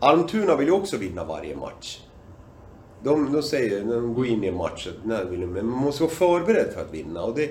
Almtuna 0.00 0.56
vill 0.56 0.66
ju 0.66 0.72
också 0.72 0.96
vinna 0.96 1.24
varje 1.24 1.56
match. 1.56 2.00
De, 3.06 3.32
de 3.32 3.42
säger 3.42 3.84
när 3.84 3.94
de 3.94 4.14
går 4.14 4.26
in 4.26 4.44
i 4.44 4.46
en 4.46 4.56
match 4.56 4.88
att 4.88 5.30
vill 5.30 5.40
de- 5.40 5.46
men 5.46 5.66
man 5.66 5.78
måste 5.82 6.02
vara 6.02 6.12
förberedd 6.12 6.72
för 6.74 6.80
att 6.80 6.94
vinna. 6.94 7.22
Och 7.22 7.34
det, 7.34 7.50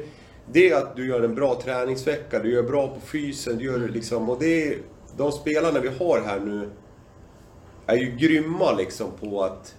det 0.51 0.69
är 0.69 0.75
att 0.75 0.95
du 0.95 1.07
gör 1.07 1.21
en 1.21 1.35
bra 1.35 1.61
träningsvecka, 1.63 2.39
du 2.39 2.51
gör 2.51 2.63
bra 2.63 2.87
på 2.87 2.99
fysen, 2.99 3.57
du 3.57 3.65
gör 3.65 3.79
liksom... 3.79 4.29
Och 4.29 4.39
det 4.39 4.67
är, 4.67 4.77
de 5.17 5.31
spelarna 5.31 5.79
vi 5.79 5.87
har 5.87 6.21
här 6.25 6.39
nu 6.39 6.69
är 7.85 7.97
ju 7.97 8.11
grymma 8.17 8.71
liksom 8.71 9.07
på 9.19 9.43
att 9.43 9.75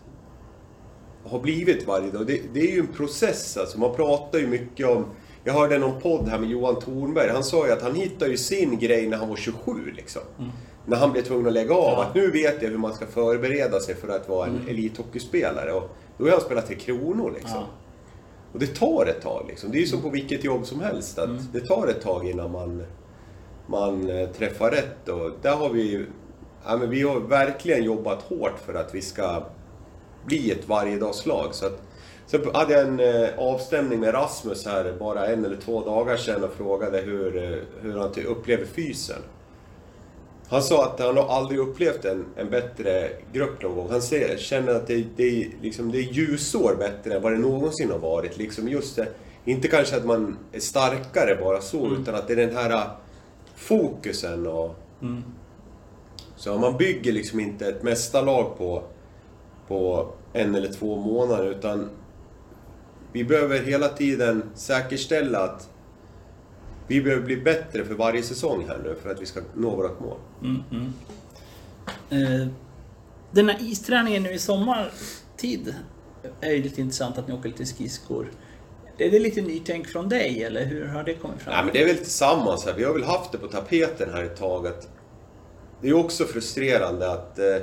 ha 1.25 1.39
blivit 1.39 1.87
varje 1.87 2.11
dag. 2.11 2.27
Det, 2.27 2.41
det 2.53 2.61
är 2.61 2.73
ju 2.73 2.81
en 2.81 2.87
process 2.87 3.57
alltså. 3.57 3.81
Man 3.81 3.95
pratar 3.95 4.39
ju 4.39 4.47
mycket 4.47 4.87
om... 4.87 5.05
Jag 5.45 5.53
hörde 5.53 5.79
någon 5.79 6.01
podd 6.01 6.29
här 6.29 6.39
med 6.39 6.51
Johan 6.51 6.81
Thornberg. 6.81 7.31
Han 7.31 7.45
sa 7.45 7.67
ju 7.67 7.73
att 7.73 7.83
han 7.83 7.95
hittade 7.95 8.31
ju 8.31 8.37
sin 8.37 8.79
grej 8.79 9.09
när 9.09 9.17
han 9.17 9.29
var 9.29 9.37
27 9.37 9.73
liksom. 9.97 10.23
Mm. 10.39 10.51
När 10.87 10.97
han 10.97 11.13
blev 11.13 11.23
tvungen 11.23 11.47
att 11.47 11.53
lägga 11.53 11.75
av. 11.75 11.93
Ja. 11.93 12.05
Att 12.05 12.15
nu 12.15 12.31
vet 12.31 12.63
jag 12.63 12.71
hur 12.71 12.79
man 12.79 12.95
ska 12.95 13.07
förbereda 13.07 13.81
sig 13.81 13.95
för 13.95 14.09
att 14.09 14.29
vara 14.29 14.47
en 14.47 14.61
elithockeyspelare. 14.69 15.73
Och 15.73 15.91
då 16.19 16.25
har 16.25 16.31
han 16.31 16.41
spelat 16.41 16.67
till 16.67 16.79
Kronor 16.79 17.33
liksom. 17.35 17.61
Ja. 17.61 17.67
Och 18.53 18.59
det 18.59 18.75
tar 18.75 19.07
ett 19.07 19.23
tag 19.23 19.45
liksom. 19.49 19.71
Det 19.71 19.79
är 19.79 19.81
ju 19.81 19.87
som 19.87 20.03
på 20.03 20.11
vilket 20.11 20.45
jobb 20.45 20.67
som 20.67 20.81
helst. 20.81 21.19
Att 21.19 21.53
Det 21.53 21.61
tar 21.61 21.87
ett 21.87 22.01
tag 22.01 22.29
innan 22.29 22.53
man, 22.53 22.83
man 23.67 24.11
eh, 24.11 24.29
träffar 24.29 24.71
rätt. 24.71 25.09
Och 25.09 25.31
där 25.43 25.57
har 25.57 25.71
vi. 25.71 26.07
Ja, 26.67 26.77
men 26.77 26.91
vi 26.91 27.03
har 27.03 27.21
verkligen 27.21 27.85
jobbat 27.85 28.23
hårt 28.23 28.59
för 28.67 28.75
att 28.75 28.95
vi 28.95 29.01
ska 29.01 29.43
bli 30.27 30.51
ett 30.51 30.69
varjedagslag. 30.69 31.55
Så 31.55 31.67
att, 31.67 31.83
sen 32.27 32.41
hade 32.55 32.73
jag 32.73 32.89
en 32.89 33.01
eh, 33.01 33.29
avstämning 33.39 34.01
med 34.01 34.15
Rasmus 34.15 34.67
här 34.67 34.97
bara 34.99 35.27
en 35.27 35.45
eller 35.45 35.57
två 35.57 35.85
dagar 35.85 36.17
sedan 36.17 36.45
och 36.45 36.53
frågade 36.53 36.99
hur, 36.99 37.37
eh, 37.37 37.59
hur 37.81 37.99
han 37.99 38.13
upplever 38.27 38.65
fysen. 38.65 39.23
Han 40.49 40.63
sa 40.63 40.85
att 40.85 41.01
han 41.01 41.17
har 41.17 41.29
aldrig 41.29 41.61
upplevt 41.61 42.05
en, 42.05 42.25
en 42.37 42.51
bättre 42.51 43.11
grupp 43.33 43.63
någon 43.63 43.77
gång. 43.77 43.91
Han 43.91 44.03
ser, 44.03 44.37
känner 44.37 44.75
att 44.75 44.87
det, 44.87 45.05
det, 45.17 45.49
liksom, 45.63 45.93
det 45.93 45.99
är 45.99 46.13
ljusår 46.13 46.77
bättre 46.79 47.15
än 47.15 47.23
vad 47.23 47.33
det 47.33 47.39
någonsin 47.39 47.91
har 47.91 47.99
varit. 47.99 48.37
Liksom 48.39 48.69
just 48.69 48.97
det, 48.97 49.09
inte 49.45 49.69
kanske 49.69 49.97
att 49.97 50.05
man 50.05 50.39
är 50.53 50.61
starkare 50.61 51.37
bara 51.37 51.61
så, 51.61 51.87
utan 51.87 52.15
att 52.15 52.29
det 52.29 52.33
är 52.33 52.47
den 52.47 52.57
här 52.57 52.91
fokusen 53.57 54.47
och... 54.47 54.75
Så 56.37 56.59
man 56.59 56.77
bygger 56.77 57.13
liksom 57.13 57.41
inte 57.41 57.69
ett 57.69 57.83
mästarlag 57.83 58.59
på, 58.59 58.83
på 59.69 60.09
en 60.33 60.55
eller 60.55 60.73
två 60.73 60.97
månader, 60.97 61.51
utan 61.51 61.91
vi 63.13 63.25
behöver 63.25 63.63
hela 63.63 63.89
tiden 63.89 64.43
säkerställa 64.55 65.39
att 65.39 65.71
vi 66.89 67.01
behöver 67.03 67.23
bli 67.23 67.37
bättre 67.37 67.85
för 67.85 67.95
varje 67.95 68.23
säsong 68.23 68.65
här 68.69 68.79
nu 68.85 68.95
för 69.03 69.11
att 69.11 69.21
vi 69.23 69.27
ska 69.27 69.41
nå 69.55 69.77
vårt 69.77 70.01
mål. 70.01 70.17
Eh, 72.11 72.47
den 73.31 73.49
här 73.49 73.57
isträningen 73.61 74.23
nu 74.23 74.33
i 74.33 74.39
sommartid 74.39 75.75
är 76.41 76.51
ju 76.51 76.63
lite 76.63 76.81
intressant 76.81 77.19
att 77.19 77.29
ni 77.29 77.35
åker 77.35 77.49
lite 77.49 77.67
skridskor. 77.67 78.31
Är 78.99 79.11
det 79.11 79.19
lite 79.19 79.43
nytänk 79.43 79.87
från 79.87 80.09
dig 80.09 80.45
eller 80.45 80.65
hur 80.65 80.87
har 80.87 81.05
det 81.05 81.15
kommit 81.15 81.41
fram? 81.43 81.55
Nej 81.55 81.65
men 81.65 81.73
det 81.73 81.83
är 81.83 81.87
väl 81.87 81.97
tillsammans 81.97 82.65
här. 82.67 82.75
Vi 82.77 82.85
har 82.85 82.93
väl 82.93 83.05
haft 83.05 83.33
det 83.33 83.39
på 83.39 83.47
tapeten 83.47 84.11
här 84.13 84.23
ett 84.23 84.37
tag 84.37 84.67
att 84.67 84.89
det 85.81 85.89
är 85.89 85.93
också 85.95 86.25
frustrerande 86.25 87.13
att 87.13 87.39
eh, 87.39 87.57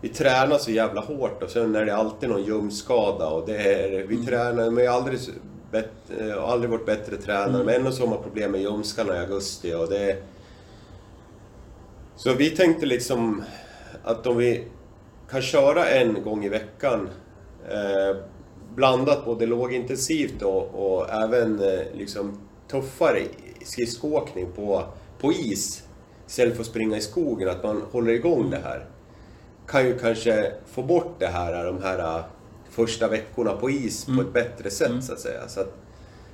vi 0.00 0.08
tränar 0.08 0.58
så 0.58 0.70
jävla 0.70 1.00
hårt 1.00 1.42
och 1.42 1.50
sen 1.50 1.74
är 1.74 1.84
det 1.86 1.96
alltid 1.96 2.28
någon 2.28 2.44
ljumskada 2.44 3.28
och 3.28 3.46
det 3.46 3.56
är, 3.56 4.06
vi 4.06 4.14
Mm. 4.14 4.26
tränar, 4.26 4.70
men 4.70 4.88
aldrig, 4.88 5.20
bet, 5.70 5.90
eh, 6.18 6.40
har 6.40 6.52
aldrig 6.52 6.70
varit 6.70 6.86
bättre 6.86 7.16
tränare 7.16 7.54
Mm. 7.54 7.66
men 7.66 7.74
ändå 7.74 7.92
så 7.92 8.02
har 8.02 8.10
man 8.10 8.22
problem 8.22 8.52
med 8.52 8.60
ljumskarna 8.60 9.16
i 9.16 9.18
augusti 9.18 9.74
och 9.74 9.88
det 9.88 10.22
Så 12.16 12.34
vi 12.34 12.50
tänkte 12.50 12.86
liksom 12.86 13.44
att 14.04 14.26
om 14.26 14.36
vi 14.36 14.64
kan 15.30 15.42
köra 15.42 15.88
en 15.88 16.22
gång 16.22 16.44
i 16.44 16.48
veckan 16.48 17.08
eh, 17.68 18.16
blandat 18.74 19.24
både 19.24 19.46
lågintensivt 19.46 20.42
och, 20.42 20.74
och 20.74 21.10
även 21.10 21.60
eh, 21.60 21.80
liksom 21.94 22.40
tuffare 22.70 23.22
skridskoåkning 23.64 24.52
på, 24.52 24.82
på 25.20 25.32
is 25.32 25.82
istället 26.26 26.54
för 26.54 26.60
att 26.60 26.66
springa 26.66 26.96
i 26.96 27.00
skogen, 27.00 27.48
att 27.48 27.62
man 27.62 27.82
håller 27.92 28.12
igång 28.12 28.50
det 28.50 28.60
här. 28.64 28.86
Kan 29.66 29.86
ju 29.86 29.98
kanske 29.98 30.52
få 30.66 30.82
bort 30.82 31.14
det 31.18 31.26
här, 31.26 31.64
de 31.64 31.82
här 31.82 32.22
första 32.76 33.08
veckorna 33.08 33.52
på 33.52 33.70
is 33.70 34.04
på 34.04 34.20
ett 34.20 34.32
bättre 34.32 34.70
sätt 34.70 35.04
så 35.04 35.12
att 35.12 35.20
säga. 35.20 35.48
Så, 35.48 35.60
att, 35.60 35.74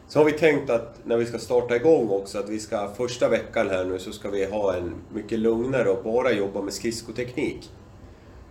så 0.08 0.18
har 0.18 0.24
vi 0.24 0.32
tänkt 0.32 0.70
att 0.70 1.00
när 1.04 1.16
vi 1.16 1.26
ska 1.26 1.38
starta 1.38 1.76
igång 1.76 2.08
också, 2.08 2.38
att 2.38 2.48
vi 2.48 2.60
ska 2.60 2.88
första 2.88 3.28
veckan 3.28 3.68
här 3.68 3.84
nu 3.84 3.98
så 3.98 4.12
ska 4.12 4.30
vi 4.30 4.44
ha 4.44 4.74
en 4.74 4.94
mycket 5.14 5.38
lugnare 5.38 5.88
och 5.88 6.04
bara 6.04 6.32
jobba 6.32 6.62
med 6.62 6.72
skridskoteknik. 6.72 7.70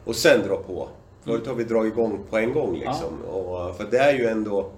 Och 0.06 0.16
sen 0.16 0.48
dra 0.48 0.58
på. 0.58 0.90
Förut 1.24 1.48
har 1.48 1.56
vi 1.56 1.64
dragit 1.64 1.94
igång 1.94 2.20
på 2.30 2.38
en 2.38 2.54
gång 2.54 2.74
liksom. 2.74 3.22
Och, 3.22 3.78
för 3.78 3.88
det 3.92 3.98
är 3.98 4.14
ju 4.14 4.26
ändå 4.26 4.72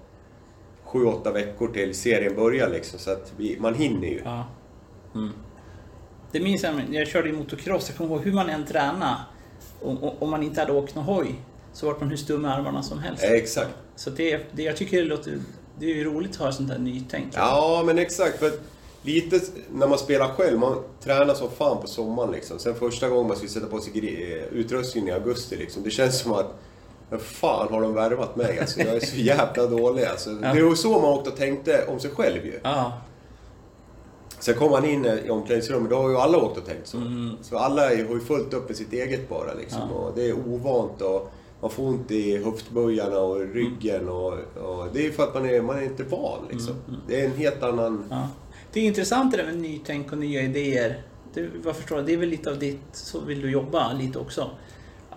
7-8 0.86 1.32
veckor 1.32 1.68
till 1.68 1.94
serien 1.94 2.36
börjar 2.36 2.70
liksom, 2.70 2.98
så 2.98 3.10
att 3.10 3.32
vi, 3.36 3.56
man 3.60 3.74
hinner 3.74 4.08
ju. 4.08 4.20
Ja. 4.24 4.44
Mm. 5.14 5.30
Det 6.32 6.40
minns 6.40 6.62
jag, 6.62 6.74
jag 6.90 7.08
körde 7.08 7.28
i 7.28 7.32
motocross, 7.32 7.88
jag 7.88 7.98
kommer 7.98 8.14
ihåg 8.14 8.24
hur 8.24 8.32
man 8.32 8.50
än 8.50 8.66
tränade. 8.66 9.16
Om, 9.82 9.98
om 10.18 10.30
man 10.30 10.42
inte 10.42 10.60
hade 10.60 10.72
åkt 10.72 10.94
någon 10.94 11.04
hoj 11.04 11.34
så 11.74 11.86
var 11.86 11.96
man 12.00 12.08
hur 12.08 12.16
stum 12.16 12.44
i 12.44 12.48
armarna 12.48 12.82
som 12.82 12.98
helst. 12.98 13.24
Eh, 13.24 13.30
Exakt. 13.30 13.70
Så 13.96 14.10
det, 14.10 14.40
det, 14.52 14.62
jag 14.62 14.76
tycker 14.76 14.96
det 14.96 15.04
låter... 15.04 15.38
Det 15.78 15.86
är 15.86 15.94
ju 15.94 16.04
roligt 16.04 16.30
att 16.30 16.36
ha 16.36 16.52
sånt 16.52 16.70
här 16.70 16.78
nytänk. 16.78 17.32
Ja, 17.36 17.82
men 17.86 17.98
exakt. 17.98 18.38
För 18.38 18.52
lite 19.02 19.40
när 19.72 19.88
man 19.88 19.98
spelar 19.98 20.28
själv, 20.28 20.58
man 20.58 20.82
tränar 21.00 21.34
som 21.34 21.50
fan 21.50 21.80
på 21.80 21.86
sommaren 21.86 22.30
liksom. 22.30 22.58
Sen 22.58 22.74
första 22.74 23.08
gången 23.08 23.28
man 23.28 23.36
ska 23.36 23.48
sätta 23.48 23.66
på 23.66 23.80
sig 23.80 23.92
eh, 23.98 24.58
utrustningen 24.58 25.08
i 25.08 25.12
augusti 25.12 25.56
liksom. 25.56 25.82
Det 25.82 25.90
känns 25.90 26.20
som 26.20 26.32
att 26.32 26.54
fan 27.20 27.72
har 27.72 27.82
de 27.82 27.94
värvat 27.94 28.36
mig? 28.36 28.58
Alltså, 28.60 28.80
jag 28.80 28.96
är 28.96 29.00
så 29.00 29.16
jävla 29.20 29.66
dålig. 29.66 30.04
Alltså, 30.04 30.30
Det 30.30 30.46
är 30.46 30.54
ju 30.54 30.76
så 30.76 30.88
man 30.90 31.04
åkte 31.04 31.30
och 31.30 31.36
tänkte 31.36 31.86
om 31.86 32.00
sig 32.00 32.10
själv 32.10 32.46
ju. 32.46 32.60
Ja. 32.62 32.92
Sen 34.38 34.54
kom 34.54 34.70
man 34.70 34.84
in 34.84 35.06
i 35.06 35.30
omklädningsrummet, 35.30 35.90
då 35.90 35.96
har 35.96 36.10
ju 36.10 36.16
alla 36.16 36.38
åkt 36.38 36.58
och 36.58 36.66
tänkt 36.66 36.86
så. 36.86 36.96
Mm. 36.96 37.36
Så 37.42 37.58
alla 37.58 37.82
har 37.82 37.90
ju 37.90 38.20
fullt 38.20 38.54
upp 38.54 38.68
med 38.68 38.76
sitt 38.76 38.92
eget 38.92 39.28
bara 39.28 39.54
liksom. 39.54 39.92
Och 39.92 40.12
det 40.14 40.28
är 40.28 40.32
ovant 40.32 41.02
och 41.02 41.32
man 41.64 41.70
får 41.70 41.82
ont 41.82 42.10
i 42.10 42.44
höftböjarna 42.44 43.18
och 43.18 43.40
ryggen 43.54 44.08
och, 44.08 44.32
och 44.56 44.88
det 44.92 45.06
är 45.06 45.10
för 45.12 45.22
att 45.22 45.34
man 45.34 45.48
är, 45.50 45.62
man 45.62 45.78
är 45.78 45.82
inte 45.82 46.02
van 46.02 46.48
liksom. 46.50 46.74
Det 47.08 47.20
är 47.20 47.24
en 47.24 47.36
helt 47.36 47.62
annan... 47.62 48.04
Ja. 48.10 48.28
Det 48.72 48.80
är 48.80 48.84
intressant 48.84 49.30
det 49.30 49.36
där 49.36 49.44
med 49.44 49.58
nytänk 49.58 50.12
och 50.12 50.18
nya 50.18 50.42
idéer. 50.42 51.02
Det, 51.34 51.48
vad 51.64 51.76
förstår 51.76 51.98
jag, 51.98 52.06
det 52.06 52.12
är 52.12 52.16
väl 52.16 52.28
lite 52.28 52.50
av 52.50 52.58
ditt, 52.58 52.80
så 52.92 53.20
vill 53.20 53.40
du 53.40 53.50
jobba 53.50 53.92
lite 53.92 54.18
också. 54.18 54.50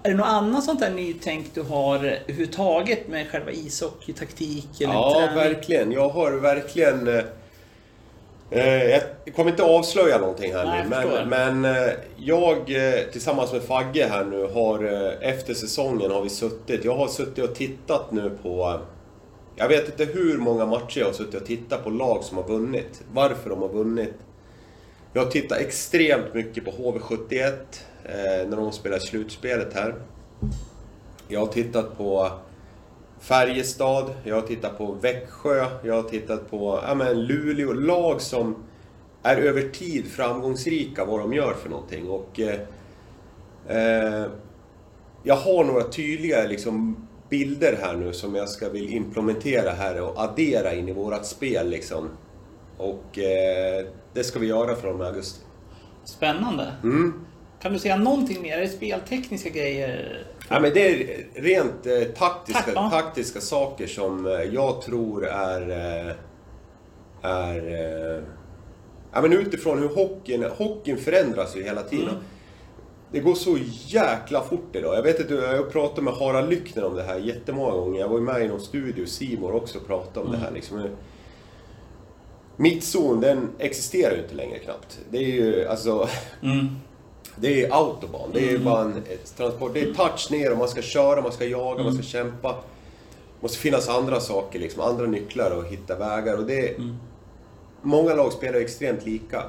Är 0.04 0.10
det 0.10 0.16
något 0.18 0.28
annat 0.28 0.64
sånt 0.64 0.80
där 0.80 0.92
nytänk 0.92 1.46
du 1.54 1.62
har 1.62 1.96
överhuvudtaget 1.98 3.08
med 3.08 3.28
själva 3.28 3.52
ishockey, 3.52 4.14
taktik 4.14 4.82
eller 4.82 4.94
Ja, 4.94 5.14
träning? 5.16 5.36
verkligen. 5.36 5.92
Jag 5.92 6.10
har 6.10 6.32
verkligen... 6.32 7.22
eh, 8.52 8.90
jag 8.90 9.02
kommer 9.36 9.50
inte 9.52 9.64
avslöja 9.64 10.18
någonting 10.18 10.54
här 10.54 10.66
Nej, 10.66 10.86
nu, 10.90 10.96
jag 10.96 11.28
men, 11.28 11.62
men 11.62 11.76
eh, 11.76 11.94
jag 12.18 12.58
eh, 12.58 13.04
tillsammans 13.12 13.54
med 13.54 13.62
Fagge 13.62 14.08
här 14.12 14.26
nu 14.26 14.48
har 14.54 14.84
efter 15.22 15.54
säsongen 15.54 16.12
har 16.12 16.22
vi 16.22 16.30
suttit, 16.30 16.86
jag 16.86 16.96
har 16.96 17.08
suttit 17.08 17.50
och 17.50 17.56
tittat 17.56 18.12
nu 18.12 18.32
på 18.44 18.80
jag 19.60 19.68
vet 19.68 19.90
inte 19.90 20.14
hur 20.14 20.38
många 20.38 20.66
matcher 20.66 21.00
jag 21.00 21.06
har 21.06 21.14
suttit 21.14 21.42
och 21.42 21.48
tittat 21.48 21.84
på 21.84 21.90
lag 21.90 22.24
som 22.24 22.38
har 22.38 22.44
vunnit. 22.44 23.04
Varför 23.14 23.50
de 23.50 23.62
har 23.62 23.70
vunnit. 23.70 24.14
Jag 25.14 25.24
har 25.24 25.32
tittat 25.32 25.58
extremt 25.58 26.34
mycket 26.34 26.66
på 26.66 26.72
HV71 26.72 27.54
eh, 28.04 28.50
när 28.50 28.58
de 28.58 28.72
spelar 28.72 29.00
slutspelet 29.00 29.74
här. 29.74 29.96
Jag 31.28 31.40
har 31.40 31.48
tittat 31.48 31.98
på 31.98 32.32
Färjestad, 33.20 34.14
jag 34.24 34.36
har 34.36 34.42
tittat 34.42 34.78
på 34.78 34.92
Växjö, 34.92 35.66
jag 35.84 35.94
har 35.94 36.10
tittat 36.10 36.50
på 36.50 36.80
ja, 36.88 36.96
men 36.96 37.26
Luleå. 37.26 37.74
Lag 37.74 38.22
som 38.22 38.56
är 39.24 39.38
över 39.38 39.62
tid 39.62 40.08
framgångsrika 40.08 41.06
vad 41.06 41.20
de 41.20 41.34
gör 41.34 41.54
för 41.54 41.70
någonting. 41.70 42.10
Och, 42.10 42.40
eh, 42.40 42.60
eh, 43.68 44.26
jag 45.24 45.36
har 45.36 45.64
några 45.64 45.84
tydliga 45.84 46.44
liksom, 46.44 47.08
bilder 47.30 47.78
här 47.82 47.96
nu 47.96 48.14
som 48.14 48.36
jag 48.36 48.50
ska 48.50 48.70
vill 48.70 48.94
implementera 48.94 49.72
här 49.72 50.02
och 50.02 50.22
addera 50.22 50.74
in 50.74 50.90
i 50.90 50.94
vårat 50.94 51.26
spel. 51.26 51.70
Liksom. 51.70 52.10
Och 52.78 53.20
eh, 53.20 53.86
det 54.14 54.24
ska 54.24 54.40
vi 54.40 54.48
göra 54.48 54.76
från 54.76 55.02
augusti. 55.02 55.40
Spännande. 56.04 56.72
Mm. 56.84 57.14
Kan 57.62 57.74
du 57.74 57.80
säga 57.80 57.96
någonting 57.96 58.42
mer? 58.42 58.58
Är 58.58 58.62
det 58.62 58.68
speltekniska 58.68 59.50
grejer? 59.50 60.26
Ja, 60.50 60.60
men 60.60 60.74
det 60.74 60.92
är 60.92 61.26
rent 61.34 61.86
eh, 61.86 62.02
taktiska, 62.18 62.64
Tack, 62.64 62.76
ja. 62.76 62.90
taktiska 62.90 63.42
saker 63.42 63.88
som 63.88 64.26
eh, 64.26 64.32
jag 64.32 64.82
tror 64.82 65.26
är... 65.28 65.70
Eh, 65.70 66.14
är 67.22 67.58
eh, 67.58 68.24
ja, 69.14 69.22
men 69.22 69.34
utifrån 69.34 69.80
hur 69.80 69.90
hockeyn, 69.90 70.44
hockeyn 70.44 70.98
förändras 70.98 71.56
ju 71.56 71.64
hela 71.64 71.82
tiden. 71.82 72.10
Mm. 72.10 72.22
Det 73.12 73.20
går 73.20 73.36
så 73.36 73.58
jäkla 73.86 74.42
fort 74.42 74.76
idag. 74.76 74.96
Jag 74.96 75.04
vet 75.04 75.20
inte, 75.20 75.34
jag 75.34 75.72
pratat 75.72 76.04
med 76.04 76.14
Harald 76.14 76.50
Lyckner 76.50 76.86
om 76.86 76.96
det 76.96 77.04
här 77.04 77.18
jättemånga 77.18 77.72
gånger. 77.72 78.00
Jag 78.00 78.08
var 78.08 78.18
ju 78.18 78.24
med 78.24 78.42
i 78.42 78.48
någon 78.48 78.62
studio, 78.62 79.06
Simor 79.06 79.56
också, 79.56 79.78
och 79.78 79.88
pratade 79.88 80.26
om 80.26 80.32
det 80.32 80.38
här. 80.38 80.52
Liksom. 80.52 80.90
Mittzon, 82.56 83.22
den 83.22 83.50
existerar 83.60 84.16
ju 84.16 84.22
inte 84.22 84.36
längre 84.36 84.60
knappt. 84.60 85.00
Det 85.10 85.18
är 85.18 85.28
ju 85.28 85.68
alltså... 85.68 86.10
Mm. 86.44 86.68
Det 87.40 87.66
är 87.66 87.74
autobahn. 87.74 88.30
Det 88.34 88.40
är 88.40 88.52
ju 88.52 88.60
bara 88.60 88.82
en 88.82 89.04
transport. 89.38 89.74
Det 89.74 89.82
är 89.82 89.94
touch 89.94 90.28
ner 90.32 90.52
och 90.52 90.58
man 90.58 90.68
ska 90.68 90.82
köra, 90.82 91.22
man 91.22 91.32
ska 91.32 91.46
jaga, 91.46 91.84
man 91.84 91.94
ska 91.94 92.04
kämpa. 92.04 92.52
Det 92.52 93.42
måste 93.42 93.58
finnas 93.58 93.90
andra 93.90 94.20
saker, 94.20 94.60
liksom, 94.60 94.84
andra 94.84 95.06
nycklar 95.06 95.52
och 95.52 95.66
hitta 95.66 95.96
vägar. 95.96 96.38
Och 96.38 96.46
det 96.46 96.70
är, 96.70 96.76
Många 97.82 98.14
lag 98.14 98.34
spelar 98.34 98.60
extremt 98.60 99.06
lika. 99.06 99.44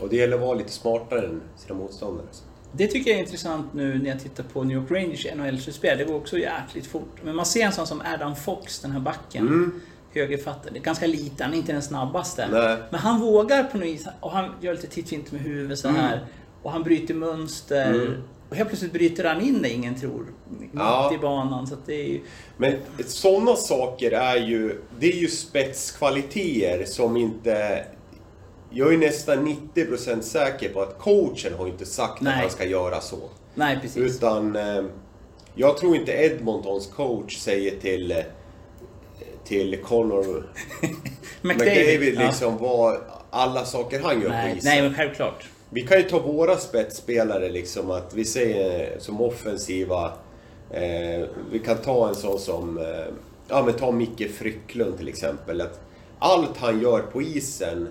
Och 0.00 0.08
det 0.08 0.16
gäller 0.16 0.34
att 0.34 0.42
vara 0.42 0.54
lite 0.54 0.72
smartare 0.72 1.26
än 1.26 1.42
sina 1.56 1.74
motståndare. 1.74 2.26
Det 2.72 2.86
tycker 2.86 3.10
jag 3.10 3.18
är 3.20 3.24
intressant 3.24 3.74
nu 3.74 3.98
när 3.98 4.10
jag 4.10 4.20
tittar 4.20 4.44
på 4.44 4.64
New 4.64 4.76
York 4.76 4.90
Rangers 4.90 5.26
NHL-slutspel. 5.34 5.98
Det 5.98 6.04
går 6.04 6.14
också 6.16 6.38
jäkligt 6.38 6.86
fort. 6.86 7.16
Men 7.22 7.36
man 7.36 7.46
ser 7.46 7.66
en 7.66 7.72
sån 7.72 7.86
som 7.86 8.02
Adam 8.14 8.36
Fox, 8.36 8.80
den 8.80 8.90
här 8.90 9.00
backen. 9.00 9.72
Högerfattad. 10.14 10.72
Det 10.72 10.78
är 10.78 10.82
ganska 10.82 11.06
liten, 11.06 11.44
han 11.44 11.54
är 11.54 11.58
inte 11.58 11.72
den 11.72 11.82
snabbaste. 11.82 12.48
Nej. 12.52 12.76
Men 12.90 13.00
han 13.00 13.20
vågar 13.20 13.64
på 13.64 13.78
något 13.78 13.86
vis. 13.86 14.08
Och 14.20 14.30
han 14.30 14.50
gör 14.60 14.74
lite 14.74 14.86
tittfint 14.86 15.32
med 15.32 15.40
huvudet 15.40 15.78
så 15.78 15.88
här. 15.88 16.26
Och 16.62 16.72
han 16.72 16.82
bryter 16.82 17.14
mönster. 17.14 18.18
Och 18.48 18.56
helt 18.56 18.68
plötsligt 18.68 18.92
bryter 18.92 19.24
han 19.24 19.40
in 19.40 19.62
det 19.62 19.68
ingen 19.70 20.00
tror. 20.00 20.26
Mitt 20.60 20.70
Ja. 20.74 21.14
i 21.14 21.18
banan. 21.18 21.66
Så 21.66 21.74
att 21.74 21.86
det 21.86 21.94
är 21.94 22.08
ju... 22.08 22.20
Men 22.56 22.74
sådana 23.06 23.56
saker 23.56 24.10
är 24.10 24.36
ju, 24.36 24.80
det 24.98 25.12
är 25.12 25.16
ju 25.16 25.28
spetskvaliteter 25.28 26.84
som 26.84 27.16
inte... 27.16 27.84
Jag 28.70 28.94
är 28.94 28.98
nästan 28.98 29.56
90% 29.74 30.20
säker 30.20 30.68
på 30.68 30.82
att 30.82 30.98
coachen 30.98 31.54
har 31.58 31.66
inte 31.66 31.86
sagt 31.86 32.20
Nej. 32.20 32.34
att 32.34 32.40
han 32.40 32.50
ska 32.50 32.64
göra 32.64 33.00
så. 33.00 33.18
Nej, 33.54 33.78
precis. 33.82 34.16
Utan 34.16 34.56
eh, 34.56 34.84
jag 35.54 35.76
tror 35.76 35.96
inte 35.96 36.12
Edmontons 36.12 36.86
coach 36.86 37.36
säger 37.38 37.80
till, 37.80 38.10
eh, 38.10 38.16
till 39.44 39.78
Connor 39.82 40.52
McDavid 41.42 42.14
ja. 42.14 42.26
liksom 42.26 42.58
vad 42.58 43.00
alla 43.30 43.64
saker 43.64 44.00
han 44.00 44.20
gör 44.20 44.28
på 44.28 44.34
Nej, 44.34 44.56
isen. 44.58 44.70
nej, 44.70 44.82
men 44.82 44.94
självklart. 44.94 45.44
Vi 45.72 45.82
kan 45.82 45.98
ju 45.98 46.02
ta 46.02 46.18
våra 46.18 46.56
spetsspelare 46.56 47.48
liksom 47.48 47.90
att 47.90 48.14
vi 48.14 48.24
säger 48.24 48.98
som 48.98 49.20
offensiva. 49.20 50.12
Eh, 50.70 51.28
vi 51.52 51.58
kan 51.64 51.76
ta 51.76 52.08
en 52.08 52.14
sån 52.14 52.38
som, 52.38 52.78
eh, 52.78 53.14
ja 53.48 53.62
men 53.62 53.74
ta 53.74 53.90
Micke 53.90 54.30
Frycklund 54.30 54.98
till 54.98 55.08
exempel. 55.08 55.60
Att 55.60 55.80
allt 56.18 56.56
han 56.56 56.80
gör 56.80 57.00
på 57.00 57.22
isen 57.22 57.88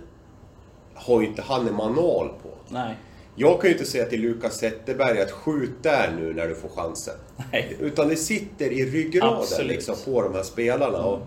har 0.94 1.22
ju 1.22 1.28
inte 1.28 1.42
han 1.42 1.68
en 1.68 1.76
manual 1.76 2.30
på. 2.44 2.50
Nej. 2.68 2.96
Jag 3.36 3.62
kan 3.62 3.70
ju 3.70 3.76
inte 3.76 3.90
säga 3.90 4.06
till 4.06 4.22
Lukas 4.22 4.58
Zetterberg 4.58 5.22
att 5.22 5.32
skjut 5.32 5.84
där 5.84 6.12
nu 6.20 6.34
när 6.34 6.48
du 6.48 6.56
får 6.56 6.70
chansen. 6.70 7.16
Nej. 7.52 7.78
Utan 7.80 8.08
det 8.08 8.16
sitter 8.16 8.72
i 8.72 8.86
ryggraden 8.86 9.68
liksom, 9.68 9.96
på 10.06 10.22
de 10.22 10.34
här 10.34 10.44
spelarna. 10.44 11.04
Och 11.04 11.20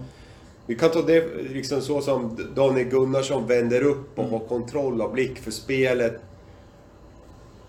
vi 0.66 0.74
kan 0.74 0.90
ta 0.90 1.02
det 1.02 1.24
liksom 1.50 1.80
så 1.80 2.00
som 2.00 2.38
Daniel 2.54 2.88
Gunnarsson 2.88 3.46
vänder 3.46 3.82
upp 3.82 4.18
och 4.18 4.24
har 4.24 4.38
kontroll 4.38 5.02
och 5.02 5.12
blick 5.12 5.38
för 5.38 5.50
spelet. 5.50 6.20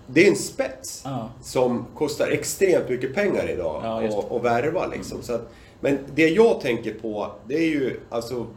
Det 0.07 0.25
är 0.25 0.29
en 0.29 0.35
spets 0.35 1.01
Ja. 1.05 1.29
som 1.41 1.85
kostar 1.95 2.27
extremt 2.27 2.89
mycket 2.89 3.15
pengar 3.15 3.49
idag 3.49 3.81
Ja, 3.83 4.37
värva. 4.37 4.87
Liksom. 4.87 5.21
Så 5.21 5.33
att, 5.33 5.49
men 5.79 5.97
det 6.15 6.27
jag 6.29 6.61
tänker 6.61 6.93
på, 6.93 7.31
det 7.47 7.55
är 7.55 7.69
ju 7.69 7.99
alltså 8.09 8.47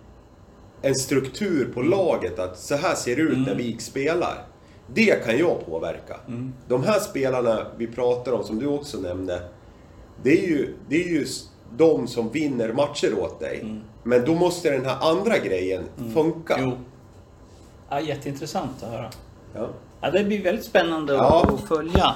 en 0.83 0.95
struktur 0.95 1.73
på 1.75 1.83
laget. 1.83 2.39
Att 2.39 2.59
så 2.59 2.75
här 2.75 2.95
ser 2.95 3.17
det 3.17 3.23
ut 3.23 3.39
när 3.47 3.55
vi 3.55 3.79
spelar. 3.79 4.45
Det 4.95 5.25
kan 5.25 5.39
jag 5.39 5.67
påverka. 5.67 6.17
De 6.69 6.83
här 6.85 7.01
spelarna 7.01 7.67
vi 7.77 7.87
pratar 7.87 8.33
om, 8.33 8.45
som 8.45 8.59
du 8.59 8.67
också 8.67 8.99
nämnde. 8.99 9.43
Det 10.23 10.45
är 10.45 10.49
ju, 10.49 10.75
det 10.89 11.05
är 11.05 11.09
ju 11.09 11.27
de 11.77 12.07
som 12.09 12.29
vinner 12.31 12.73
matcher 12.73 13.19
åt 13.21 13.41
dig. 13.41 13.81
Men 14.03 14.25
då 14.25 14.35
måste 14.35 14.71
den 14.71 14.85
här 14.85 15.11
andra 15.11 15.39
grejen 15.39 15.83
funka. 16.15 16.57
Jo. 16.61 16.73
Ja, 17.91 18.01
jätteintressant 18.01 18.83
att 18.83 18.91
höra. 18.91 19.11
Ja. 19.55 19.69
Ja, 20.07 20.13
det 20.13 20.25
blir 20.25 20.43
väldigt 20.43 20.65
spännande 20.65 21.13
Ja. 21.13 21.49
att 21.55 21.69
följa. 21.69 22.15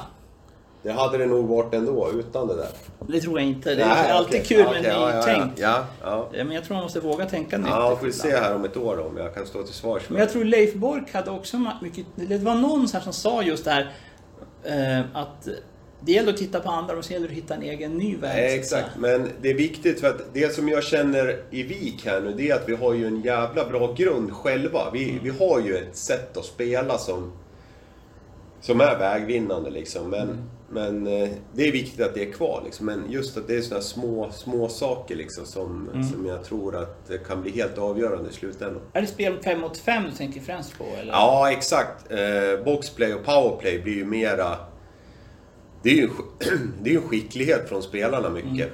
Det 0.83 0.93
hade 0.93 1.19
det 1.19 1.27
nog 1.27 1.49
varit 1.49 1.75
ändå 1.75 2.11
utan 2.15 2.49
det 2.49 2.57
där. 2.57 2.69
Det 3.09 3.21
tror 3.21 3.41
jag 3.41 3.49
inte. 3.49 3.75
Det 3.75 3.83
är 3.83 3.89
Nej, 3.89 4.11
alltid 4.11 4.41
okej. 4.41 4.57
kul 4.57 4.65
med 4.71 4.85
ja, 4.85 5.11
ja, 5.11 5.17
nytänk. 5.17 5.53
Ja, 5.57 5.85
ja. 6.03 6.29
Ja, 6.33 6.45
Men 6.45 6.53
jag 6.53 6.65
tror 6.65 6.75
man 6.75 6.83
måste 6.83 7.01
våga 7.01 7.27
tänka 7.27 7.59
nytt. 7.59 7.69
Ja, 7.69 7.97
får 7.97 8.07
vi 8.07 8.13
se 8.13 8.37
här 8.37 8.55
om 8.55 8.65
ett 8.65 8.77
år 8.77 8.97
då, 8.97 9.03
om 9.03 9.17
jag 9.17 9.35
kan 9.35 9.47
stå 9.47 9.63
till 9.63 9.75
svars 9.75 10.03
Men 10.09 10.19
jag 10.19 10.31
tror 10.31 10.45
Leif 10.45 10.75
Bork 10.75 11.13
hade 11.15 11.31
också 11.31 11.73
mycket... 11.83 12.07
Det 12.15 12.39
var 12.39 12.55
någon 12.55 12.87
här 12.93 13.01
som 13.01 13.13
sa 13.13 13.43
just 13.43 13.65
det 13.65 13.71
här 13.71 13.91
eh, 14.65 15.05
att 15.17 15.49
det 16.01 16.13
gäller 16.13 16.33
att 16.33 16.39
titta 16.39 16.61
på 16.61 16.71
andra 16.71 16.97
och 16.97 17.05
sen 17.05 17.15
gäller 17.15 17.29
det 17.29 17.33
att 17.33 17.39
hitta 17.39 17.55
en 17.55 17.63
egen 17.63 17.99
ny 17.99 18.17
väg. 18.17 18.37
Nej, 18.37 18.59
exakt. 18.59 18.89
Men 18.99 19.29
det 19.43 19.51
är 19.51 19.55
viktigt 19.55 20.01
för 20.01 20.09
att 20.09 20.21
det 20.33 20.55
som 20.55 20.69
jag 20.69 20.85
känner 20.85 21.43
i 21.51 21.63
VIK 21.63 22.07
här 22.07 22.21
nu, 22.21 22.35
det 22.37 22.51
är 22.51 22.55
att 22.55 22.69
vi 22.69 22.75
har 22.77 22.95
ju 22.95 23.07
en 23.07 23.21
jävla 23.21 23.65
bra 23.65 23.93
grund 23.93 24.33
själva. 24.33 24.91
Vi, 24.93 25.19
vi 25.23 25.31
har 25.31 25.61
ju 25.61 25.77
ett 25.77 25.97
sätt 25.97 26.37
att 26.37 26.45
spela 26.45 26.99
som, 26.99 27.33
som 28.61 28.81
är 28.81 28.99
vägvinnande 28.99 29.71
liksom. 29.71 30.11
Men, 30.11 30.51
men 30.69 31.07
eh, 31.07 31.29
det 31.55 31.69
är 31.69 31.73
viktigt 31.73 32.01
att 32.01 32.15
det 32.15 32.29
är 32.29 32.33
kvar 32.33 32.63
liksom. 32.65 32.87
Men 32.87 33.11
just 33.11 33.37
att 33.37 33.47
det 33.47 33.57
är 33.57 33.61
sådana 33.61 33.83
små, 33.83 34.31
små 34.33 34.69
saker 34.69 35.17
liksom 35.17 35.47
som, 35.47 35.89
som 36.13 36.27
jag 36.27 36.45
tror 36.45 36.77
att 36.77 37.09
det 37.09 37.19
kan 37.19 37.43
bli 37.43 37.51
helt 37.51 37.79
avgörande 37.79 38.31
i 38.31 38.33
slutändan. 38.33 38.83
Är 38.93 39.01
det 39.01 39.07
spel 39.07 39.39
5 39.45 39.61
mot 39.61 39.79
5 39.79 40.05
du 40.05 40.17
tänker 40.17 40.41
främst 40.41 40.79
på? 40.79 40.85
Eller? 41.01 41.13
Ja, 41.13 41.51
exakt. 41.53 42.13
Eh, 42.13 42.65
boxplay 42.65 43.15
och 43.15 43.25
powerplay 43.25 43.79
blir 43.83 43.95
ju 43.95 44.05
mera... 44.05 44.57
Det 45.83 45.91
är 45.91 45.97
ju, 45.97 46.09
det 46.83 46.91
är 46.91 46.95
ju 46.95 47.01
skicklighet 47.01 47.69
från 47.69 47.83
spelarna 47.83 48.29
mycket. 48.29 48.69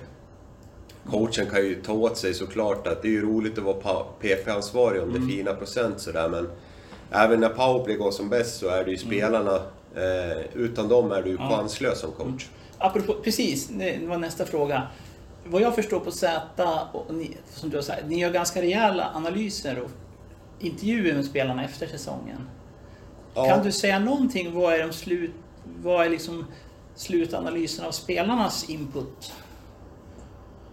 Coachen 1.11 1.47
kan 1.47 1.64
ju 1.64 1.82
ta 1.82 1.93
åt 1.93 2.16
sig 2.16 2.34
såklart 2.34 2.87
att 2.87 3.03
det 3.03 3.09
är 3.09 3.12
ju 3.12 3.22
roligt 3.22 3.59
att 3.59 3.64
vara 3.64 4.05
PP-ansvarig 4.20 5.03
om 5.03 5.12
det 5.12 5.18
är 5.18 5.37
fina 5.37 5.55
procent 5.55 6.01
sådär 6.01 6.28
men 6.28 6.49
även 7.11 7.41
när 7.41 7.49
powerplay 7.49 7.97
går 7.97 8.11
som 8.11 8.28
bäst 8.28 8.59
så 8.59 8.68
är 8.68 8.84
det 8.84 8.91
ju 8.91 8.99
spelarna, 8.99 9.61
eh, 9.97 10.47
utan 10.55 10.88
dem 10.88 11.12
är 11.12 11.22
du 11.22 11.36
chanslös 11.36 12.01
som 12.01 12.12
coach. 12.12 12.47
Apropå, 12.78 13.14
precis, 13.24 13.68
det 13.68 13.99
var 14.07 14.18
nästa 14.18 14.44
fråga. 14.44 14.82
Vad 15.44 15.62
jag 15.62 15.74
förstår 15.74 16.01
på 16.01 16.11
Z, 16.11 16.40
och 16.92 17.14
ni, 17.14 17.36
som 17.49 17.70
du 17.70 17.76
har 17.76 17.82
sagt, 17.82 18.03
ni 18.07 18.20
gör 18.20 18.30
ganska 18.30 18.62
rejäla 18.62 19.11
analyser 19.14 19.80
och 19.80 19.90
intervjuer 20.59 21.14
med 21.14 21.24
spelarna 21.24 21.64
efter 21.64 21.86
säsongen. 21.86 22.49
Ja. 23.34 23.49
Kan 23.49 23.64
du 23.64 23.72
säga 23.72 23.99
någonting? 23.99 24.55
Vad 24.55 24.74
är, 24.74 24.86
de 24.86 24.92
slut, 24.92 25.30
vad 25.82 26.07
är 26.07 26.11
liksom 26.11 26.47
slutanalysen 26.94 27.86
av 27.86 27.90
spelarnas 27.90 28.70
input? 28.70 29.32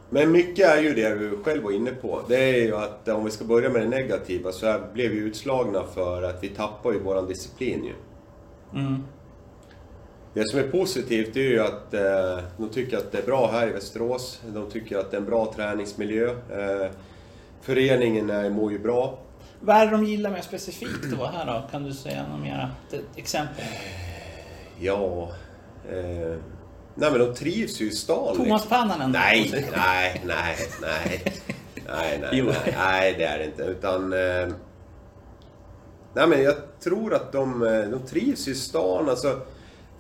Men 0.10 0.32
mycket 0.32 0.70
är 0.70 0.82
ju 0.82 0.94
det 0.94 1.16
du 1.16 1.44
själv 1.44 1.64
var 1.64 1.72
inne 1.72 1.92
på. 1.92 2.22
Det 2.28 2.36
är 2.36 2.64
ju 2.64 2.76
att 2.76 3.08
om 3.08 3.26
vi 3.26 3.32
ska 3.32 3.46
börja 3.46 3.70
med 3.70 3.82
det 3.82 3.88
negativa 3.88 4.52
så 4.52 4.80
blev 4.94 5.12
vi 5.12 5.18
utslagna 5.18 5.84
för 5.84 6.24
att 6.24 6.44
vi 6.44 6.50
tappar 6.50 6.92
ju 6.92 7.00
våran 7.00 7.28
disciplin 7.28 7.84
ju. 7.84 7.94
Mm. 8.80 9.04
Det 10.34 10.48
som 10.48 10.60
är 10.60 10.68
positivt 10.68 11.36
är 11.36 11.42
ju 11.42 11.60
att 11.60 11.94
eh, 11.94 12.40
de 12.58 12.70
tycker 12.74 12.98
att 12.98 13.12
det 13.12 13.18
är 13.18 13.26
bra 13.26 13.52
här 13.52 13.68
i 13.68 13.72
Västerås. 13.72 14.42
De 14.48 14.72
tycker 14.72 14.98
att 14.98 15.12
det 15.12 15.18
är 15.18 15.22
en 15.22 15.28
bra 15.28 15.54
träningsmiljö. 15.56 16.30
Eh, 16.30 16.92
föreningen 17.62 18.30
är, 18.30 18.50
mår 18.50 18.72
ju 18.72 18.80
bra. 18.80 19.20
Vad 19.60 19.76
är 19.76 19.86
det 19.86 19.92
de 19.92 20.04
gillar 20.04 20.30
mer 20.32 20.42
specifikt 20.42 21.04
då 21.18 21.26
här 21.26 21.46
då? 21.46 21.68
Kan 21.72 21.84
du 21.84 21.94
säga 21.94 22.28
något 22.28 22.42
mer? 22.42 22.70
Exempel? 23.16 23.66
Ja... 24.80 25.32
Eh, 25.90 26.38
nej 26.96 27.12
men 27.12 27.20
de 27.20 27.34
trivs 27.34 27.82
ju 27.82 27.88
i 27.88 27.92
stan. 27.92 28.36
Thomas 28.36 28.62
liksom. 28.62 28.70
Pannanen? 28.70 29.12
Nej, 29.12 29.50
nej, 29.76 30.22
nej, 30.26 30.58
nej. 30.82 31.24
Nej, 31.88 32.20
nej, 32.22 32.30
Jo. 32.32 32.46
nej, 32.46 32.76
nej, 32.78 33.16
det 33.18 33.24
är 33.24 33.38
det 33.40 33.46
inte. 33.46 33.64
Utan... 33.64 34.14
Eh, 34.14 34.54
nej 36.14 36.28
men 36.28 36.44
jag 36.44 36.56
tror 36.84 37.14
att 37.14 37.32
de, 37.32 37.64
eh, 37.64 37.90
de 37.90 38.00
trivs 38.08 38.48
i 38.48 38.56
stan. 38.56 39.10
Alltså, 39.10 39.40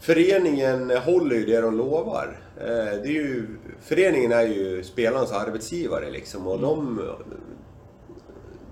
föreningen 0.03 0.89
håller 0.89 1.35
ju 1.35 1.45
det 1.45 1.61
de 1.61 1.77
lovar. 1.77 2.39
Eh, 2.57 3.01
det 3.03 3.07
är 3.07 3.21
ju, 3.23 3.47
föreningen 3.81 4.31
är 4.31 4.47
ju 4.47 4.83
spelarnas 4.83 5.31
arbetsgivare 5.31 6.11
liksom 6.11 6.47
och 6.47 6.59
de... 6.59 7.01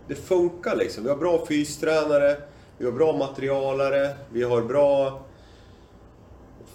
Det 0.08 0.16
funkar 0.16 0.76
liksom. 0.76 1.04
Vi 1.04 1.10
har 1.10 1.18
bra 1.18 1.46
fystränare, 1.46 2.38
vi 2.78 2.86
har 2.86 2.92
bra 2.92 3.18
materialare, 3.18 4.10
vi 4.34 4.44
har 4.44 4.62
bra 4.62 5.22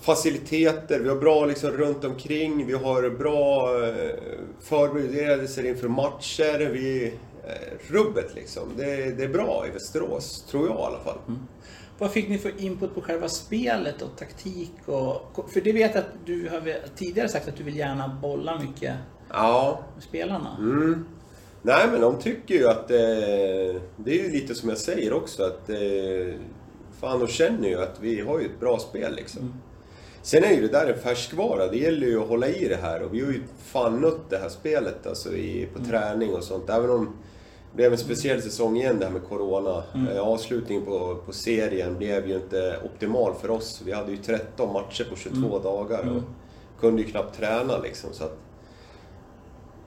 faciliteter, 0.00 1.00
vi 1.00 1.08
har 1.08 1.16
bra 1.16 1.46
liksom 1.46 1.70
runt 1.70 2.04
omkring, 2.04 2.66
vi 2.66 2.72
har 2.72 3.10
bra 3.10 3.74
eh, 3.84 4.14
förberedelser 4.60 5.66
inför 5.66 5.88
matcher. 5.88 6.70
Vi, 6.72 7.14
eh, 7.44 7.92
rubbet 7.92 8.34
liksom. 8.34 8.62
Det, 8.76 9.10
det 9.10 9.24
är 9.24 9.28
bra 9.28 9.64
i 9.68 9.70
Västerås, 9.70 10.46
tror 10.50 10.68
jag 10.68 10.78
i 10.78 10.82
alla 10.82 11.00
fall. 11.00 11.18
Mm. 11.28 11.40
Vad 11.98 12.12
fick 12.12 12.28
ni 12.28 12.38
för 12.38 12.60
input 12.60 12.94
på 12.94 13.00
själva 13.00 13.28
spelet 13.28 14.02
och 14.02 14.16
taktik? 14.18 14.72
Och, 14.86 15.50
för 15.52 15.60
det 15.60 15.72
vet 15.72 15.94
jag 15.94 16.04
att 16.04 16.26
du 16.26 16.48
har 16.48 16.74
tidigare 16.96 17.28
sagt 17.28 17.48
att 17.48 17.56
du 17.56 17.64
vill 17.64 17.76
gärna 17.76 18.18
bolla 18.22 18.60
mycket 18.60 18.94
Ja, 19.32 19.80
med 19.94 20.02
spelarna. 20.04 20.56
Mm. 20.58 21.06
Nej 21.62 21.88
men 21.92 22.00
de 22.00 22.18
tycker 22.18 22.54
ju 22.54 22.68
att 22.68 22.90
eh, 22.90 23.80
det 23.96 24.10
är 24.10 24.22
ju 24.22 24.30
lite 24.30 24.54
som 24.54 24.68
jag 24.68 24.78
säger 24.78 25.12
också 25.12 25.42
att 25.42 25.70
eh, 25.70 26.34
fan 27.00 27.20
de 27.20 27.26
känner 27.28 27.68
ju 27.68 27.82
att 27.82 27.98
vi 28.00 28.20
har 28.20 28.40
ju 28.40 28.46
ett 28.46 28.60
bra 28.60 28.78
spel 28.78 29.14
liksom. 29.14 29.54
Sen 30.22 30.44
är 30.44 30.50
ju 30.50 30.60
det 30.60 30.68
där 30.68 30.86
en 30.86 30.98
färskvara, 30.98 31.66
det 31.66 31.78
gäller 31.78 32.06
ju 32.06 32.22
att 32.22 32.28
hålla 32.28 32.48
i 32.48 32.68
det 32.68 32.78
här 32.82 33.02
och 33.02 33.14
vi 33.14 33.20
har 33.20 33.32
ju 33.32 33.42
fan 33.64 34.00
nött 34.00 34.30
det 34.30 34.38
här 34.38 34.48
spelet 34.48 35.06
alltså 35.06 35.32
i, 35.36 35.68
på 35.74 35.84
träning 35.84 36.34
och 36.34 36.44
sånt. 36.44 36.70
Även 36.70 36.90
om 36.90 37.16
blev 37.76 37.92
en 37.92 37.98
speciell 37.98 38.42
säsong 38.42 38.76
igen 38.76 38.98
det 38.98 39.04
här 39.04 39.12
med 39.12 39.24
Corona. 39.28 39.82
Eh, 40.12 40.20
avslutningen 40.20 40.84
på, 40.84 41.16
på 41.26 41.32
serien 41.32 41.98
blev 41.98 42.28
ju 42.28 42.34
inte 42.34 42.80
optimal 42.84 43.34
för 43.40 43.50
oss. 43.50 43.82
Vi 43.84 43.92
hade 43.92 44.10
ju 44.10 44.16
13 44.16 44.72
matcher 44.72 45.06
på 45.10 45.16
22 45.16 45.58
dagar 45.58 46.08
och 46.16 46.22
kunde 46.80 47.02
ju 47.02 47.08
knappt 47.08 47.38
träna 47.38 47.78
liksom. 47.78 48.12
Så 48.12 48.24
att, 48.24 48.38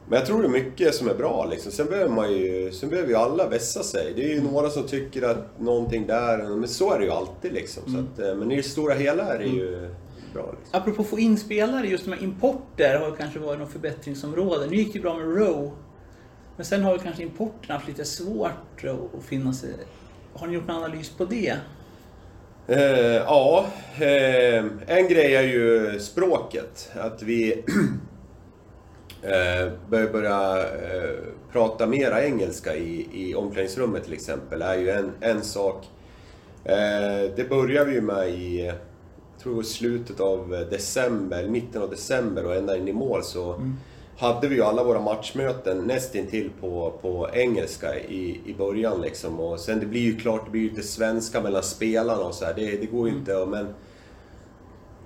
men 0.08 0.20
jag 0.20 0.28
tror 0.28 0.42
det 0.42 0.48
är 0.48 0.64
mycket 0.64 0.96
som 0.96 1.10
är 1.10 1.16
bra 1.16 1.48
liksom. 1.52 1.72
Sen 1.72 1.86
behöver 1.86 2.10
man 2.10 2.32
ju, 2.32 2.72
sen 2.72 2.90
behöver 2.90 3.10
ju 3.10 3.16
alla 3.16 3.50
vässa 3.50 3.84
sig. 3.84 4.14
Det 4.16 4.24
är 4.24 4.36
ju 4.36 4.42
några 4.42 4.70
som 4.70 4.84
tycker 4.84 5.22
att 5.22 5.60
någonting 5.60 6.08
där, 6.08 6.38
men 6.38 6.68
så 6.68 6.94
är 6.94 7.00
det 7.00 7.06
ju 7.06 7.12
alltid 7.12 7.54
liksom. 7.54 7.84
Så 7.86 8.00
att, 8.00 8.30
eh, 8.30 8.36
men 8.36 8.52
i 8.52 8.56
det 8.56 8.64
stora 8.64 8.94
hela 8.94 9.34
är 9.34 9.40
det 9.40 9.46
ju 9.46 9.90
bra 10.34 10.56
liksom. 10.60 10.82
Apropå 10.82 11.04
få 11.04 11.20
in 11.20 11.38
spelare, 11.38 11.88
just 11.88 12.08
här 12.08 12.24
importer 12.24 13.00
har 13.00 13.16
kanske 13.16 13.40
varit 13.40 13.60
något 13.60 13.72
förbättringsområde. 13.72 14.68
Nu 14.68 14.76
gick 14.76 14.94
det 14.94 14.98
ju 14.98 15.02
bra 15.02 15.18
med 15.18 15.38
Row. 15.38 15.72
Men 16.60 16.66
sen 16.66 16.84
har 16.84 16.94
ju 16.94 17.00
kanske 17.00 17.24
importen 17.24 17.72
haft 17.72 17.88
lite 17.88 18.06
svårt 18.06 18.84
att 19.16 19.24
finna 19.24 19.54
sig. 19.54 19.74
Har 20.34 20.48
ni 20.48 20.54
gjort 20.54 20.68
någon 20.68 20.76
analys 20.76 21.10
på 21.10 21.26
det? 21.26 21.56
Eh, 22.68 23.16
ja, 23.16 23.66
eh, 23.96 24.66
en 24.88 25.08
grej 25.08 25.36
är 25.36 25.44
ju 25.44 26.00
språket. 26.00 26.92
Att 26.96 27.24
vi 27.24 27.54
eh, 29.22 29.72
börjar 29.90 30.12
börja 30.12 30.58
eh, 30.58 31.18
prata 31.52 31.88
mera 31.88 32.26
engelska 32.26 32.76
i, 32.76 33.08
i 33.14 33.36
omklädningsrummet 33.36 34.04
till 34.04 34.14
exempel, 34.14 34.62
är 34.62 34.76
ju 34.76 34.90
en, 34.90 35.12
en 35.20 35.42
sak. 35.42 35.86
Eh, 36.64 37.32
det 37.36 37.50
börjar 37.50 37.86
vi 37.86 37.94
ju 37.94 38.02
med 38.02 38.30
i, 38.30 38.66
jag 38.66 39.44
tror 39.44 39.52
det 39.52 39.58
var 39.58 39.64
slutet 39.64 40.20
av 40.20 40.66
december, 40.70 41.48
mitten 41.48 41.82
av 41.82 41.90
december 41.90 42.46
och 42.46 42.56
ända 42.56 42.78
in 42.78 42.88
i 42.88 42.94
mål 42.94 43.24
så 43.24 43.62
hade 44.20 44.48
vi 44.48 44.56
ju 44.56 44.64
alla 44.64 44.84
våra 44.84 45.00
matchmöten 45.02 45.78
nästintill 45.78 46.50
på, 46.62 46.94
på 47.02 47.30
engelska 47.34 48.00
i, 48.00 48.42
i 48.46 48.54
början 48.54 49.02
liksom. 49.02 49.40
Och 49.40 49.60
sen 49.60 49.80
det 49.80 49.86
blir 49.86 50.02
ju 50.02 50.16
klart, 50.20 50.46
det 50.46 50.52
blir 50.52 50.62
ju 50.62 50.70
lite 50.70 50.84
svenska 50.84 51.42
mellan 51.42 51.64
spelarna 51.64 52.22
och 52.24 52.34
så 52.34 52.46
här. 52.46 52.54
Det, 52.54 52.66
det 52.72 52.86
går 52.86 53.10
ju 53.10 53.16
inte 53.16 53.46
men 53.46 53.74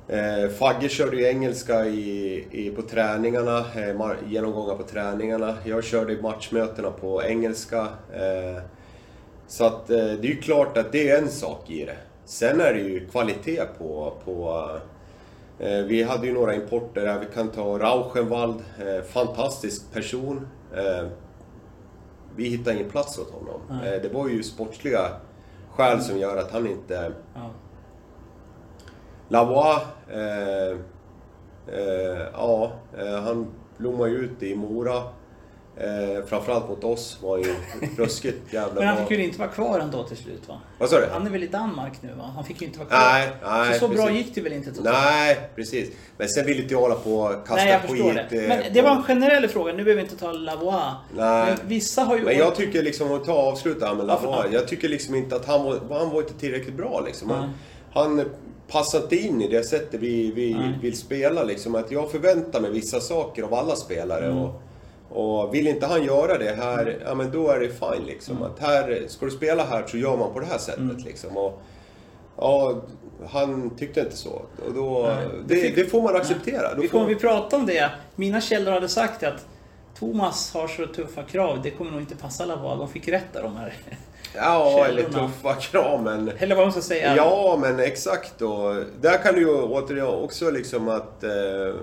Eh, 0.08 0.50
Fagge 0.50 0.90
körde 0.90 1.18
ju 1.18 1.26
engelska 1.28 1.86
i, 1.86 2.36
i, 2.52 2.70
på 2.70 2.82
träningarna, 2.82 3.58
eh, 3.58 3.96
mar- 3.96 4.18
genomgångar 4.28 4.76
på 4.76 4.84
träningarna. 4.84 5.58
Jag 5.66 5.84
körde 5.84 6.22
matchmötena 6.22 6.92
på 6.92 7.24
engelska. 7.24 7.80
Eh, 8.14 8.62
så 9.48 9.66
att 9.66 9.90
eh, 9.90 9.98
det 9.98 10.28
är 10.28 10.32
ju 10.32 10.36
klart 10.42 10.78
att 10.78 10.92
det 10.92 11.10
är 11.10 11.18
en 11.22 11.30
sak 11.30 11.70
i 11.70 11.86
det. 11.86 11.98
Sen 12.26 12.62
är 12.62 12.74
det 12.74 12.80
ju 12.80 13.08
kvalitet 13.08 13.62
på... 13.78 14.14
på 14.26 14.70
vi 15.68 16.04
hade 16.04 16.28
ju 16.28 16.34
några 16.34 16.56
importer 16.56 17.06
här. 17.08 17.20
Vi 17.20 17.26
kan 17.34 17.48
ta 17.50 17.80
Rauschenwald, 17.80 18.64
eh, 18.80 19.04
fantastisk 19.04 19.94
person. 19.94 20.48
Eh, 20.76 21.08
vi 22.36 22.50
hittade 22.50 22.76
ingen 22.76 22.90
plats 22.92 23.20
åt 23.20 23.32
honom. 23.32 23.62
Eh, 23.70 24.02
det 24.02 24.14
var 24.14 24.28
ju 24.28 24.44
sportsliga 24.44 25.08
skäl 25.72 26.02
som 26.02 26.18
gör 26.18 26.38
att 26.38 26.52
han 26.52 26.68
inte 26.68 27.12
Ja. 27.36 27.50
Lavois, 29.28 29.82
eh, 30.12 30.78
eh, 31.76 32.28
ja, 32.34 32.72
eh, 32.98 33.22
han 33.22 33.48
blommar 33.78 34.08
ju 34.08 34.16
ut 34.18 34.44
i 34.44 34.56
Mora. 34.56 35.04
Eh, 35.78 36.26
framförallt 36.26 36.70
mot 36.70 36.84
oss 36.84 37.18
var 37.22 37.38
ju 37.38 37.56
ruskigt 37.98 38.54
jävla 38.54 38.74
Men 38.74 38.88
han 38.88 38.98
fick 38.98 39.18
ju 39.18 39.24
inte 39.24 39.40
vara 39.40 39.50
kvar 39.50 39.80
ändå 39.80 40.04
till 40.04 40.18
slut 40.18 40.42
va? 40.48 40.60
Vad 40.78 40.90
sa 40.90 41.00
du? 41.00 41.08
Han 41.12 41.28
är 41.28 41.32
väl 41.32 41.44
i 41.44 41.48
Danmark 41.48 41.94
nu 42.02 42.10
va? 42.18 42.32
Han 42.36 42.44
fick 42.46 42.62
ju 42.62 42.68
inte 42.68 42.80
vara 42.80 42.90
kvar. 42.90 43.00
Nej, 43.00 43.30
nej, 43.46 43.80
så 43.80 43.88
så 43.88 43.94
bra 43.94 44.12
gick 44.12 44.36
det 44.36 44.42
väl 44.42 44.54
inte 44.54 44.70
totalt? 44.72 44.96
Nej, 44.96 45.40
precis. 45.56 45.90
Men 46.18 46.30
sen 46.30 46.46
vill 46.46 46.60
inte 46.62 46.74
jag 46.74 46.82
hålla 46.82 46.96
på 46.96 47.16
och 47.16 47.48
kasta 47.48 47.56
Nej, 47.56 47.70
jag 47.70 47.82
skit. 48.16 48.30
det. 48.30 48.42
eh, 48.44 48.48
Men 48.48 48.74
det 48.74 48.82
var 48.82 48.92
en 48.92 49.04
generell 49.04 49.48
fråga. 49.48 49.74
Nu 49.74 49.84
behöver 49.84 50.04
vi 50.04 50.10
inte 50.10 50.16
ta 50.26 50.32
Lavois. 50.32 50.94
Nej. 51.16 51.46
Men 51.46 51.68
vissa 51.68 52.04
har 52.04 52.18
ju... 52.18 52.24
Men 52.24 52.38
jag 52.38 52.56
tycker 52.56 52.84
liksom, 52.84 53.12
att 53.12 53.26
ta 53.26 53.34
avsluta 53.34 53.86
här 53.88 53.96
med 53.96 54.06
Lavoie. 54.06 54.50
Jag 54.52 54.68
tycker 54.68 54.90
liksom 54.90 55.16
inte 55.16 55.36
att 55.36 55.46
han 55.46 55.64
var, 55.64 55.80
han 55.90 56.10
var 56.10 56.22
inte 56.22 56.34
tillräckligt 56.34 56.76
bra 56.78 57.02
liksom. 57.06 57.30
Han, 57.30 57.54
han 57.94 58.26
passar 58.68 59.00
inte 59.02 59.16
in 59.16 59.42
i 59.42 59.48
det 59.48 59.64
sättet 59.64 60.00
vi, 60.00 60.32
vi 60.32 60.74
vill 60.82 60.98
spela 60.98 61.44
liksom. 61.44 61.76
Att 61.76 61.92
jag 61.92 62.12
förväntar 62.12 62.62
mig 62.62 62.72
vissa 62.72 63.00
saker 63.00 63.44
av 63.44 63.54
alla 63.54 63.76
spelare. 63.76 64.26
Mm. 64.26 64.38
Och, 64.38 64.62
och 65.14 65.54
vill 65.56 65.68
inte 65.68 65.86
han 65.86 66.04
göra 66.04 66.38
det 66.38 66.52
här, 66.52 66.98
ja 67.06 67.16
men 67.16 67.32
då 67.32 67.50
är 67.50 67.60
det 67.60 67.70
fine 67.70 68.06
liksom. 68.08 68.38
Mm. 68.38 68.52
Att 68.52 68.60
här, 68.60 69.04
ska 69.08 69.26
du 69.26 69.32
spela 69.32 69.64
här 69.66 69.84
så 69.88 69.98
gör 69.98 70.18
man 70.18 70.34
på 70.34 70.40
det 70.40 70.46
här 70.46 70.58
sättet 70.58 71.06
liksom. 71.06 71.38
Och, 71.38 71.62
ja, 72.38 72.82
han 73.28 73.70
tyckte 73.78 74.00
inte 74.00 74.18
så. 74.18 74.42
Och 74.68 74.74
då, 74.76 75.14
Nej. 75.16 75.28
det, 75.48 75.56
fick- 75.56 75.76
det 75.76 75.86
får 75.86 76.02
man 76.02 76.16
acceptera. 76.16 76.76
Vi 76.76 76.88
kommer 76.88 77.06
vi 77.06 77.16
prata 77.16 77.56
om 77.56 77.66
det. 77.66 77.90
Mina 78.16 78.42
källor 78.42 78.72
hade 78.72 78.90
sagt 78.90 79.24
att 79.24 79.46
Thomas 80.00 80.54
har 80.54 80.68
så 80.68 80.86
tuffa 80.88 81.24
krav. 81.24 81.62
Det 81.64 81.72
kommer 81.72 81.92
nog 81.92 82.00
inte 82.00 82.16
passa 82.16 82.46
Lavois. 82.46 82.80
De 82.80 82.88
fick 82.90 83.08
rätt 83.08 83.34
där 83.34 83.44
de 83.44 83.56
här. 83.56 83.74
ja, 84.36 84.86
eller 84.86 85.04
källorna. 85.04 85.28
tuffa 85.28 85.54
krav 85.56 86.04
men... 86.04 86.32
Eller 86.38 86.56
vad 86.56 86.66
man 86.66 86.72
ska 86.72 86.82
säga. 86.82 87.16
Ja, 87.16 87.58
men 87.62 87.80
exakt. 87.80 88.42
Och 88.42 88.76
där 89.02 89.24
kan 89.24 89.34
du 89.34 89.42
ju 89.42 89.62
återigen 89.62 90.08
också 90.08 90.52
liksom 90.52 90.90
att 90.90 91.24
eh, 91.24 91.76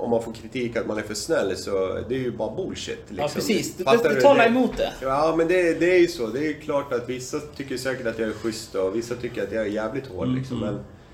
om 0.00 0.10
man 0.10 0.22
får 0.22 0.32
kritik 0.32 0.76
att 0.76 0.86
man 0.86 0.98
är 0.98 1.02
för 1.02 1.14
snäll 1.14 1.56
så 1.56 1.98
det 2.08 2.14
är 2.14 2.18
ju 2.18 2.30
bara 2.32 2.54
bullshit. 2.56 2.98
Liksom. 2.98 3.16
Ja, 3.16 3.28
precis. 3.34 3.74
Det, 3.74 3.84
Fattar 3.84 4.14
du? 4.14 4.20
talar 4.20 4.46
emot 4.46 4.76
det. 4.76 4.92
Ja, 5.02 5.34
men 5.36 5.48
det, 5.48 5.80
det 5.80 5.94
är 5.96 5.98
ju 5.98 6.08
så. 6.08 6.26
Det 6.26 6.38
är 6.38 6.48
ju 6.48 6.54
klart 6.60 6.92
att 6.92 7.08
vissa 7.08 7.40
tycker 7.56 7.76
säkert 7.76 8.06
att 8.06 8.18
jag 8.18 8.28
är 8.28 8.32
schysst 8.32 8.74
och 8.74 8.96
vissa 8.96 9.14
tycker 9.14 9.42
att 9.42 9.52
jag 9.52 9.62
är 9.66 9.70
jävligt 9.70 10.06
hård. 10.06 10.26
Mm, 10.26 10.38
Liksom. 10.38 10.60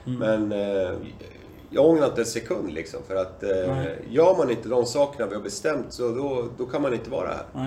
Men, 0.04 0.48
men 0.48 0.52
eh, 0.52 0.92
jag 1.70 1.86
ångrar 1.86 2.06
inte 2.06 2.20
en 2.20 2.26
sekund 2.26 2.72
liksom. 2.72 3.00
För 3.08 3.16
att 3.16 3.42
eh, 3.42 3.50
Nej. 3.68 3.98
gör 4.10 4.36
man 4.36 4.50
inte 4.50 4.68
de 4.68 4.86
sakerna 4.86 5.26
vi 5.28 5.34
har 5.34 5.42
bestämt 5.42 5.86
så 5.92 6.08
då, 6.08 6.48
då 6.58 6.66
kan 6.66 6.82
man 6.82 6.92
inte 6.94 7.10
vara 7.10 7.28
här. 7.28 7.44